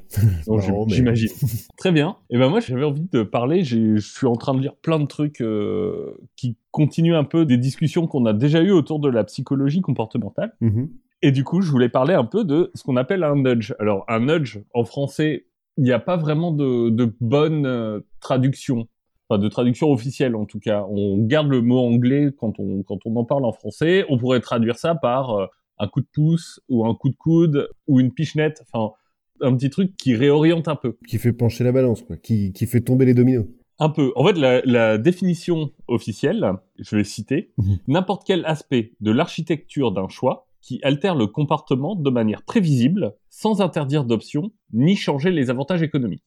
J'imagine. 0.89 1.29
Très 1.79 1.93
bien. 1.93 2.17
Et 2.31 2.39
ben 2.39 2.49
moi, 2.49 2.61
j'avais 2.61 2.85
envie 2.85 3.09
de 3.11 3.23
parler. 3.23 3.65
Je 3.65 3.99
suis 3.99 4.27
en 4.27 4.37
train 4.37 4.55
de 4.55 4.61
lire 4.61 4.77
plein 4.77 4.99
de 4.99 5.07
trucs 5.07 5.41
euh, 5.41 6.15
qui 6.37 6.57
continuent 6.71 7.17
un 7.17 7.25
peu 7.25 7.47
des 7.47 7.57
discussions 7.57 8.07
qu'on 8.07 8.27
a 8.27 8.33
déjà 8.33 8.63
eues 8.63 8.73
autour 8.73 9.01
de 9.01 9.09
la 9.09 9.25
psychologie 9.25 9.81
comportementale. 9.81 10.55
Mm-hmm. 10.61 10.89
Et 11.23 11.33
du 11.33 11.45
coup, 11.45 11.63
je 11.63 11.71
voulais 11.71 11.89
parler 11.89 12.15
un 12.15 12.25
peu 12.25 12.45
de 12.45 12.71
ce 12.75 12.83
qu'on 12.83 12.97
appelle 12.97 13.25
un 13.25 13.37
nudge. 13.37 13.75
Alors, 13.79 14.05
un 14.09 14.21
nudge, 14.21 14.59
en 14.75 14.85
français, 14.85 15.47
il 15.79 15.85
n'y 15.85 15.93
a 15.93 16.01
pas 16.01 16.17
vraiment 16.17 16.51
de, 16.51 16.91
de 16.91 17.15
bonne 17.21 17.65
euh, 17.65 18.01
traduction. 18.21 18.89
Enfin, 19.29 19.41
de 19.41 19.49
traduction 19.49 19.91
officielle, 19.93 20.35
en 20.35 20.45
tout 20.45 20.59
cas. 20.59 20.85
On 20.91 21.19
garde 21.19 21.49
le 21.49 21.63
mot 21.63 21.79
anglais 21.79 22.31
quand 22.37 22.59
on, 22.59 22.83
quand 22.83 22.99
on 23.05 23.15
en 23.17 23.25
parle 23.25 23.45
en 23.45 23.53
français. 23.53 24.05
On 24.09 24.19
pourrait 24.19 24.41
traduire 24.41 24.77
ça 24.77 24.95
par 24.95 25.31
euh, 25.31 25.47
un 25.79 25.87
coup 25.87 26.01
de 26.01 26.09
pouce 26.13 26.61
ou 26.69 26.85
un 26.85 26.95
coup 26.95 27.11
de 27.11 27.17
coude 27.17 27.69
ou 27.87 28.01
une 28.01 28.13
pichenette, 28.13 28.63
enfin 28.63 28.93
un 29.41 29.55
petit 29.55 29.71
truc 29.71 29.97
qui 29.97 30.17
réoriente 30.17 30.67
un 30.67 30.75
peu. 30.75 30.97
Qui 31.07 31.19
fait 31.19 31.33
pencher 31.33 31.63
la 31.63 31.71
balance, 31.71 32.03
quoi. 32.03 32.17
Qui, 32.17 32.53
qui 32.53 32.67
fait 32.67 32.81
tomber 32.81 33.05
les 33.05 33.15
dominos. 33.15 33.47
Un 33.79 33.91
peu. 33.91 34.11
En 34.17 34.27
fait, 34.27 34.33
la, 34.33 34.61
la 34.63 34.99
définition 34.99 35.71
officielle, 35.87 36.55
je 36.77 36.97
vais 36.97 37.05
citer, 37.05 37.53
mhm. 37.59 37.79
n'importe 37.87 38.27
quel 38.27 38.45
aspect 38.47 38.95
de 39.01 39.13
l'architecture 39.13 39.93
d'un 39.93 40.09
choix 40.09 40.48
qui 40.61 40.81
altère 40.83 41.15
le 41.15 41.27
comportement 41.27 41.95
de 41.95 42.11
manière 42.11 42.43
prévisible, 42.43 43.15
sans 43.31 43.61
interdire 43.61 44.05
d'options, 44.05 44.53
ni 44.73 44.97
changer 44.97 45.31
les 45.31 45.51
avantages 45.51 45.83
économiques. 45.83 46.25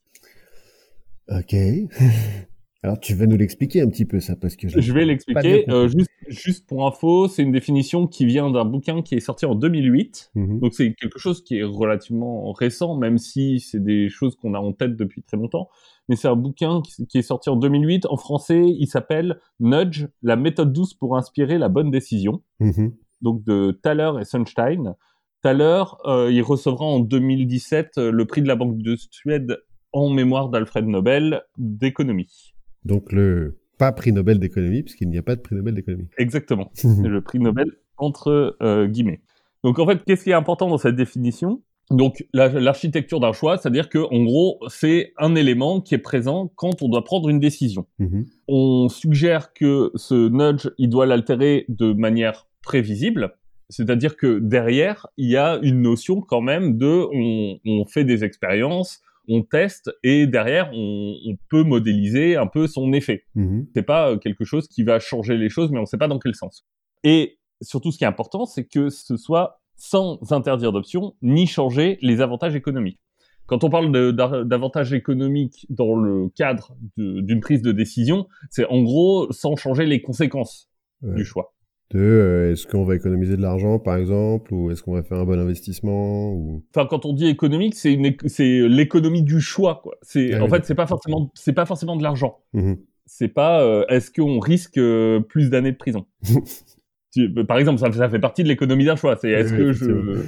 Ok. 1.30 1.56
Alors 2.84 3.00
tu 3.00 3.14
vas 3.14 3.28
nous 3.28 3.38
l'expliquer 3.38 3.82
un 3.82 3.90
petit 3.90 4.06
peu 4.06 4.20
ça 4.20 4.36
parce 4.36 4.56
que 4.56 4.68
je, 4.68 4.92
vais 4.92 5.06
l'expliquer. 5.06 5.70
Euh, 5.70 5.88
juste, 5.88 6.10
juste 6.28 6.68
pour 6.68 6.88
info, 6.88 7.28
c'est 7.28 7.44
une 7.44 7.52
définition 7.52 8.08
qui 8.08 8.26
vient 8.26 8.50
d'un 8.50 8.66
bouquin 8.66 9.04
qui 9.04 9.14
est 9.14 9.20
sorti 9.20 9.46
en 9.46 9.54
2008. 9.54 10.32
Mhm. 10.34 10.60
Donc 10.60 10.74
c'est 10.74 10.94
quelque 10.96 11.20
chose 11.20 11.44
qui 11.44 11.60
est 11.60 11.64
relativement 11.64 12.52
récent, 12.54 12.98
même 12.98 13.20
si 13.20 13.60
c'est 13.60 13.84
des 13.84 14.10
choses 14.10 14.36
qu'on 14.36 14.56
a 14.56 14.60
en 14.60 14.74
tête 14.74 14.96
depuis 14.96 15.22
très 15.22 15.38
longtemps. 15.38 15.70
Mais 16.10 16.16
c'est 16.16 16.28
un 16.28 16.36
bouquin 16.36 16.82
qui, 16.82 17.20
est 17.20 17.22
sorti 17.22 17.50
en 17.50 17.56
2008. 17.56 18.08
En 18.08 18.18
français, 18.18 18.64
il 18.66 18.88
s'appelle 18.88 19.40
Nudge, 19.60 20.08
la 20.24 20.36
méthode 20.36 20.74
douce 20.74 20.96
pour 20.96 21.16
inspirer 21.16 21.60
la 21.60 21.70
bonne 21.70 21.92
décision. 21.92 22.42
Mhm. 22.60 22.94
Donc 23.22 23.44
de 23.44 23.72
Thaler 23.84 24.12
et 24.20 24.26
Sunstein. 24.26 24.96
Thaler, 25.42 25.84
euh, 26.06 26.32
il 26.32 26.42
recevra 26.42 26.86
en 26.86 27.00
2017 27.00 27.98
euh, 27.98 28.12
le 28.12 28.26
prix 28.26 28.42
de 28.42 28.48
la 28.48 28.56
Banque 28.56 28.78
de 28.78 28.96
Suède 28.96 29.58
en 29.92 30.10
mémoire 30.10 30.50
d'Alfred 30.50 30.86
Nobel 30.88 31.42
d'économie. 31.58 32.54
Donc 32.86 33.12
le 33.12 33.60
pas 33.78 33.92
prix 33.92 34.12
Nobel 34.12 34.38
d'économie, 34.38 34.84
puisqu'il 34.84 35.10
n'y 35.10 35.18
a 35.18 35.24
pas 35.24 35.36
de 35.36 35.42
prix 35.42 35.56
Nobel 35.56 35.74
d'économie. 35.74 36.08
Exactement. 36.18 36.70
C'est 36.74 37.02
le 37.02 37.22
prix 37.22 37.40
Nobel 37.40 37.72
entre 37.98 38.56
euh, 38.62 38.88
guillemets. 38.88 39.22
Donc 39.64 39.80
en 39.80 39.88
fait, 39.88 40.04
qu'est-ce 40.06 40.24
qui 40.24 40.30
est 40.30 40.36
important 40.36 40.70
dans 40.70 40.78
cette 40.78 40.96
définition? 40.96 41.64
Donc 41.90 42.26
l'architecture 42.34 43.20
d'un 43.20 43.34
choix, 43.34 43.58
c'est-à-dire 43.58 43.90
que 43.90 43.98
en 43.98 44.24
gros, 44.24 44.60
c'est 44.70 45.14
un 45.18 45.36
élément 45.36 45.82
qui 45.82 45.94
est 45.94 46.00
présent 46.00 46.52
quand 46.56 46.82
on 46.82 46.88
doit 46.88 47.04
prendre 47.04 47.28
une 47.28 47.40
décision. 47.40 47.86
Mhm. 48.00 48.26
On 48.48 48.88
suggère 48.88 49.52
que 49.54 49.92
ce 49.96 50.30
nudge, 50.30 50.70
il 50.78 50.90
doit 50.90 51.06
l'altérer 51.06 51.66
de 51.68 51.92
manière 51.92 52.48
prévisible. 52.62 53.36
C'est-à-dire 53.70 54.18
que 54.18 54.40
derrière, 54.40 55.08
il 55.18 55.30
y 55.30 55.38
a 55.38 55.58
une 55.62 55.82
notion 55.82 56.22
quand 56.22 56.42
même 56.42 56.78
de 56.78 57.08
on, 57.14 57.60
on 57.66 57.86
fait 57.86 58.04
des 58.04 58.24
expériences, 58.24 59.02
on 59.28 59.44
teste 59.44 59.92
et 60.04 60.28
derrière 60.28 60.72
on, 60.74 61.38
peut 61.50 61.64
modéliser 61.64 62.36
un 62.36 62.48
peu 62.48 62.68
son 62.68 62.94
effet. 62.94 63.26
Mhm. 63.36 63.68
C'est 63.74 63.84
pas 63.84 64.12
euh, 64.12 64.18
quelque 64.18 64.46
chose 64.46 64.68
qui 64.68 64.84
va 64.84 65.00
changer 65.00 65.38
les 65.38 65.50
choses, 65.50 65.72
mais 65.72 65.80
on 65.80 65.86
sait 65.86 65.98
pas 65.98 66.08
dans 66.08 66.20
quel 66.20 66.36
sens. 66.36 66.66
Et 67.04 67.40
surtout, 67.62 67.92
ce 67.92 67.98
qui 67.98 68.04
est 68.04 68.08
important, 68.08 68.46
c'est 68.46 68.66
que 68.66 68.90
ce 68.90 69.18
soit 69.18 69.62
sans 69.76 70.20
interdire 70.32 70.72
d'options 70.72 71.16
ni 71.22 71.48
changer 71.48 71.98
les 72.02 72.22
avantages 72.22 72.56
économiques. 72.56 73.00
Quand 73.48 73.64
on 73.64 73.70
parle 73.70 73.92
d'avantages 74.14 74.94
économiques 74.94 75.66
dans 75.70 75.96
le 75.96 76.30
cadre 76.30 76.78
d'une 76.96 77.42
prise 77.42 77.62
de 77.62 77.72
décision, 77.72 78.28
c'est 78.50 78.66
en 78.68 78.82
gros 78.82 79.30
sans 79.32 79.56
changer 79.56 79.86
les 79.86 80.02
conséquences 80.02 80.70
du 81.02 81.26
choix 81.26 81.54
de 81.94 82.00
euh, 82.00 82.52
est-ce 82.52 82.68
qu'on 82.68 82.84
va 82.84 82.96
économiser 82.96 83.38
de 83.38 83.42
l'argent 83.42 83.80
par 83.80 83.96
exemple 83.98 84.54
ou 84.54 84.72
est-ce 84.72 84.84
qu'on 84.84 84.94
va 84.94 85.04
faire 85.04 85.20
un 85.20 85.26
bon 85.26 85.40
investissement 85.40 86.34
ou 86.34 86.64
enfin 86.74 86.88
quand 86.88 87.06
on 87.06 87.14
dit 87.14 87.28
économique 87.28 87.76
c'est 87.76 87.94
une 87.94 88.16
c'est 88.26 88.68
l'économie 88.68 89.24
du 89.24 89.40
choix 89.40 89.82
quoi. 89.84 89.96
C'est 90.02 90.34
ah 90.34 90.44
en 90.44 90.48
fait 90.48 90.66
c'est 90.66 90.76
pas 90.76 90.88
forcément 90.88 91.32
c'est 91.34 91.54
pas 91.54 91.66
forcément 91.66 91.96
de 91.96 92.04
l'argent. 92.04 92.40
Mmh 92.54 92.74
c'est 93.14 93.28
pas 93.28 93.62
euh, 93.62 93.86
est-ce 93.90 94.10
qu'on 94.10 94.40
risque 94.40 94.78
euh, 94.78 95.20
plus 95.20 95.50
d'années 95.50 95.74
de 95.74 95.78
prison? 95.78 96.06
Par 97.48 97.58
exemple 97.58 97.80
ça, 97.80 97.92
ça, 97.92 98.10
fait 98.10 98.20
partie 98.20 98.42
de 98.42 98.48
l'économie 98.48 98.86
d'un 98.86 98.96
choix. 98.96 99.18
C'est 99.18 99.32
est-ce 99.32 99.54
que 99.54 99.74
je 99.74 100.24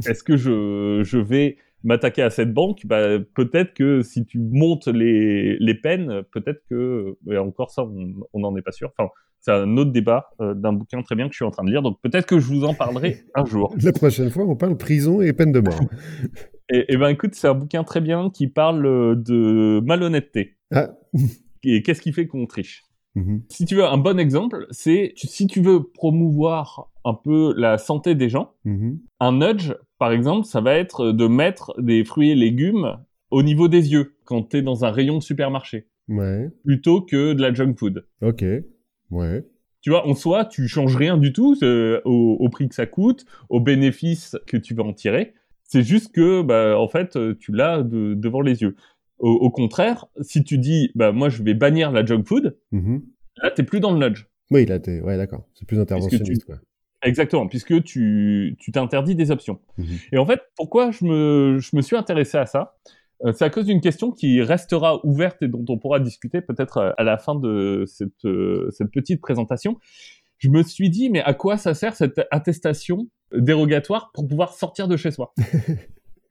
est-ce 0.08 0.24
que 0.24 0.36
je, 0.36 1.02
je 1.04 1.18
vais 1.18 1.56
m'attaquer 1.84 2.22
à 2.22 2.30
cette 2.30 2.52
banque? 2.52 2.80
Bah, 2.84 3.20
Peut-être 3.34 3.74
que 3.74 4.02
si 4.02 4.26
tu 4.26 4.40
montes 4.40 4.88
les, 4.88 5.56
les 5.58 5.74
peines, 5.74 6.22
peut-être 6.32 6.64
que... 6.68 7.16
Et 7.30 7.38
encore 7.38 7.70
ça, 7.70 7.84
on 7.84 8.40
n'en 8.40 8.56
est 8.56 8.62
pas 8.62 8.72
sûr. 8.72 8.92
Enfin, 8.98 9.10
c'est 9.40 9.52
un 9.52 9.76
autre 9.76 9.90
débat 9.90 10.30
euh, 10.40 10.54
d'un 10.54 10.72
bouquin 10.72 11.02
très 11.02 11.14
bien 11.14 11.26
que 11.26 11.32
je 11.32 11.36
suis 11.36 11.44
en 11.44 11.50
train 11.50 11.64
de 11.64 11.70
lire. 11.70 11.82
Donc 11.82 11.98
peut-être 12.02 12.26
que 12.26 12.38
je 12.38 12.46
vous 12.46 12.64
en 12.64 12.74
parlerai 12.74 13.24
un 13.34 13.44
jour. 13.44 13.74
La 13.82 13.92
prochaine 13.92 14.30
fois, 14.30 14.44
on 14.44 14.56
parle 14.56 14.76
prison 14.76 15.20
et 15.20 15.32
peine 15.32 15.52
de 15.52 15.60
mort. 15.60 15.80
et, 16.72 16.92
et 16.92 16.96
ben 16.96 17.08
écoute, 17.08 17.34
c'est 17.34 17.48
un 17.48 17.54
bouquin 17.54 17.84
très 17.84 18.00
bien 18.00 18.30
qui 18.30 18.48
parle 18.48 18.82
de 19.22 19.80
malhonnêteté. 19.80 20.56
Ah. 20.72 20.90
et 21.64 21.82
qu'est-ce 21.82 22.02
qui 22.02 22.12
fait 22.12 22.26
qu'on 22.26 22.46
triche? 22.46 22.84
Mhm. 23.14 23.42
Si 23.48 23.64
tu 23.64 23.74
veux 23.74 23.84
un 23.84 23.98
bon 23.98 24.18
exemple, 24.18 24.66
c'est 24.70 25.12
si 25.16 25.46
tu 25.46 25.60
veux 25.60 25.82
promouvoir 25.82 26.90
un 27.04 27.14
peu 27.14 27.54
la 27.56 27.78
santé 27.78 28.14
des 28.14 28.28
gens, 28.28 28.52
mhm. 28.64 29.00
un 29.18 29.32
nudge, 29.32 29.72
par 29.98 30.12
exemple, 30.12 30.46
ça 30.46 30.60
va 30.60 30.74
être 30.74 31.12
de 31.12 31.26
mettre 31.26 31.74
des 31.80 32.04
fruits 32.04 32.30
et 32.30 32.34
légumes 32.34 32.98
au 33.30 33.42
niveau 33.42 33.68
des 33.68 33.92
yeux 33.92 34.16
quand 34.24 34.50
tu 34.50 34.58
es 34.58 34.62
dans 34.62 34.84
un 34.84 34.90
rayon 34.90 35.18
de 35.18 35.22
supermarché. 35.22 35.88
Ouais. 36.08 36.48
Plutôt 36.64 37.02
que 37.02 37.32
de 37.32 37.40
la 37.40 37.52
junk 37.52 37.74
food. 37.78 38.04
Ok. 38.22 38.44
Ouais. 39.10 39.44
Tu 39.80 39.90
vois, 39.90 40.06
en 40.06 40.14
soi, 40.14 40.44
tu 40.44 40.68
changes 40.68 40.96
rien 40.96 41.16
du 41.16 41.32
tout 41.32 41.56
euh, 41.62 42.00
au, 42.04 42.48
prix 42.50 42.68
que 42.68 42.74
ça 42.74 42.86
coûte, 42.86 43.24
aux 43.48 43.60
bénéfices 43.60 44.36
que 44.46 44.56
tu 44.56 44.74
vas 44.74 44.82
en 44.82 44.92
tirer. 44.92 45.34
C'est 45.62 45.82
juste 45.82 46.12
que, 46.12 46.42
bah, 46.42 46.78
en 46.78 46.88
fait, 46.88 47.16
tu 47.38 47.52
l'as 47.52 47.82
devant 47.82 48.42
les 48.42 48.60
yeux. 48.62 48.76
Au, 49.18 49.50
contraire, 49.50 50.06
si 50.22 50.44
tu 50.44 50.56
dis, 50.56 50.92
bah 50.94 51.12
moi 51.12 51.28
je 51.28 51.42
vais 51.42 51.52
bannir 51.52 51.92
la 51.92 52.04
junk 52.06 52.22
food, 52.24 52.56
mm-hmm. 52.72 53.02
là 53.42 53.50
t'es 53.50 53.62
plus 53.62 53.78
dans 53.78 53.92
le 53.92 53.98
nudge. 53.98 54.26
Oui, 54.50 54.64
là 54.64 54.78
t'es, 54.78 55.02
ouais, 55.02 55.18
d'accord. 55.18 55.46
C'est 55.52 55.68
plus 55.68 55.78
interventionniste. 55.78 56.46
Quoi. 56.46 56.56
Exactement, 57.02 57.46
puisque 57.46 57.82
tu 57.84 58.56
tu 58.58 58.72
t'interdis 58.72 59.14
des 59.14 59.30
options. 59.30 59.60
Mm-hmm. 59.78 60.08
Et 60.12 60.18
en 60.18 60.24
fait, 60.24 60.40
pourquoi 60.56 60.90
je 60.90 61.04
me 61.04 61.58
je 61.58 61.76
me 61.76 61.82
suis 61.82 61.96
intéressé 61.96 62.38
à 62.38 62.46
ça? 62.46 62.78
euh, 62.86 62.99
C'est 63.34 63.44
à 63.44 63.50
cause 63.50 63.66
d'une 63.66 63.80
question 63.80 64.12
qui 64.12 64.40
restera 64.40 65.04
ouverte 65.04 65.42
et 65.42 65.48
dont 65.48 65.64
on 65.68 65.78
pourra 65.78 66.00
discuter 66.00 66.40
peut-être 66.40 66.78
euh, 66.78 66.92
à 66.96 67.04
la 67.04 67.18
fin 67.18 67.34
de 67.34 67.84
cette 67.86 68.24
euh, 68.24 68.70
cette 68.70 68.90
petite 68.90 69.20
présentation. 69.20 69.76
Je 70.38 70.48
me 70.48 70.62
suis 70.62 70.88
dit, 70.88 71.10
mais 71.10 71.20
à 71.20 71.34
quoi 71.34 71.58
ça 71.58 71.74
sert 71.74 71.94
cette 71.94 72.20
attestation 72.30 73.08
dérogatoire 73.32 74.10
pour 74.14 74.26
pouvoir 74.26 74.54
sortir 74.54 74.88
de 74.88 74.96
chez 74.96 75.10
soi? 75.10 75.34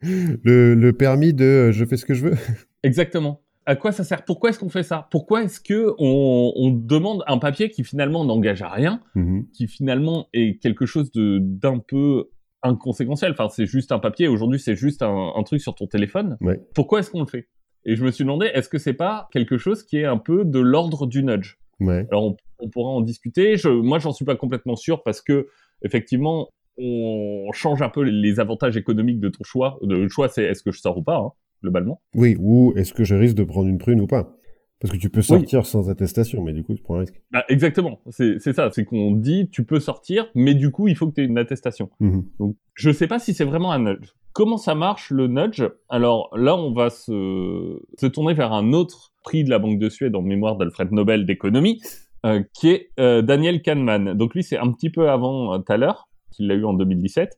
Le, 0.02 0.76
le 0.76 0.94
permis 0.94 1.34
de 1.34 1.72
je 1.72 1.84
fais 1.84 1.98
ce 1.98 2.06
que 2.06 2.14
je 2.14 2.30
veux 2.30 2.38
Exactement. 2.84 3.42
À 3.66 3.76
quoi 3.76 3.92
ça 3.92 4.06
sert? 4.06 4.24
Pourquoi 4.24 4.50
est-ce 4.50 4.58
qu'on 4.58 4.70
fait 4.70 4.84
ça? 4.84 5.10
Pourquoi 5.12 5.44
est-ce 5.44 5.60
que 5.60 5.94
on, 6.00 6.54
on, 6.56 6.72
demande 6.72 7.22
un 7.28 7.38
papier 7.38 7.70
qui 7.70 7.84
finalement 7.84 8.24
n'engage 8.24 8.62
à 8.62 8.70
rien, 8.70 9.02
mhm. 9.16 9.46
qui 9.54 9.68
finalement 9.68 10.28
est 10.34 10.58
quelque 10.62 10.86
chose 10.86 11.12
de 11.12 11.40
d'un 11.40 11.80
peu 11.80 12.30
inconséquentiel 12.64 13.32
Enfin, 13.32 13.50
c'est 13.50 13.66
juste 13.66 13.92
un 13.92 14.00
papier. 14.00 14.28
Aujourd'hui, 14.28 14.60
c'est 14.60 14.76
juste 14.76 15.02
un, 15.02 15.34
un, 15.36 15.44
truc 15.44 15.62
sur 15.62 15.76
ton 15.76 15.88
téléphone. 15.88 16.38
Pourquoi 16.74 17.00
est-ce 17.00 17.12
qu'on 17.12 17.22
le 17.22 17.28
fait? 17.28 17.48
Et 17.86 17.96
je 17.96 18.04
me 18.04 18.12
suis 18.12 18.24
demandé, 18.24 18.48
est-ce 18.54 18.70
que 18.70 18.78
c'est 18.78 18.94
pas 18.94 19.30
quelque 19.32 19.58
chose 19.58 19.84
qui 19.84 19.98
est 19.98 20.06
un 20.06 20.18
peu 20.18 20.44
de 20.44 20.60
l'ordre 20.60 21.08
du 21.08 21.24
nudge? 21.24 21.58
Ouais. 21.80 22.06
Alors, 22.12 22.26
on, 22.26 22.38
on, 22.60 22.70
pourra 22.70 22.92
en 22.92 23.02
discuter. 23.02 23.56
Je, 23.56 23.70
moi, 23.70 24.00
j'en 24.00 24.12
suis 24.12 24.26
pas 24.26 24.36
complètement 24.36 24.76
sûr 24.76 25.02
parce 25.04 25.22
que 25.22 25.48
effectivement, 25.84 26.50
on 26.78 27.52
change 27.54 27.82
un 27.82 27.90
peu 27.90 28.04
les 28.04 28.40
avantages 28.40 28.78
économiques 28.78 29.20
de 29.20 29.30
ton 29.30 29.44
choix. 29.44 29.80
Le 29.82 30.10
choix, 30.10 30.28
c'est 30.28 30.44
est-ce 30.44 30.64
que 30.64 30.72
je 30.72 30.80
sors 30.80 30.98
ou 30.98 31.04
pas 31.04 31.18
hein 31.18 31.32
globalement. 31.62 32.02
Oui, 32.16 32.36
ou 32.40 32.74
est-ce 32.76 32.94
que 32.94 33.04
je 33.04 33.16
risque 33.16 33.36
de 33.36 33.44
prendre 33.44 33.68
une 33.68 33.78
prune 33.78 34.02
ou 34.02 34.08
pas? 34.08 34.36
Parce 34.80 34.94
que 34.94 34.98
tu 34.98 35.10
peux 35.10 35.22
sortir 35.22 35.66
sans 35.66 35.90
attestation, 35.90 36.42
mais 36.42 36.54
du 36.54 36.64
coup, 36.64 36.74
tu 36.74 36.82
prends 36.82 36.96
un 36.96 37.00
risque. 37.00 37.22
Bah, 37.32 37.44
exactement, 37.50 38.00
c'est 38.10 38.40
ça, 38.40 38.70
c'est 38.72 38.86
qu'on 38.86 39.12
dit 39.12 39.50
tu 39.52 39.66
peux 39.66 39.80
sortir, 39.80 40.30
mais 40.36 40.56
du 40.56 40.72
coup, 40.72 40.88
il 40.88 40.96
faut 40.96 41.08
que 41.08 41.16
tu 41.16 41.22
aies 41.22 41.26
une 41.26 41.38
attestation. 41.38 41.90
Mhm. 42.00 42.24
Donc, 42.40 42.56
je 42.76 42.90
sais 42.90 43.08
pas 43.08 43.20
si 43.20 43.34
c'est 43.34 43.44
vraiment 43.44 43.74
un 43.74 43.80
nudge. 43.80 44.14
Comment 44.32 44.58
ça 44.58 44.76
marche 44.76 45.12
le 45.12 45.28
nudge? 45.28 45.64
Alors 45.90 46.30
là, 46.38 46.56
on 46.56 46.72
va 46.72 46.90
se, 46.90 47.82
se 47.98 48.06
tourner 48.06 48.34
vers 48.34 48.54
un 48.54 48.72
autre 48.72 49.12
prix 49.24 49.44
de 49.44 49.50
la 49.50 49.60
Banque 49.60 49.80
de 49.80 49.90
Suède 49.90 50.16
en 50.16 50.22
mémoire 50.22 50.56
d'Alfred 50.56 50.92
Nobel 50.94 51.26
d'économie, 51.26 51.82
euh, 52.26 52.42
qui 52.54 52.70
est 52.70 52.92
euh, 53.02 53.22
Daniel 53.22 53.62
Kahneman. 53.62 54.14
Donc 54.14 54.34
lui, 54.34 54.44
c'est 54.44 54.58
un 54.58 54.72
petit 54.72 54.90
peu 54.90 55.10
avant 55.10 55.56
euh, 55.56 55.60
Thaler, 55.60 55.92
qu'il 56.32 56.48
l'a 56.48 56.56
eu 56.56 56.64
en 56.64 56.74
2017. 56.74 57.38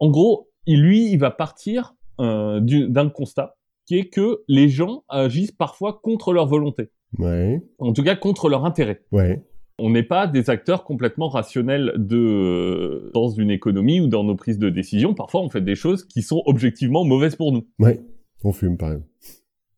En 0.00 0.10
gros, 0.10 0.50
lui, 0.66 1.10
il 1.10 1.16
va 1.16 1.30
partir 1.30 1.94
euh, 2.20 2.60
d'un 2.60 3.08
constat 3.08 3.56
qui 3.86 3.98
est 3.98 4.06
que 4.06 4.42
les 4.48 4.68
gens 4.68 5.04
agissent 5.08 5.52
parfois 5.52 6.00
contre 6.02 6.32
leur 6.32 6.46
volonté. 6.46 6.90
Ouais. 7.18 7.62
En 7.78 7.92
tout 7.92 8.02
cas, 8.02 8.16
contre 8.16 8.48
leur 8.48 8.64
intérêt. 8.64 9.02
Ouais. 9.12 9.42
On 9.78 9.90
n'est 9.90 10.04
pas 10.04 10.26
des 10.26 10.50
acteurs 10.50 10.84
complètement 10.84 11.28
rationnels 11.28 11.92
de 11.96 13.10
dans 13.12 13.28
une 13.28 13.50
économie 13.50 14.00
ou 14.00 14.06
dans 14.06 14.22
nos 14.22 14.36
prises 14.36 14.58
de 14.58 14.70
décision. 14.70 15.14
Parfois, 15.14 15.42
on 15.42 15.48
fait 15.48 15.60
des 15.60 15.74
choses 15.74 16.04
qui 16.04 16.22
sont 16.22 16.42
objectivement 16.46 17.04
mauvaises 17.04 17.34
pour 17.36 17.52
nous. 17.52 17.66
Ouais. 17.78 18.00
On 18.44 18.52
fume, 18.52 18.76
par 18.76 18.92
exemple. 18.92 19.08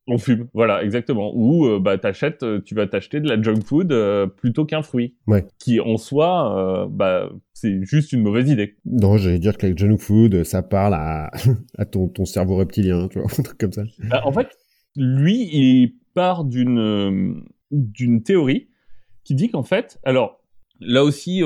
On 0.09 0.19
fume, 0.19 0.47
voilà, 0.55 0.85
exactement. 0.85 1.33
Ou 1.35 1.67
euh, 1.67 1.81
bah 1.81 1.99
t'achètes, 1.99 2.45
euh, 2.45 2.61
tu 2.65 2.77
vas 2.77 2.87
t'acheter 2.87 3.19
de 3.19 3.29
la 3.29 3.43
junk 3.43 3.63
food 3.65 3.91
euh, 3.91 4.29
plutôt 4.29 4.65
qu'un 4.65 4.83
fruit, 4.83 5.17
ouais. 5.27 5.45
qui 5.59 5.81
en 5.81 5.97
soi, 5.97 6.89
bah 6.91 7.29
c'est 7.55 7.83
juste 7.83 8.13
une 8.13 8.23
mauvaise 8.23 8.49
idée. 8.49 8.77
Non, 8.85 9.17
j'allais 9.17 9.41
dire 9.41 9.57
que 9.59 9.67
la 9.67 9.75
junk 9.75 9.97
food, 9.97 10.45
ça 10.45 10.63
parle 10.63 10.95
à, 10.95 11.33
à 11.79 11.85
ton, 11.87 12.07
ton 12.09 12.25
cerveau 12.25 12.57
reptilien, 12.57 13.09
tu 13.09 13.19
vois, 13.19 13.29
un 13.39 13.43
truc 13.43 13.59
comme 13.59 13.73
ça. 13.73 13.83
Bah, 14.09 14.23
en 14.25 14.33
fait, 14.33 14.49
lui, 14.95 15.49
il 15.53 15.95
part 16.15 16.45
d'une 16.45 17.43
d'une 17.73 18.23
théorie 18.23 18.69
qui 19.25 19.35
dit 19.35 19.51
qu'en 19.51 19.65
fait, 19.65 19.99
alors 20.05 20.41
là 20.79 21.03
aussi, 21.03 21.43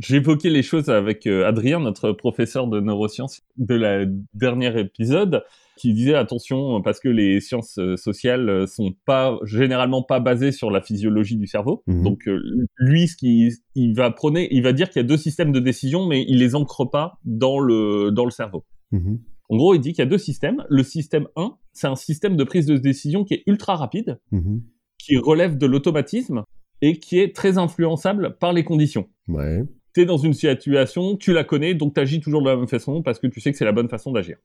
j'évoquais 0.00 0.50
les 0.50 0.62
choses 0.62 0.90
avec 0.90 1.26
Adrien, 1.26 1.80
notre 1.80 2.12
professeur 2.12 2.66
de 2.66 2.78
neurosciences 2.78 3.42
de 3.56 3.74
la 3.74 4.04
dernière 4.34 4.76
épisode 4.76 5.42
qui 5.76 5.92
disait 5.92 6.14
attention 6.14 6.80
parce 6.82 7.00
que 7.00 7.08
les 7.08 7.40
sciences 7.40 7.78
euh, 7.78 7.96
sociales 7.96 8.48
euh, 8.48 8.66
sont 8.66 8.94
pas 9.04 9.38
généralement 9.44 10.02
pas 10.02 10.20
basées 10.20 10.50
sur 10.50 10.70
la 10.70 10.80
physiologie 10.80 11.36
du 11.36 11.46
cerveau. 11.46 11.82
Mhm. 11.86 12.02
Donc 12.02 12.26
euh, 12.26 12.40
lui, 12.78 13.06
ce 13.06 13.16
qui 13.16 13.52
il 13.74 13.94
va 13.94 14.10
prôner, 14.10 14.48
il 14.50 14.62
va 14.62 14.72
dire 14.72 14.88
qu'il 14.88 15.00
y 15.00 15.04
a 15.04 15.08
deux 15.08 15.18
systèmes 15.18 15.52
de 15.52 15.60
décision, 15.60 16.06
mais 16.06 16.24
il 16.26 16.38
les 16.38 16.54
ancre 16.54 16.90
pas 16.90 17.18
dans 17.24 17.60
le 17.60 18.10
dans 18.10 18.24
le 18.24 18.30
cerveau. 18.30 18.64
Mhm. 18.90 19.20
En 19.48 19.56
gros, 19.56 19.74
il 19.74 19.80
dit 19.80 19.92
qu'il 19.92 20.00
y 20.00 20.06
a 20.06 20.10
deux 20.10 20.18
systèmes. 20.18 20.64
Le 20.68 20.82
système 20.82 21.28
1, 21.36 21.54
c'est 21.72 21.86
un 21.86 21.94
système 21.94 22.36
de 22.36 22.42
prise 22.42 22.66
de 22.66 22.78
décision 22.78 23.24
qui 23.24 23.34
est 23.34 23.42
ultra 23.46 23.76
rapide, 23.76 24.18
mhm. 24.32 24.62
qui 24.98 25.18
relève 25.18 25.56
de 25.56 25.66
l'automatisme 25.66 26.42
et 26.82 26.98
qui 26.98 27.20
est 27.20 27.34
très 27.34 27.58
influençable 27.58 28.36
par 28.38 28.52
les 28.52 28.64
conditions. 28.64 29.08
Ouais 29.28 29.62
dans 30.04 30.18
une 30.18 30.34
situation, 30.34 31.16
tu 31.16 31.32
la 31.32 31.44
connais, 31.44 31.74
donc 31.74 31.94
tu 31.94 32.00
agis 32.00 32.20
toujours 32.20 32.42
de 32.42 32.48
la 32.48 32.56
même 32.56 32.68
façon 32.68 33.02
parce 33.02 33.18
que 33.18 33.26
tu 33.26 33.40
sais 33.40 33.52
que 33.52 33.58
c'est 33.58 33.64
la 33.64 33.72
bonne 33.72 33.88
façon 33.88 34.12
d'agir. 34.12 34.36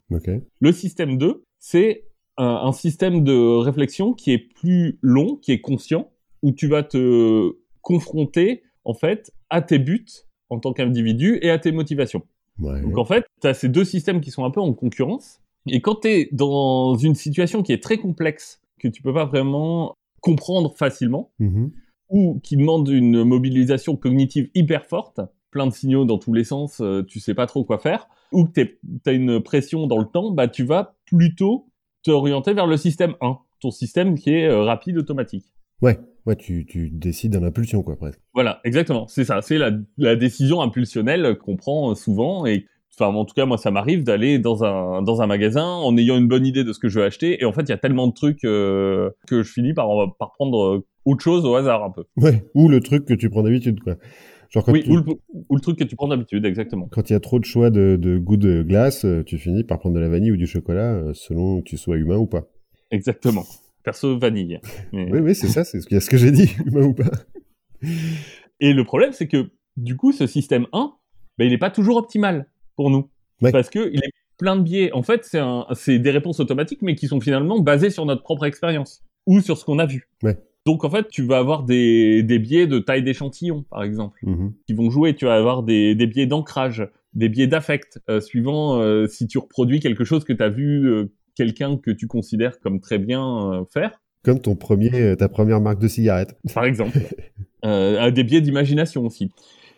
Le 0.59 0.71
système 0.71 1.17
2, 1.17 1.43
c'est 1.59 2.05
un, 2.37 2.71
système 2.71 3.23
de 3.23 3.57
réflexion 3.57 4.13
qui 4.13 4.31
est 4.31 4.39
plus 4.39 4.97
long, 5.01 5.35
qui 5.35 5.51
est 5.51 5.61
conscient, 5.61 6.09
où 6.41 6.51
tu 6.51 6.67
vas 6.67 6.83
te 6.83 7.51
confronter 7.81 8.63
en 8.85 8.93
fait 8.93 9.31
à 9.49 9.61
tes 9.61 9.79
buts 9.79 10.05
en 10.49 10.59
tant 10.59 10.73
qu'individu 10.73 11.39
et 11.41 11.49
à 11.49 11.59
tes 11.59 11.71
motivations. 11.71 12.23
Donc 12.59 12.97
en 12.97 13.05
fait, 13.05 13.25
tu 13.41 13.47
as 13.47 13.53
ces 13.53 13.69
deux 13.69 13.85
systèmes 13.85 14.21
qui 14.21 14.31
sont 14.31 14.45
un 14.45 14.51
peu 14.51 14.61
en 14.61 14.73
concurrence. 14.73 15.41
Et 15.67 15.81
quand 15.81 16.01
tu 16.01 16.07
es 16.07 16.29
dans 16.31 16.95
une 16.95 17.15
situation 17.15 17.63
qui 17.63 17.71
est 17.71 17.81
très 17.81 17.97
complexe, 17.97 18.61
que 18.79 18.87
tu 18.87 19.01
peux 19.01 19.13
pas 19.13 19.25
vraiment 19.25 19.95
comprendre 20.21 20.75
facilement, 20.75 21.31
mm-hmm. 21.39 21.71
ou 22.09 22.39
qui 22.43 22.57
demande 22.57 22.87
une 22.89 23.23
mobilisation 23.23 23.95
cognitive 23.95 24.49
hyper 24.53 24.85
forte, 24.85 25.21
plein 25.51 25.67
de 25.67 25.73
signaux 25.73 26.05
dans 26.05 26.17
tous 26.17 26.33
les 26.33 26.43
sens, 26.43 26.81
euh, 26.81 27.03
tu 27.03 27.19
sais 27.19 27.33
pas 27.33 27.45
trop 27.45 27.63
quoi 27.63 27.77
faire, 27.77 28.07
ou 28.31 28.45
que 28.45 28.61
tu 28.61 28.79
as 29.05 29.11
une 29.11 29.41
pression 29.41 29.85
dans 29.87 29.99
le 29.99 30.05
temps, 30.05 30.31
bah 30.31 30.47
tu 30.47 30.63
vas 30.63 30.95
plutôt 31.05 31.67
t'orienter 32.03 32.53
vers 32.53 32.67
le 32.67 32.77
système 32.77 33.15
1, 33.21 33.37
ton 33.59 33.71
système 33.71 34.15
qui 34.17 34.31
est 34.31 34.47
euh, 34.47 34.63
rapide 34.63 34.97
automatique. 34.97 35.45
Ouais, 35.81 35.99
ouais, 36.25 36.35
tu, 36.35 36.65
tu 36.65 36.89
décides 36.89 37.35
en 37.35 37.43
impulsion 37.43 37.83
quoi 37.83 37.95
presque. 37.95 38.19
Voilà, 38.33 38.59
exactement, 38.63 39.07
c'est 39.07 39.25
ça, 39.25 39.41
c'est 39.41 39.57
la, 39.57 39.71
la 39.97 40.15
décision 40.15 40.61
impulsionnelle 40.61 41.37
qu'on 41.37 41.57
prend 41.57 41.93
souvent. 41.95 42.45
Et 42.45 42.65
enfin 42.93 43.15
en 43.15 43.25
tout 43.25 43.33
cas 43.33 43.45
moi 43.45 43.57
ça 43.57 43.71
m'arrive 43.71 44.03
d'aller 44.03 44.37
dans 44.37 44.63
un 44.63 45.01
dans 45.01 45.21
un 45.21 45.27
magasin 45.27 45.65
en 45.65 45.97
ayant 45.97 46.17
une 46.17 46.27
bonne 46.27 46.45
idée 46.45 46.63
de 46.63 46.73
ce 46.73 46.79
que 46.79 46.87
je 46.87 46.99
veux 46.99 47.05
acheter. 47.05 47.41
Et 47.41 47.45
en 47.45 47.53
fait 47.53 47.63
il 47.63 47.69
y 47.69 47.73
a 47.73 47.77
tellement 47.77 48.07
de 48.07 48.13
trucs 48.13 48.43
euh, 48.43 49.09
que 49.27 49.43
je 49.43 49.51
finis 49.51 49.73
par 49.73 49.87
par 50.19 50.33
prendre 50.33 50.83
autre 51.05 51.23
chose 51.23 51.45
au 51.45 51.55
hasard 51.55 51.83
un 51.83 51.91
peu. 51.91 52.03
Ouais, 52.17 52.45
ou 52.53 52.69
le 52.69 52.79
truc 52.79 53.05
que 53.05 53.13
tu 53.13 53.29
prends 53.29 53.43
d'habitude 53.43 53.79
quoi 53.81 53.95
oui, 54.67 54.83
ou, 54.87 55.55
le, 55.55 55.61
truc 55.61 55.79
que 55.79 55.83
tu 55.83 55.95
prends 55.95 56.07
d'habitude, 56.07 56.45
exactement. 56.45 56.87
Quand 56.91 57.09
il 57.09 57.13
y 57.13 57.15
a 57.15 57.19
trop 57.19 57.39
de 57.39 57.45
choix 57.45 57.69
de, 57.69 57.97
de 57.99 58.17
goût 58.17 58.37
de 58.37 58.63
glace, 58.63 59.05
euh, 59.05 59.23
tu 59.23 59.37
finis 59.37 59.63
par 59.63 59.79
prendre 59.79 59.95
de 59.95 60.01
la 60.01 60.09
vanille 60.09 60.31
ou 60.31 60.37
du 60.37 60.47
chocolat, 60.47 60.93
euh, 60.93 61.13
selon 61.13 61.61
que 61.61 61.69
tu 61.69 61.77
sois 61.77 61.97
humain 61.97 62.17
ou 62.17 62.25
pas. 62.25 62.47
Exactement. 62.91 63.45
Perso, 63.83 64.17
vanille. 64.17 64.59
oui, 64.93 65.19
oui, 65.19 65.35
c'est 65.35 65.47
ça, 65.47 65.63
c'est 65.63 65.79
ce 65.81 65.87
que, 65.87 65.99
ce 65.99 66.09
que 66.09 66.17
j'ai 66.17 66.31
dit, 66.31 66.53
humain 66.65 66.85
ou 66.85 66.93
pas. 66.93 67.11
Et 68.59 68.73
le 68.73 68.83
problème, 68.83 69.13
c'est 69.13 69.27
que, 69.27 69.49
du 69.77 69.95
coup, 69.95 70.11
ce 70.11 70.27
système 70.27 70.67
1, 70.73 70.93
ben, 71.37 71.45
il 71.45 71.51
n'est 71.51 71.57
pas 71.57 71.71
toujours 71.71 71.97
optimal 71.97 72.47
pour 72.75 72.89
nous. 72.89 73.09
Parce 73.51 73.69
que 73.69 73.89
il 73.91 73.99
est 74.03 74.11
plein 74.37 74.55
de 74.55 74.61
biais. 74.61 74.91
En 74.91 75.01
fait, 75.01 75.25
c'est 75.73 75.99
des 75.99 76.11
réponses 76.11 76.39
automatiques, 76.39 76.81
mais 76.81 76.95
qui 76.95 77.07
sont 77.07 77.19
finalement 77.19 77.59
basées 77.59 77.89
sur 77.89 78.05
notre 78.05 78.21
propre 78.21 78.45
expérience. 78.45 79.03
Ou 79.25 79.39
sur 79.39 79.57
ce 79.57 79.65
qu'on 79.65 79.79
a 79.79 79.85
vu. 79.85 80.09
Ouais. 80.23 80.37
Donc 80.65 80.83
en 80.83 80.89
fait, 80.89 81.07
tu 81.09 81.23
vas 81.23 81.37
avoir 81.37 81.63
des, 81.63 82.23
des 82.23 82.39
biais 82.39 82.67
de 82.67 82.79
taille 82.79 83.03
d'échantillon, 83.03 83.63
par 83.69 83.83
exemple, 83.83 84.19
mhm. 84.23 84.53
qui 84.67 84.73
vont 84.73 84.89
jouer. 84.89 85.15
Tu 85.15 85.25
vas 85.25 85.35
avoir 85.35 85.63
des, 85.63 85.95
des 85.95 86.07
biais 86.07 86.27
d'ancrage 86.27 86.87
des 87.13 87.27
biais 87.27 87.47
d'affect, 87.47 87.99
suivant 88.21 88.81
si 89.09 89.27
tu 89.27 89.37
reproduis 89.37 89.81
quelque 89.81 90.05
chose 90.05 90.23
que 90.23 90.31
tu 90.31 90.41
as 90.41 90.47
vu 90.47 91.09
quelqu'un 91.35 91.75
que 91.75 91.91
tu 91.91 92.07
considères 92.07 92.57
comme 92.61 92.79
très 92.79 92.99
bien 92.99 93.65
faire. 93.73 93.99
Comme 94.23 94.39
ton 94.39 94.55
premier, 94.55 95.17
ta 95.17 95.27
première 95.27 95.59
marque 95.59 95.79
de 95.79 95.89
cigarette. 95.89 96.39
Par 96.53 96.63
exemple. 96.63 96.99
euh, 97.65 98.11
des 98.11 98.23
biais 98.23 98.41
d'imagination 98.41 99.05
aussi. 99.05 99.31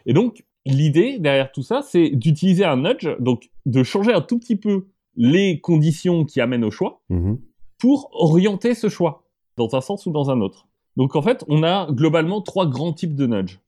Et 0.05 0.13
donc, 0.13 0.43
l'idée 0.65 1.17
derrière 1.19 1.51
tout 1.51 1.63
ça, 1.63 1.81
c'est 1.81 2.09
d'utiliser 2.09 2.65
un 2.65 2.77
nudge, 2.77 3.07
donc 3.19 3.49
de 3.65 3.83
changer 3.83 4.13
un 4.13 4.21
tout 4.21 4.39
petit 4.39 4.55
peu 4.55 4.87
les 5.15 5.59
conditions 5.59 6.25
qui 6.25 6.41
amènent 6.41 6.63
au 6.63 6.71
choix 6.71 7.01
mhm. 7.09 7.39
pour 7.79 8.09
orienter 8.13 8.73
ce 8.73 8.89
choix 8.89 9.23
dans 9.57 9.75
un 9.75 9.81
sens 9.81 10.05
ou 10.05 10.11
dans 10.11 10.29
un 10.29 10.41
autre. 10.41 10.67
Donc 10.97 11.15
en 11.15 11.21
fait, 11.21 11.43
on 11.47 11.63
a 11.63 11.87
globalement 11.91 12.41
trois 12.41 12.67
grands 12.67 12.93
types 12.93 13.15
de 13.15 13.25
nudge. 13.25 13.59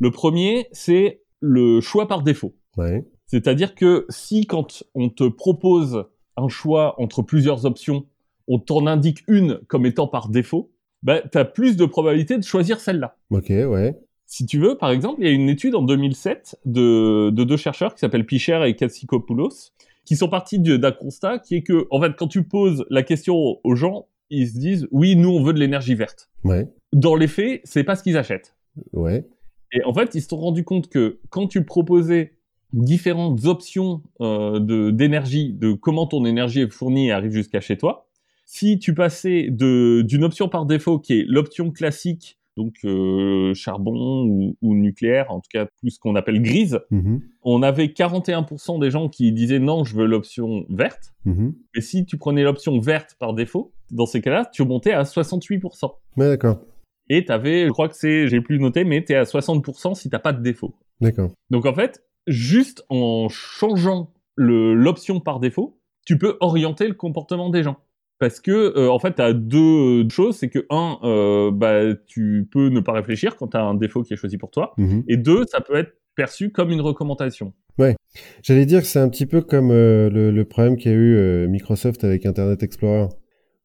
Le 0.00 0.10
premier, 0.10 0.66
c'est 0.72 1.22
le 1.40 1.80
choix 1.80 2.08
par 2.08 2.22
défaut. 2.22 2.54
Ouais. 2.76 3.04
C'est-à-dire 3.26 3.74
que 3.74 4.06
si 4.08 4.46
quand 4.46 4.84
on 4.94 5.08
te 5.08 5.24
propose 5.24 6.04
un 6.36 6.48
choix 6.48 7.00
entre 7.00 7.22
plusieurs 7.22 7.64
options, 7.66 8.06
on 8.48 8.58
t'en 8.58 8.86
indique 8.86 9.24
une 9.28 9.60
comme 9.68 9.86
étant 9.86 10.06
par 10.06 10.28
défaut, 10.28 10.70
bah, 11.02 11.20
tu 11.20 11.38
as 11.38 11.44
plus 11.44 11.76
de 11.76 11.84
probabilité 11.84 12.36
de 12.36 12.42
choisir 12.42 12.80
celle-là. 12.80 13.16
Ok, 13.30 13.48
ouais. 13.48 13.98
Si 14.26 14.46
tu 14.46 14.58
veux, 14.58 14.76
par 14.76 14.90
exemple, 14.90 15.20
il 15.20 15.26
y 15.26 15.30
a 15.30 15.32
une 15.32 15.48
étude 15.48 15.74
en 15.74 15.82
2007 15.82 16.58
de, 16.64 17.30
de 17.30 17.44
deux 17.44 17.56
chercheurs 17.56 17.94
qui 17.94 18.00
s'appellent 18.00 18.26
Picher 18.26 18.60
et 18.66 18.74
Katsikopoulos, 18.74 19.72
qui 20.04 20.16
sont 20.16 20.28
partis 20.28 20.58
d'un 20.58 20.92
constat 20.92 21.38
qui 21.38 21.56
est 21.56 21.62
que, 21.62 21.86
en 21.90 22.00
fait, 22.00 22.12
quand 22.16 22.26
tu 22.26 22.42
poses 22.42 22.84
la 22.90 23.02
question 23.02 23.58
aux 23.62 23.74
gens, 23.74 24.06
ils 24.30 24.48
se 24.48 24.58
disent, 24.58 24.88
oui, 24.90 25.16
nous, 25.16 25.30
on 25.30 25.42
veut 25.42 25.52
de 25.52 25.60
l'énergie 25.60 25.94
verte. 25.94 26.30
Ouais. 26.44 26.68
Dans 26.92 27.14
les 27.14 27.28
faits, 27.28 27.60
c'est 27.64 27.84
pas 27.84 27.96
ce 27.96 28.02
qu'ils 28.02 28.16
achètent. 28.16 28.54
Ouais. 28.92 29.26
Et 29.72 29.82
en 29.84 29.92
fait, 29.92 30.14
ils 30.14 30.22
se 30.22 30.28
sont 30.28 30.38
rendus 30.38 30.64
compte 30.64 30.88
que 30.88 31.18
quand 31.30 31.46
tu 31.46 31.64
proposais 31.64 32.34
différentes 32.72 33.44
options 33.44 34.02
euh, 34.20 34.58
de 34.58 34.90
d'énergie, 34.90 35.52
de 35.52 35.72
comment 35.72 36.06
ton 36.06 36.24
énergie 36.24 36.60
est 36.60 36.70
fournie 36.70 37.08
et 37.08 37.12
arrive 37.12 37.32
jusqu'à 37.32 37.60
chez 37.60 37.76
toi, 37.76 38.08
si 38.46 38.78
tu 38.78 38.94
passais 38.94 39.48
de 39.50 40.02
d'une 40.02 40.24
option 40.24 40.48
par 40.48 40.66
défaut 40.66 40.98
qui 40.98 41.20
est 41.20 41.24
l'option 41.26 41.70
classique 41.70 42.38
donc 42.56 42.74
euh, 42.84 43.52
charbon 43.54 44.24
ou, 44.26 44.56
ou, 44.62 44.74
nucléaire, 44.74 45.30
en 45.30 45.40
tout 45.40 45.48
cas 45.50 45.66
plus 45.80 45.92
ce 45.92 45.98
qu'on 45.98 46.14
appelle 46.14 46.40
grise. 46.42 46.80
Mm-hmm. 46.92 47.20
On 47.42 47.62
avait 47.62 47.86
41% 47.86 48.80
des 48.80 48.90
gens 48.90 49.08
qui 49.08 49.32
disaient 49.32 49.58
non, 49.58 49.84
je 49.84 49.96
veux 49.96 50.06
l'option 50.06 50.64
verte. 50.68 51.14
Mm-hmm. 51.26 51.54
Et 51.76 51.80
si 51.80 52.06
tu 52.06 52.16
prenais 52.16 52.42
l'option 52.42 52.78
verte 52.78 53.16
par 53.18 53.34
défaut, 53.34 53.72
dans 53.90 54.06
ces 54.06 54.20
cas-là, 54.20 54.44
tu 54.52 54.64
montais 54.64 54.92
à 54.92 55.02
68%. 55.02 55.92
Ouais, 56.16 56.28
d'accord. 56.28 56.60
Et 57.08 57.24
t'avais, 57.24 57.66
je 57.66 57.70
crois 57.70 57.88
que 57.88 57.96
c'est, 57.96 58.28
j'ai 58.28 58.40
plus 58.40 58.58
noté, 58.58 58.84
mais 58.84 59.04
t'es 59.04 59.14
à 59.14 59.24
60% 59.24 59.94
si 59.94 60.08
t'as 60.08 60.18
pas 60.18 60.32
de 60.32 60.42
défaut. 60.42 60.74
D'accord. 61.00 61.32
Donc 61.50 61.66
en 61.66 61.74
fait, 61.74 62.04
juste 62.26 62.84
en 62.88 63.28
changeant 63.28 64.10
l'option 64.36 65.20
par 65.20 65.40
défaut, 65.40 65.78
tu 66.06 66.18
peux 66.18 66.36
orienter 66.40 66.86
le 66.86 66.94
comportement 66.94 67.50
des 67.50 67.62
gens 67.62 67.76
parce 68.18 68.40
que 68.40 68.50
euh, 68.50 68.90
en 68.90 68.98
fait, 68.98 69.16
tu 69.16 69.22
as 69.22 69.32
deux 69.32 70.08
choses, 70.08 70.36
c'est 70.36 70.48
que 70.48 70.66
un, 70.70 70.98
euh, 71.02 71.50
bah, 71.50 71.94
tu 72.06 72.48
peux 72.50 72.68
ne 72.68 72.80
pas 72.80 72.92
réfléchir 72.92 73.36
quand 73.36 73.48
tu 73.48 73.56
as 73.56 73.62
un 73.62 73.74
défaut 73.74 74.02
qui 74.02 74.14
est 74.14 74.16
choisi 74.16 74.38
pour 74.38 74.50
toi, 74.50 74.74
mhm. 74.78 75.04
et 75.08 75.16
deux, 75.16 75.44
ça 75.46 75.60
peut 75.60 75.76
être 75.76 75.92
perçu 76.14 76.50
comme 76.50 76.70
une 76.70 76.80
recommandation. 76.80 77.52
Ouais, 77.78 77.96
j'allais 78.42 78.66
dire 78.66 78.80
que 78.80 78.86
c'est 78.86 79.00
un 79.00 79.08
petit 79.08 79.26
peu 79.26 79.40
comme 79.40 79.72
euh, 79.72 80.08
le, 80.10 80.44
problème 80.44 80.76
qu'a 80.76 80.92
eu 80.92 81.48
Microsoft 81.48 82.04
avec 82.04 82.24
Internet 82.24 82.62
Explorer, 82.62 83.08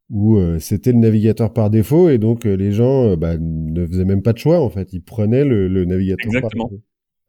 où 0.10 0.40
c'était 0.58 0.92
le 0.92 0.98
navigateur 0.98 1.54
par 1.54 1.70
défaut, 1.70 2.10
et 2.10 2.18
donc 2.18 2.46
les 2.46 2.72
gens 2.72 3.16
bah, 3.16 3.38
ne 3.40 3.86
faisaient 3.86 4.06
même 4.06 4.24
pas 4.24 4.34
de 4.34 4.40
choix 4.40 4.60
en 4.60 4.70
fait, 4.72 4.92
ils 4.94 5.04
prenaient 5.04 5.46
le, 5.46 5.86
navigateur 5.86 6.26
Exactement. 6.26 6.64
par 6.64 6.70
défaut. 6.72 6.84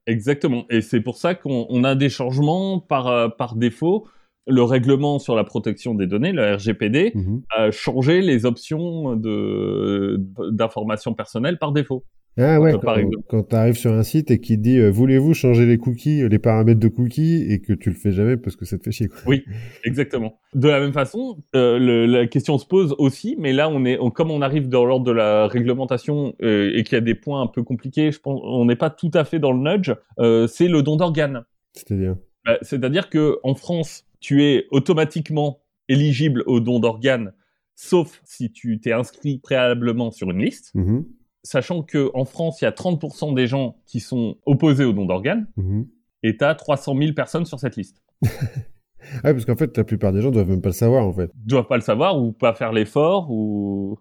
Exactement, 0.07 0.65
et 0.71 0.81
c'est 0.81 1.03
pour 1.03 1.19
ça 1.19 1.35
qu'on 1.35 1.85
a 1.85 1.95
des 1.95 2.09
changements 2.09 2.81
par, 2.81 3.37
par 3.37 3.57
défaut 3.57 4.07
le 4.47 4.63
règlement 4.63 5.19
sur 5.19 5.37
la 5.37 5.45
protection 5.45 5.95
des 5.95 6.07
données, 6.07 6.33
le 6.33 6.55
RGPD, 6.55 7.13
mhm. 7.15 7.43
a 7.57 7.71
changé 7.71 8.21
les 8.21 8.47
options 8.47 9.17
d'information 9.17 11.15
personnelle 11.15 11.59
par 11.59 11.73
défaut. 11.73 12.05
Ah 12.39 12.61
ouais, 12.61 12.73
quand, 13.29 13.43
tu 13.43 13.57
arrives 13.57 13.77
sur 13.77 13.93
un 13.93 14.05
site 14.05 14.31
et 14.31 14.41
qui 14.41 14.57
dit 14.57 14.79
euh, 14.79 14.89
voulez-vous 14.89 15.35
changer 15.35 15.67
les 15.67 15.79
cookies, 15.79 16.29
les 16.29 16.39
paramètres 16.39 16.79
de 16.79 16.89
cookies 16.89 17.45
et 17.51 17.61
que 17.61 17.73
tu 17.73 17.91
le 17.91 17.97
fais 17.97 18.13
jamais 18.13 18.37
parce 18.37 18.55
que 18.55 18.65
ça 18.65 18.79
te 18.79 18.85
fait 18.85 18.93
chier. 18.93 19.09
Quoi. 19.09 19.19
Oui, 19.27 19.45
exactement. 19.85 20.39
De 20.55 20.69
la 20.69 20.79
même 20.79 20.93
façon, 20.93 21.39
euh, 21.57 22.07
la 22.07 22.27
question 22.29 22.57
se 22.57 22.67
pose 22.67 22.95
aussi, 22.99 23.35
mais 23.39 23.53
là 23.53 23.69
on 23.69 23.85
est, 23.85 23.99
comme 24.15 24.31
on 24.31 24.43
arrive 24.43 24.69
dans 24.69 24.85
l'ordre 24.85 25.05
de 25.05 25.13
la 25.13 25.49
réglementation 25.49 26.35
euh, 26.43 26.71
et 26.75 26.85
qu'il 26.85 26.95
y 26.95 26.99
a 26.99 27.03
des 27.03 27.17
points 27.17 27.43
un 27.43 27.49
peu 27.49 27.65
compliqués, 27.65 28.13
je 28.13 28.21
pense, 28.21 28.41
on 28.45 28.65
n'est 28.65 28.77
pas 28.77 28.91
tout 28.91 29.11
à 29.13 29.25
fait 29.25 29.41
dans 29.41 29.53
le 29.53 29.59
nudge. 29.59 29.93
c'est 30.49 30.69
le 30.69 30.83
don 30.83 30.97
d'organes. 30.97 31.45
C'est-à-dire? 31.73 32.17
Bah, 32.47 32.59
C'est-à-dire 32.63 33.11
que 33.11 33.39
en 33.43 33.55
France, 33.55 34.07
tu 34.21 34.45
es 34.45 34.67
automatiquement 34.71 35.61
éligible 35.89 36.45
au 36.47 36.61
don 36.61 36.79
d'organes, 36.79 37.33
sauf 37.75 38.21
si 38.25 38.53
tu 38.53 38.81
t'es 38.81 38.93
inscrit 38.93 39.39
préalablement 39.39 40.11
sur 40.11 40.31
une 40.31 40.43
liste. 40.43 40.75
Mm-hmm. 40.75 41.05
Sachant 41.43 41.83
que 41.83 42.11
en 42.15 42.27
France, 42.27 42.61
il 42.61 42.65
y 42.65 42.69
a 42.69 42.73
30% 42.73 43.35
des 43.35 43.47
gens 43.47 43.79
qui 43.87 44.01
sont 44.01 44.37
opposés 44.45 44.85
au 44.85 44.93
don 44.93 45.07
d'organes, 45.07 45.47
mm-hmm. 45.57 45.87
et 46.23 46.37
tu 46.37 46.45
as 46.45 46.55
300 46.55 46.97
000 46.97 47.13
personnes 47.15 47.47
sur 47.47 47.59
cette 47.59 47.77
liste. 47.77 48.03
ah, 48.23 49.33
parce 49.33 49.47
qu'en 49.47 49.57
fait, 49.57 49.77
la 49.77 49.85
plupart 49.85 50.13
des 50.13 50.21
gens 50.21 50.31
doivent 50.31 50.51
même 50.51 50.61
pas 50.61 50.69
le 50.69 50.75
savoir, 50.75 51.07
en 51.07 51.13
fait. 51.13 51.31
Doivent 51.35 51.67
pas 51.67 51.77
le 51.77 51.83
savoir, 51.83 52.23
ou 52.23 52.33
pas 52.33 52.55
faire 52.55 52.73
l'effort, 52.73 53.31
ou... 53.31 53.99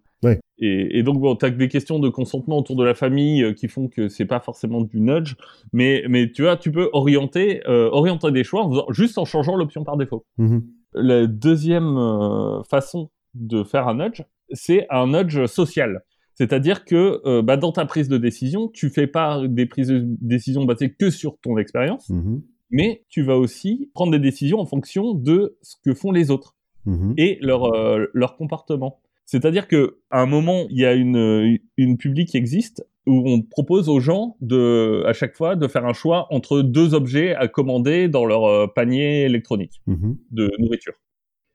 Et, 0.62 1.04
donc, 1.04 1.20
bon, 1.20 1.36
tu 1.36 1.46
as 1.46 1.50
des 1.52 1.70
questions 1.70 2.00
de 2.00 2.10
consentement 2.10 2.58
autour 2.58 2.76
de 2.76 2.84
la 2.84 2.94
famille 2.94 3.44
euh, 3.44 3.54
qui 3.54 3.70
font 3.70 3.88
que 3.88 4.10
c'est 4.10 4.26
pas 4.26 4.42
forcément 4.42 4.82
du 4.82 5.00
nudge, 5.00 5.36
mais, 5.72 6.04
mais 6.10 6.32
tu 6.32 6.42
vois, 6.42 6.58
tu 6.58 6.72
peux 6.72 6.90
orienter, 6.92 7.66
euh, 7.68 7.90
orienter 7.92 8.32
des 8.32 8.44
choix 8.44 8.70
juste 8.90 9.18
en 9.18 9.26
changeant 9.26 9.56
l'option 9.56 9.86
par 9.86 9.96
défaut. 9.96 10.26
Mm-hmm. 10.38 10.62
La 10.96 11.28
deuxième 11.28 11.98
euh, 11.98 12.62
façon 12.64 13.10
de 13.36 13.64
faire 13.64 13.88
un 13.88 13.96
nudge, 13.96 14.24
c'est 14.52 14.86
un 14.90 15.08
nudge 15.08 15.46
social. 15.46 16.04
C'est-à-dire 16.34 16.86
que 16.86 17.42
bah, 17.42 17.58
dans 17.58 17.74
ta 17.74 17.86
prise 17.86 18.08
de 18.08 18.18
décision, 18.18 18.70
tu 18.70 18.90
fais 18.90 19.08
pas 19.08 19.46
des 19.46 19.66
prises 19.66 19.90
de 19.90 20.06
décision 20.22 20.64
basées 20.64 20.94
que 20.94 21.10
sur 21.10 21.38
ton 21.38 21.58
expérience, 21.58 22.10
mm-hmm. 22.10 22.42
mais 22.72 23.04
tu 23.10 23.24
vas 23.24 23.38
aussi 23.38 23.92
prendre 23.94 24.14
des 24.14 24.20
décisions 24.20 24.60
en 24.60 24.66
fonction 24.66 25.14
de 25.14 25.58
ce 25.62 25.76
que 25.84 25.94
font 25.94 26.14
les 26.14 26.32
autres 26.32 26.56
mm-hmm. 26.88 27.14
et 27.18 27.38
leur, 27.42 27.70
leur 28.14 28.38
comportement. 28.38 29.02
C'est-à-dire 29.30 29.68
que 29.68 30.00
à 30.10 30.22
un 30.22 30.26
moment, 30.26 30.66
il 30.72 30.80
y 30.80 30.88
a 30.88 30.94
une, 30.94 31.60
une 31.78 31.98
publique 31.98 32.30
qui 32.30 32.38
existe 32.38 32.84
où 33.06 33.22
on 33.30 33.44
propose 33.44 33.88
aux 33.88 34.00
gens 34.00 34.38
de, 34.42 35.04
à 35.06 35.14
chaque 35.14 35.36
fois, 35.36 35.56
de 35.56 35.68
faire 35.68 35.86
un 35.86 35.94
choix 35.94 36.26
entre 36.34 36.64
deux 36.64 36.96
objets 36.96 37.36
à 37.36 37.48
commander 37.48 38.08
dans 38.08 38.26
leur 38.26 38.46
euh, 38.46 38.66
panier 38.66 39.26
électronique 39.26 39.84
mm-hmm. 39.88 40.18
de 40.32 40.52
nourriture. 40.58 40.94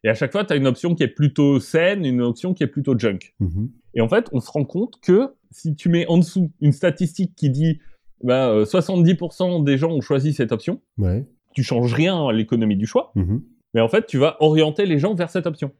Et 0.05 0.09
à 0.09 0.15
chaque 0.15 0.31
fois, 0.31 0.45
tu 0.45 0.53
as 0.53 0.57
une 0.57 0.69
option 0.69 0.95
qui 0.95 1.03
est 1.03 1.09
plutôt 1.09 1.59
saine, 1.59 2.05
une 2.05 2.23
option 2.23 2.55
qui 2.55 2.63
est 2.63 2.69
plutôt 2.69 2.97
junk. 2.97 3.35
Mm-hmm. 3.41 3.69
Et 3.95 4.01
en 4.01 4.09
fait, 4.09 4.29
on 4.31 4.39
se 4.39 4.53
rend 4.53 4.65
compte 4.65 5.01
que 5.03 5.31
si 5.51 5.75
tu 5.75 5.89
mets 5.89 6.07
en 6.07 6.19
dessous 6.19 6.53
une 6.61 6.73
statistique 6.73 7.35
qui 7.35 7.51
dit 7.51 7.81
bah, 8.23 8.63
70% 8.63 9.63
euh, 9.63 9.65
des 9.65 9.79
gens 9.79 9.91
ont 9.91 10.01
choisi 10.01 10.33
cette 10.33 10.53
option, 10.53 10.81
ouais. 10.99 11.27
tu 11.57 11.65
changes 11.65 11.93
rien 11.93 12.25
à 12.29 12.33
l'économie 12.33 12.77
du 12.77 12.87
choix, 12.87 13.11
mm-hmm. 13.17 13.41
mais 13.75 13.81
en 13.81 13.89
fait, 13.89 14.07
tu 14.07 14.19
vas 14.19 14.37
orienter 14.39 14.87
les 14.87 15.01
gens 15.01 15.17
vers 15.17 15.29
cette 15.29 15.49
option. 15.49 15.73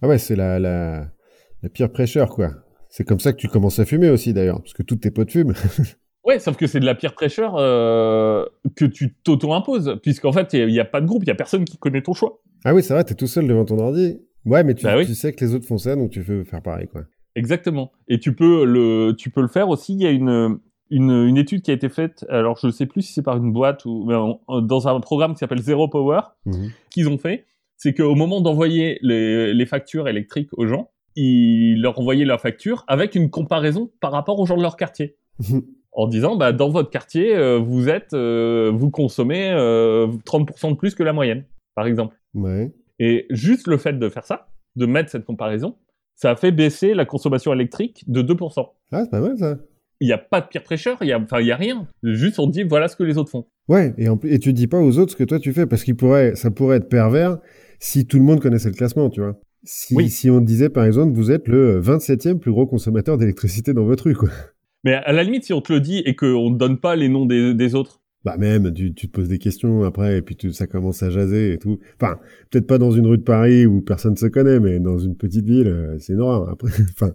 Ah 0.00 0.08
ouais, 0.08 0.16
c'est 0.16 0.36
la, 0.36 0.58
la, 0.58 1.10
la 1.66 1.70
pire 1.70 1.90
prêcheur, 1.90 2.30
quoi. 2.30 2.50
C'est 2.88 3.02
comme 3.02 3.18
ça 3.18 3.32
que 3.32 3.38
tu 3.38 3.48
commences 3.48 3.80
à 3.80 3.84
fumer 3.84 4.08
aussi, 4.08 4.32
d'ailleurs, 4.32 4.60
parce 4.60 4.72
que 4.72 4.84
toutes 4.84 5.00
tes 5.00 5.10
potes 5.10 5.32
fument. 5.32 5.52
ouais, 6.24 6.38
sauf 6.38 6.56
que 6.56 6.68
c'est 6.68 6.78
de 6.78 6.86
la 6.86 6.94
pire 6.94 7.12
prêcheur 7.12 7.56
euh, 7.56 8.46
que 8.76 8.84
tu 8.84 9.16
t'auto-imposes, 9.24 9.98
puisqu'en 10.00 10.32
fait, 10.32 10.52
il 10.52 10.68
n'y 10.68 10.78
a, 10.78 10.84
pas 10.84 11.00
de 11.00 11.06
groupe, 11.06 11.24
il 11.24 11.26
n'y 11.26 11.32
a 11.32 11.34
personne 11.34 11.64
qui 11.64 11.76
connaît 11.76 12.02
ton 12.02 12.12
choix. 12.12 12.40
Ah 12.64 12.72
oui, 12.72 12.84
c'est 12.84 12.94
vrai, 12.94 13.02
es 13.02 13.14
tout 13.14 13.26
seul 13.26 13.48
devant 13.48 13.64
ton 13.64 13.78
ordi. 13.80 14.20
Ouais, 14.44 14.62
mais 14.62 14.74
tu, 14.74 14.84
bah 14.84 15.04
tu 15.04 15.16
sais 15.16 15.32
que 15.32 15.44
les 15.44 15.54
autres 15.56 15.66
font 15.66 15.76
ça, 15.76 15.96
donc 15.96 16.10
tu 16.10 16.20
veux 16.20 16.44
faire 16.44 16.62
pareil, 16.62 16.86
quoi. 16.86 17.02
Exactement. 17.34 17.90
Et 18.06 18.20
tu 18.20 18.32
peux 18.32 18.64
le, 18.64 19.14
tu 19.18 19.30
peux 19.30 19.42
le 19.42 19.48
faire 19.48 19.68
aussi. 19.68 19.94
Il 19.94 20.00
y 20.00 20.06
a 20.06 20.10
une, 20.10 20.60
une, 20.90 21.10
une 21.10 21.36
étude 21.36 21.62
qui 21.62 21.72
a 21.72 21.74
été 21.74 21.88
faite. 21.88 22.24
Alors, 22.28 22.56
je 22.62 22.68
ne 22.68 22.72
sais 22.72 22.86
plus 22.86 23.02
si 23.02 23.12
c'est 23.12 23.22
par 23.22 23.36
une 23.36 23.52
boîte 23.52 23.84
ou 23.84 24.08
dans 24.62 24.88
un 24.88 25.00
programme 25.00 25.32
qui 25.32 25.38
s'appelle 25.40 25.60
Zero 25.60 25.88
Power. 25.88 26.20
Mhm. 26.46 26.70
qu'ils 26.90 27.08
ont 27.08 27.18
fait, 27.18 27.44
c'est 27.76 27.92
qu'au 27.92 28.14
moment 28.14 28.40
d'envoyer 28.40 28.98
les, 29.02 29.52
les 29.52 29.66
factures 29.66 30.08
électriques 30.08 30.48
aux 30.52 30.66
gens, 30.66 30.90
ils 31.16 31.80
leur 31.80 31.98
envoyaient 31.98 32.24
leur 32.24 32.40
facture 32.40 32.84
avec 32.86 33.14
une 33.14 33.30
comparaison 33.30 33.90
par 34.00 34.12
rapport 34.12 34.38
aux 34.38 34.46
gens 34.46 34.56
de 34.56 34.62
leur 34.62 34.76
quartier. 34.76 35.16
en 35.96 36.06
disant, 36.06 36.36
bah, 36.36 36.52
dans 36.52 36.68
votre 36.68 36.90
quartier, 36.90 37.34
euh, 37.34 37.58
vous 37.58 37.88
êtes, 37.88 38.12
euh, 38.12 38.70
vous 38.72 38.90
consommez 38.90 39.50
30% 39.50 39.56
euh, 39.56 40.70
de 40.70 40.76
plus 40.76 40.94
que 40.94 41.02
la 41.02 41.14
moyenne, 41.14 41.44
par 41.74 41.86
exemple. 41.86 42.16
Ouais. 42.34 42.70
Et 42.98 43.26
juste 43.30 43.66
le 43.66 43.78
fait 43.78 43.94
de 43.98 44.08
faire 44.10 44.24
ça, 44.24 44.48
de 44.76 44.84
mettre 44.84 45.10
cette 45.10 45.24
comparaison, 45.24 45.76
ça 46.14 46.30
a 46.30 46.36
fait 46.36 46.52
baisser 46.52 46.92
la 46.92 47.06
consommation 47.06 47.52
électrique 47.52 48.04
de 48.08 48.22
2%. 48.22 48.66
Ah, 48.92 49.04
c'est 49.04 49.10
pas 49.10 49.20
mal 49.20 49.38
ça. 49.38 49.56
Il 50.00 50.06
n'y 50.06 50.12
a 50.12 50.18
pas 50.18 50.42
de 50.42 50.46
pire 50.46 50.62
prêcheur, 50.62 50.98
il 51.00 51.08
y 51.08 51.12
a, 51.12 51.18
enfin, 51.18 51.40
il 51.40 51.46
y 51.46 51.52
a 51.52 51.56
rien. 51.56 51.86
Juste 52.02 52.38
on 52.38 52.46
dit, 52.46 52.62
voilà 52.62 52.88
ce 52.88 52.96
que 52.96 53.02
les 53.02 53.16
autres 53.16 53.30
font. 53.30 53.46
Ouais, 53.66 53.94
et, 53.96 54.10
en, 54.10 54.20
et 54.24 54.38
tu 54.38 54.52
dis 54.52 54.66
pas 54.66 54.78
aux 54.78 54.98
autres 54.98 55.12
ce 55.12 55.16
que 55.16 55.24
toi 55.24 55.38
tu 55.38 55.54
fais, 55.54 55.66
parce 55.66 55.82
qu'il 55.82 55.96
pourrait, 55.96 56.36
ça 56.36 56.50
pourrait 56.50 56.76
être 56.76 56.90
pervers 56.90 57.38
si 57.78 58.06
tout 58.06 58.18
le 58.18 58.24
monde 58.24 58.40
connaissait 58.40 58.68
le 58.68 58.74
classement, 58.74 59.08
tu 59.08 59.22
vois. 59.22 59.40
Si, 59.64 60.10
si 60.10 60.30
on 60.30 60.40
disait 60.40 60.68
par 60.68 60.84
exemple, 60.84 61.14
vous 61.14 61.30
êtes 61.30 61.48
le 61.48 61.80
27e 61.80 62.38
plus 62.38 62.52
gros 62.52 62.66
consommateur 62.66 63.18
d'électricité 63.18 63.74
dans 63.74 63.84
votre 63.84 64.04
rue, 64.04 64.14
quoi. 64.14 64.30
Mais 64.84 64.94
à 64.94 65.12
la 65.12 65.24
limite, 65.24 65.44
si 65.44 65.52
on 65.52 65.60
te 65.60 65.72
le 65.72 65.80
dit 65.80 65.98
et 66.06 66.14
qu'on 66.14 66.50
ne 66.50 66.56
donne 66.56 66.78
pas 66.78 66.94
les 66.94 67.08
noms 67.08 67.26
des, 67.26 67.74
autres, 67.74 68.00
Bah 68.24 68.36
même, 68.36 68.72
tu, 68.72 68.94
tu, 68.94 69.08
te 69.08 69.12
poses 69.12 69.28
des 69.28 69.38
questions 69.38 69.82
après, 69.82 70.18
et 70.18 70.22
puis 70.22 70.36
ça 70.54 70.68
commence 70.68 71.02
à 71.02 71.10
jaser 71.10 71.54
et 71.54 71.58
tout. 71.58 71.80
Enfin, 72.00 72.20
peut-être 72.50 72.68
pas 72.68 72.78
dans 72.78 72.92
une 72.92 73.06
rue 73.06 73.18
de 73.18 73.24
Paris 73.24 73.66
où 73.66 73.80
personne 73.80 74.16
se 74.16 74.26
connaît, 74.26 74.60
mais 74.60 74.78
dans 74.78 74.98
une 74.98 75.16
petite 75.16 75.44
ville, 75.44 75.66
euh, 75.66 75.98
c'est 75.98 76.14
normal. 76.14 76.50
Après, 76.52 76.70
enfin, 76.92 77.14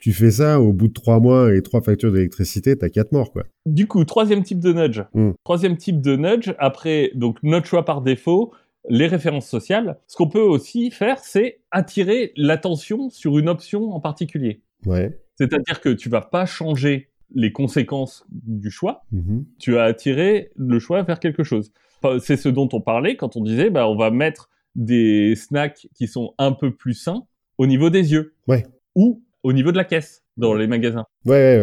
tu 0.00 0.12
fais 0.12 0.30
ça, 0.30 0.60
au 0.60 0.72
bout 0.72 0.88
de 0.88 0.92
trois 0.92 1.20
mois 1.20 1.54
et 1.54 1.62
trois 1.62 1.82
factures 1.82 2.10
d'électricité, 2.10 2.76
t'as 2.76 2.88
quatre 2.88 3.12
morts, 3.12 3.32
quoi. 3.32 3.44
Du 3.66 3.86
coup, 3.86 4.04
troisième 4.04 4.42
type 4.42 4.60
de 4.60 4.72
nudge. 4.72 5.02
Hmm. 5.12 5.32
Troisième 5.44 5.76
type 5.76 6.00
de 6.00 6.16
nudge, 6.16 6.54
après, 6.58 7.10
donc, 7.14 7.38
notre 7.42 7.66
choix 7.66 7.84
par 7.84 8.00
défaut, 8.00 8.52
les 8.88 9.06
références 9.06 9.48
sociales. 9.48 9.98
Ce 10.06 10.16
qu'on 10.16 10.28
peut 10.28 10.40
aussi 10.40 10.90
faire, 10.90 11.18
c'est 11.20 11.60
attirer 11.70 12.32
l'attention 12.36 13.10
sur 13.10 13.38
une 13.38 13.48
option 13.48 13.92
en 13.92 14.00
particulier. 14.00 14.62
Ouais. 14.86 15.18
C'est-à-dire 15.34 15.80
que 15.80 15.90
tu 15.90 16.08
vas 16.08 16.20
pas 16.20 16.46
changer 16.46 17.10
les 17.34 17.52
conséquences 17.52 18.24
du 18.30 18.70
choix, 18.70 19.04
mm-hmm. 19.12 19.44
tu 19.58 19.78
as 19.78 19.84
attiré 19.84 20.50
le 20.56 20.78
choix 20.78 21.02
vers 21.02 21.20
quelque 21.20 21.44
chose. 21.44 21.72
C'est 22.20 22.36
ce 22.36 22.48
dont 22.48 22.68
on 22.72 22.80
parlait 22.80 23.16
quand 23.16 23.36
on 23.36 23.42
disait, 23.42 23.70
bah, 23.70 23.86
on 23.86 23.96
va 23.96 24.10
mettre 24.10 24.48
des 24.74 25.34
snacks 25.36 25.86
qui 25.94 26.06
sont 26.06 26.34
un 26.38 26.52
peu 26.52 26.74
plus 26.74 26.94
sains 26.94 27.24
au 27.58 27.66
niveau 27.66 27.90
des 27.90 28.12
yeux. 28.12 28.34
Ouais. 28.48 28.66
Ou 28.96 29.22
au 29.42 29.52
niveau 29.52 29.70
de 29.70 29.76
la 29.76 29.84
caisse 29.84 30.24
dans 30.40 30.54
les 30.54 30.66
magasins. 30.66 31.04
Ouais, 31.26 31.58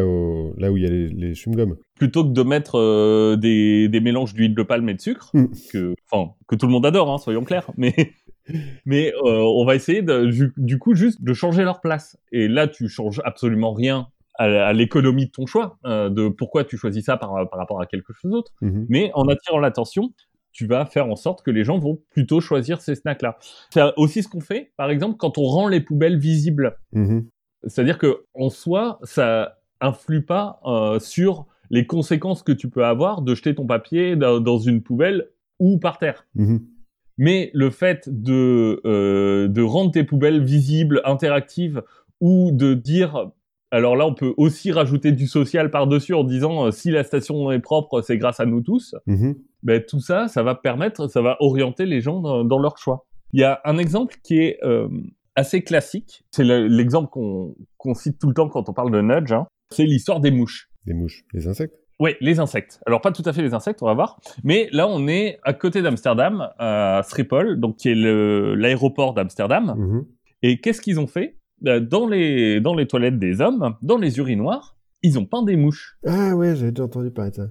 là 0.57 0.71
où 0.71 0.77
il 0.77 0.83
y 0.83 0.85
a 0.85 0.89
les, 0.89 1.07
les 1.09 1.33
chewing-gums. 1.33 1.75
Plutôt 1.95 2.23
que 2.23 2.29
de 2.29 2.43
mettre 2.43 2.75
euh, 2.75 3.35
des, 3.35 3.89
des, 3.89 3.99
mélanges 3.99 4.33
d'huile 4.33 4.55
de 4.55 4.63
palme 4.63 4.87
et 4.89 4.93
de 4.93 5.01
sucre, 5.01 5.31
mm. 5.33 5.47
que, 5.71 6.55
tout 6.55 6.67
le 6.67 6.71
monde 6.71 6.85
adore, 6.85 7.11
hein, 7.11 7.17
soyons 7.17 7.43
clairs, 7.43 7.69
mais, 7.75 7.93
mais 8.85 9.13
euh, 9.25 9.41
on 9.41 9.65
va 9.65 9.75
essayer 9.75 10.01
de, 10.01 10.51
du, 10.57 10.79
coup 10.79 10.95
juste 10.95 11.23
de 11.23 11.33
changer 11.33 11.63
leur 11.63 11.81
place. 11.81 12.17
Et 12.31 12.47
là, 12.47 12.67
tu 12.67 12.87
changes 12.87 13.21
absolument 13.25 13.73
rien 13.73 14.07
à, 14.35 14.71
l'économie 14.73 15.25
de 15.25 15.31
ton 15.31 15.47
choix, 15.47 15.79
euh, 15.85 16.09
de 16.09 16.29
pourquoi 16.29 16.63
tu 16.63 16.77
choisis 16.77 17.05
ça 17.05 17.17
par, 17.17 17.49
par 17.49 17.59
rapport 17.59 17.81
à 17.81 17.87
quelque 17.87 18.13
chose 18.13 18.31
d'autre. 18.31 18.53
Mm-hmm. 18.61 18.85
Mais 18.89 19.11
en 19.15 19.27
attirant 19.27 19.59
l'attention, 19.59 20.13
tu 20.51 20.67
vas 20.67 20.85
faire 20.85 21.07
en 21.07 21.15
sorte 21.15 21.43
que 21.43 21.51
les 21.51 21.63
gens 21.63 21.77
vont 21.79 21.99
plutôt 22.11 22.39
choisir 22.39 22.81
ces 22.81 22.95
snacks-là. 22.95 23.37
C'est 23.71 23.81
aussi 23.95 24.23
ce 24.23 24.27
qu'on 24.27 24.41
fait, 24.41 24.71
par 24.77 24.89
exemple, 24.89 25.17
quand 25.17 25.37
on 25.37 25.43
rend 25.43 25.67
les 25.67 25.81
poubelles 25.81 26.17
visibles. 26.17 26.77
Mm-hmm. 26.93 27.25
C'est-à-dire 27.67 27.97
que 27.97 28.23
en 28.33 28.49
soi, 28.49 28.99
ça 29.03 29.57
influe 29.81 30.23
pas 30.23 30.59
euh, 30.65 30.99
sur 30.99 31.45
les 31.69 31.85
conséquences 31.85 32.43
que 32.43 32.51
tu 32.51 32.69
peux 32.69 32.85
avoir 32.85 33.21
de 33.21 33.35
jeter 33.35 33.53
ton 33.55 33.65
papier 33.65 34.15
dans, 34.15 34.57
une 34.57 34.81
poubelle 34.81 35.29
ou 35.59 35.77
par 35.77 35.97
terre. 35.97 36.25
Mhm. 36.35 36.65
Mais 37.17 37.51
le 37.53 37.69
fait 37.71 38.07
de, 38.07 38.81
euh, 38.85 39.47
de 39.47 39.61
rendre 39.61 39.91
tes 39.91 40.03
poubelles 40.03 40.43
visibles, 40.43 41.01
interactives, 41.03 41.81
ou 42.21 42.51
de 42.51 42.73
dire, 42.73 43.31
alors 43.71 43.95
là, 43.95 44.05
on 44.05 44.13
peut 44.13 44.33
aussi 44.37 44.71
rajouter 44.71 45.11
du 45.11 45.27
social 45.27 45.71
par-dessus 45.71 46.13
en 46.13 46.23
disant, 46.23 46.67
euh, 46.67 46.71
si 46.71 46.91
la 46.91 47.03
station 47.03 47.51
est 47.51 47.59
propre, 47.59 48.01
c'est 48.01 48.17
grâce 48.17 48.39
à 48.39 48.45
nous 48.45 48.61
tous. 48.61 48.95
Mhm. 49.07 49.35
Ben, 49.63 49.83
tout 49.83 49.99
ça, 49.99 50.27
ça 50.27 50.43
va 50.43 50.55
permettre, 50.55 51.07
ça 51.07 51.21
va 51.21 51.37
orienter 51.39 51.85
les 51.85 52.01
gens 52.01 52.21
dans, 52.21 52.43
dans 52.43 52.59
leur 52.59 52.77
choix. 52.77 53.05
Il 53.33 53.41
y 53.41 53.43
a 53.43 53.59
un 53.65 53.77
exemple 53.77 54.15
qui 54.23 54.39
est 54.39 54.59
assez 55.37 55.63
classique. 55.63 56.25
C'est 56.31 56.43
l'exemple 56.43 57.09
qu'on 57.09 57.93
cite 57.93 58.19
tout 58.19 58.27
le 58.27 58.33
temps 58.33 58.49
quand 58.49 58.67
on 58.67 58.73
parle 58.73 58.91
de 58.91 59.01
nudge. 59.01 59.31
Hein. 59.31 59.47
C'est 59.69 59.85
l'histoire 59.85 60.19
des 60.19 60.31
mouches. 60.31 60.69
Des 60.85 60.93
mouches, 60.93 61.23
les 61.31 61.47
insectes? 61.47 61.75
Oui, 61.99 62.11
les 62.21 62.39
insectes. 62.39 62.79
Alors 62.85 63.01
pas 63.01 63.11
tout 63.11 63.23
à 63.25 63.33
fait 63.33 63.41
les 63.41 63.53
insectes, 63.53 63.81
on 63.81 63.85
va 63.85 63.93
voir. 63.93 64.19
Mais 64.43 64.67
là, 64.71 64.87
on 64.87 65.07
est 65.07 65.39
à 65.43 65.53
côté 65.53 65.81
d'Amsterdam, 65.81 66.49
à 66.59 67.01
Schiphol, 67.07 67.59
donc 67.59 67.77
qui 67.77 67.89
est 67.89 67.95
l'aéroport 67.95 69.13
d'Amsterdam. 69.13 69.75
Mm-hmm. 69.77 70.05
Et 70.43 70.59
qu'est-ce 70.59 70.81
qu'ils 70.81 70.99
ont 70.99 71.07
fait? 71.07 71.37
Bah, 71.61 71.79
dans 71.79 72.07
les, 72.07 72.59
dans 72.61 72.75
les 72.75 72.87
toilettes 72.87 73.17
des 73.17 73.41
hommes, 73.41 73.75
dans 73.81 73.97
les 73.97 74.17
urinoirs, 74.19 74.77
ils 75.01 75.17
ont 75.17 75.25
peint 75.25 75.43
des 75.43 75.55
mouches. 75.55 75.97
Ah 76.05 76.35
ouais, 76.35 76.55
j'ai 76.55 76.71
déjà 76.71 76.83
entendu 76.83 77.11
parler 77.11 77.31
de 77.31 77.35
ça. 77.35 77.47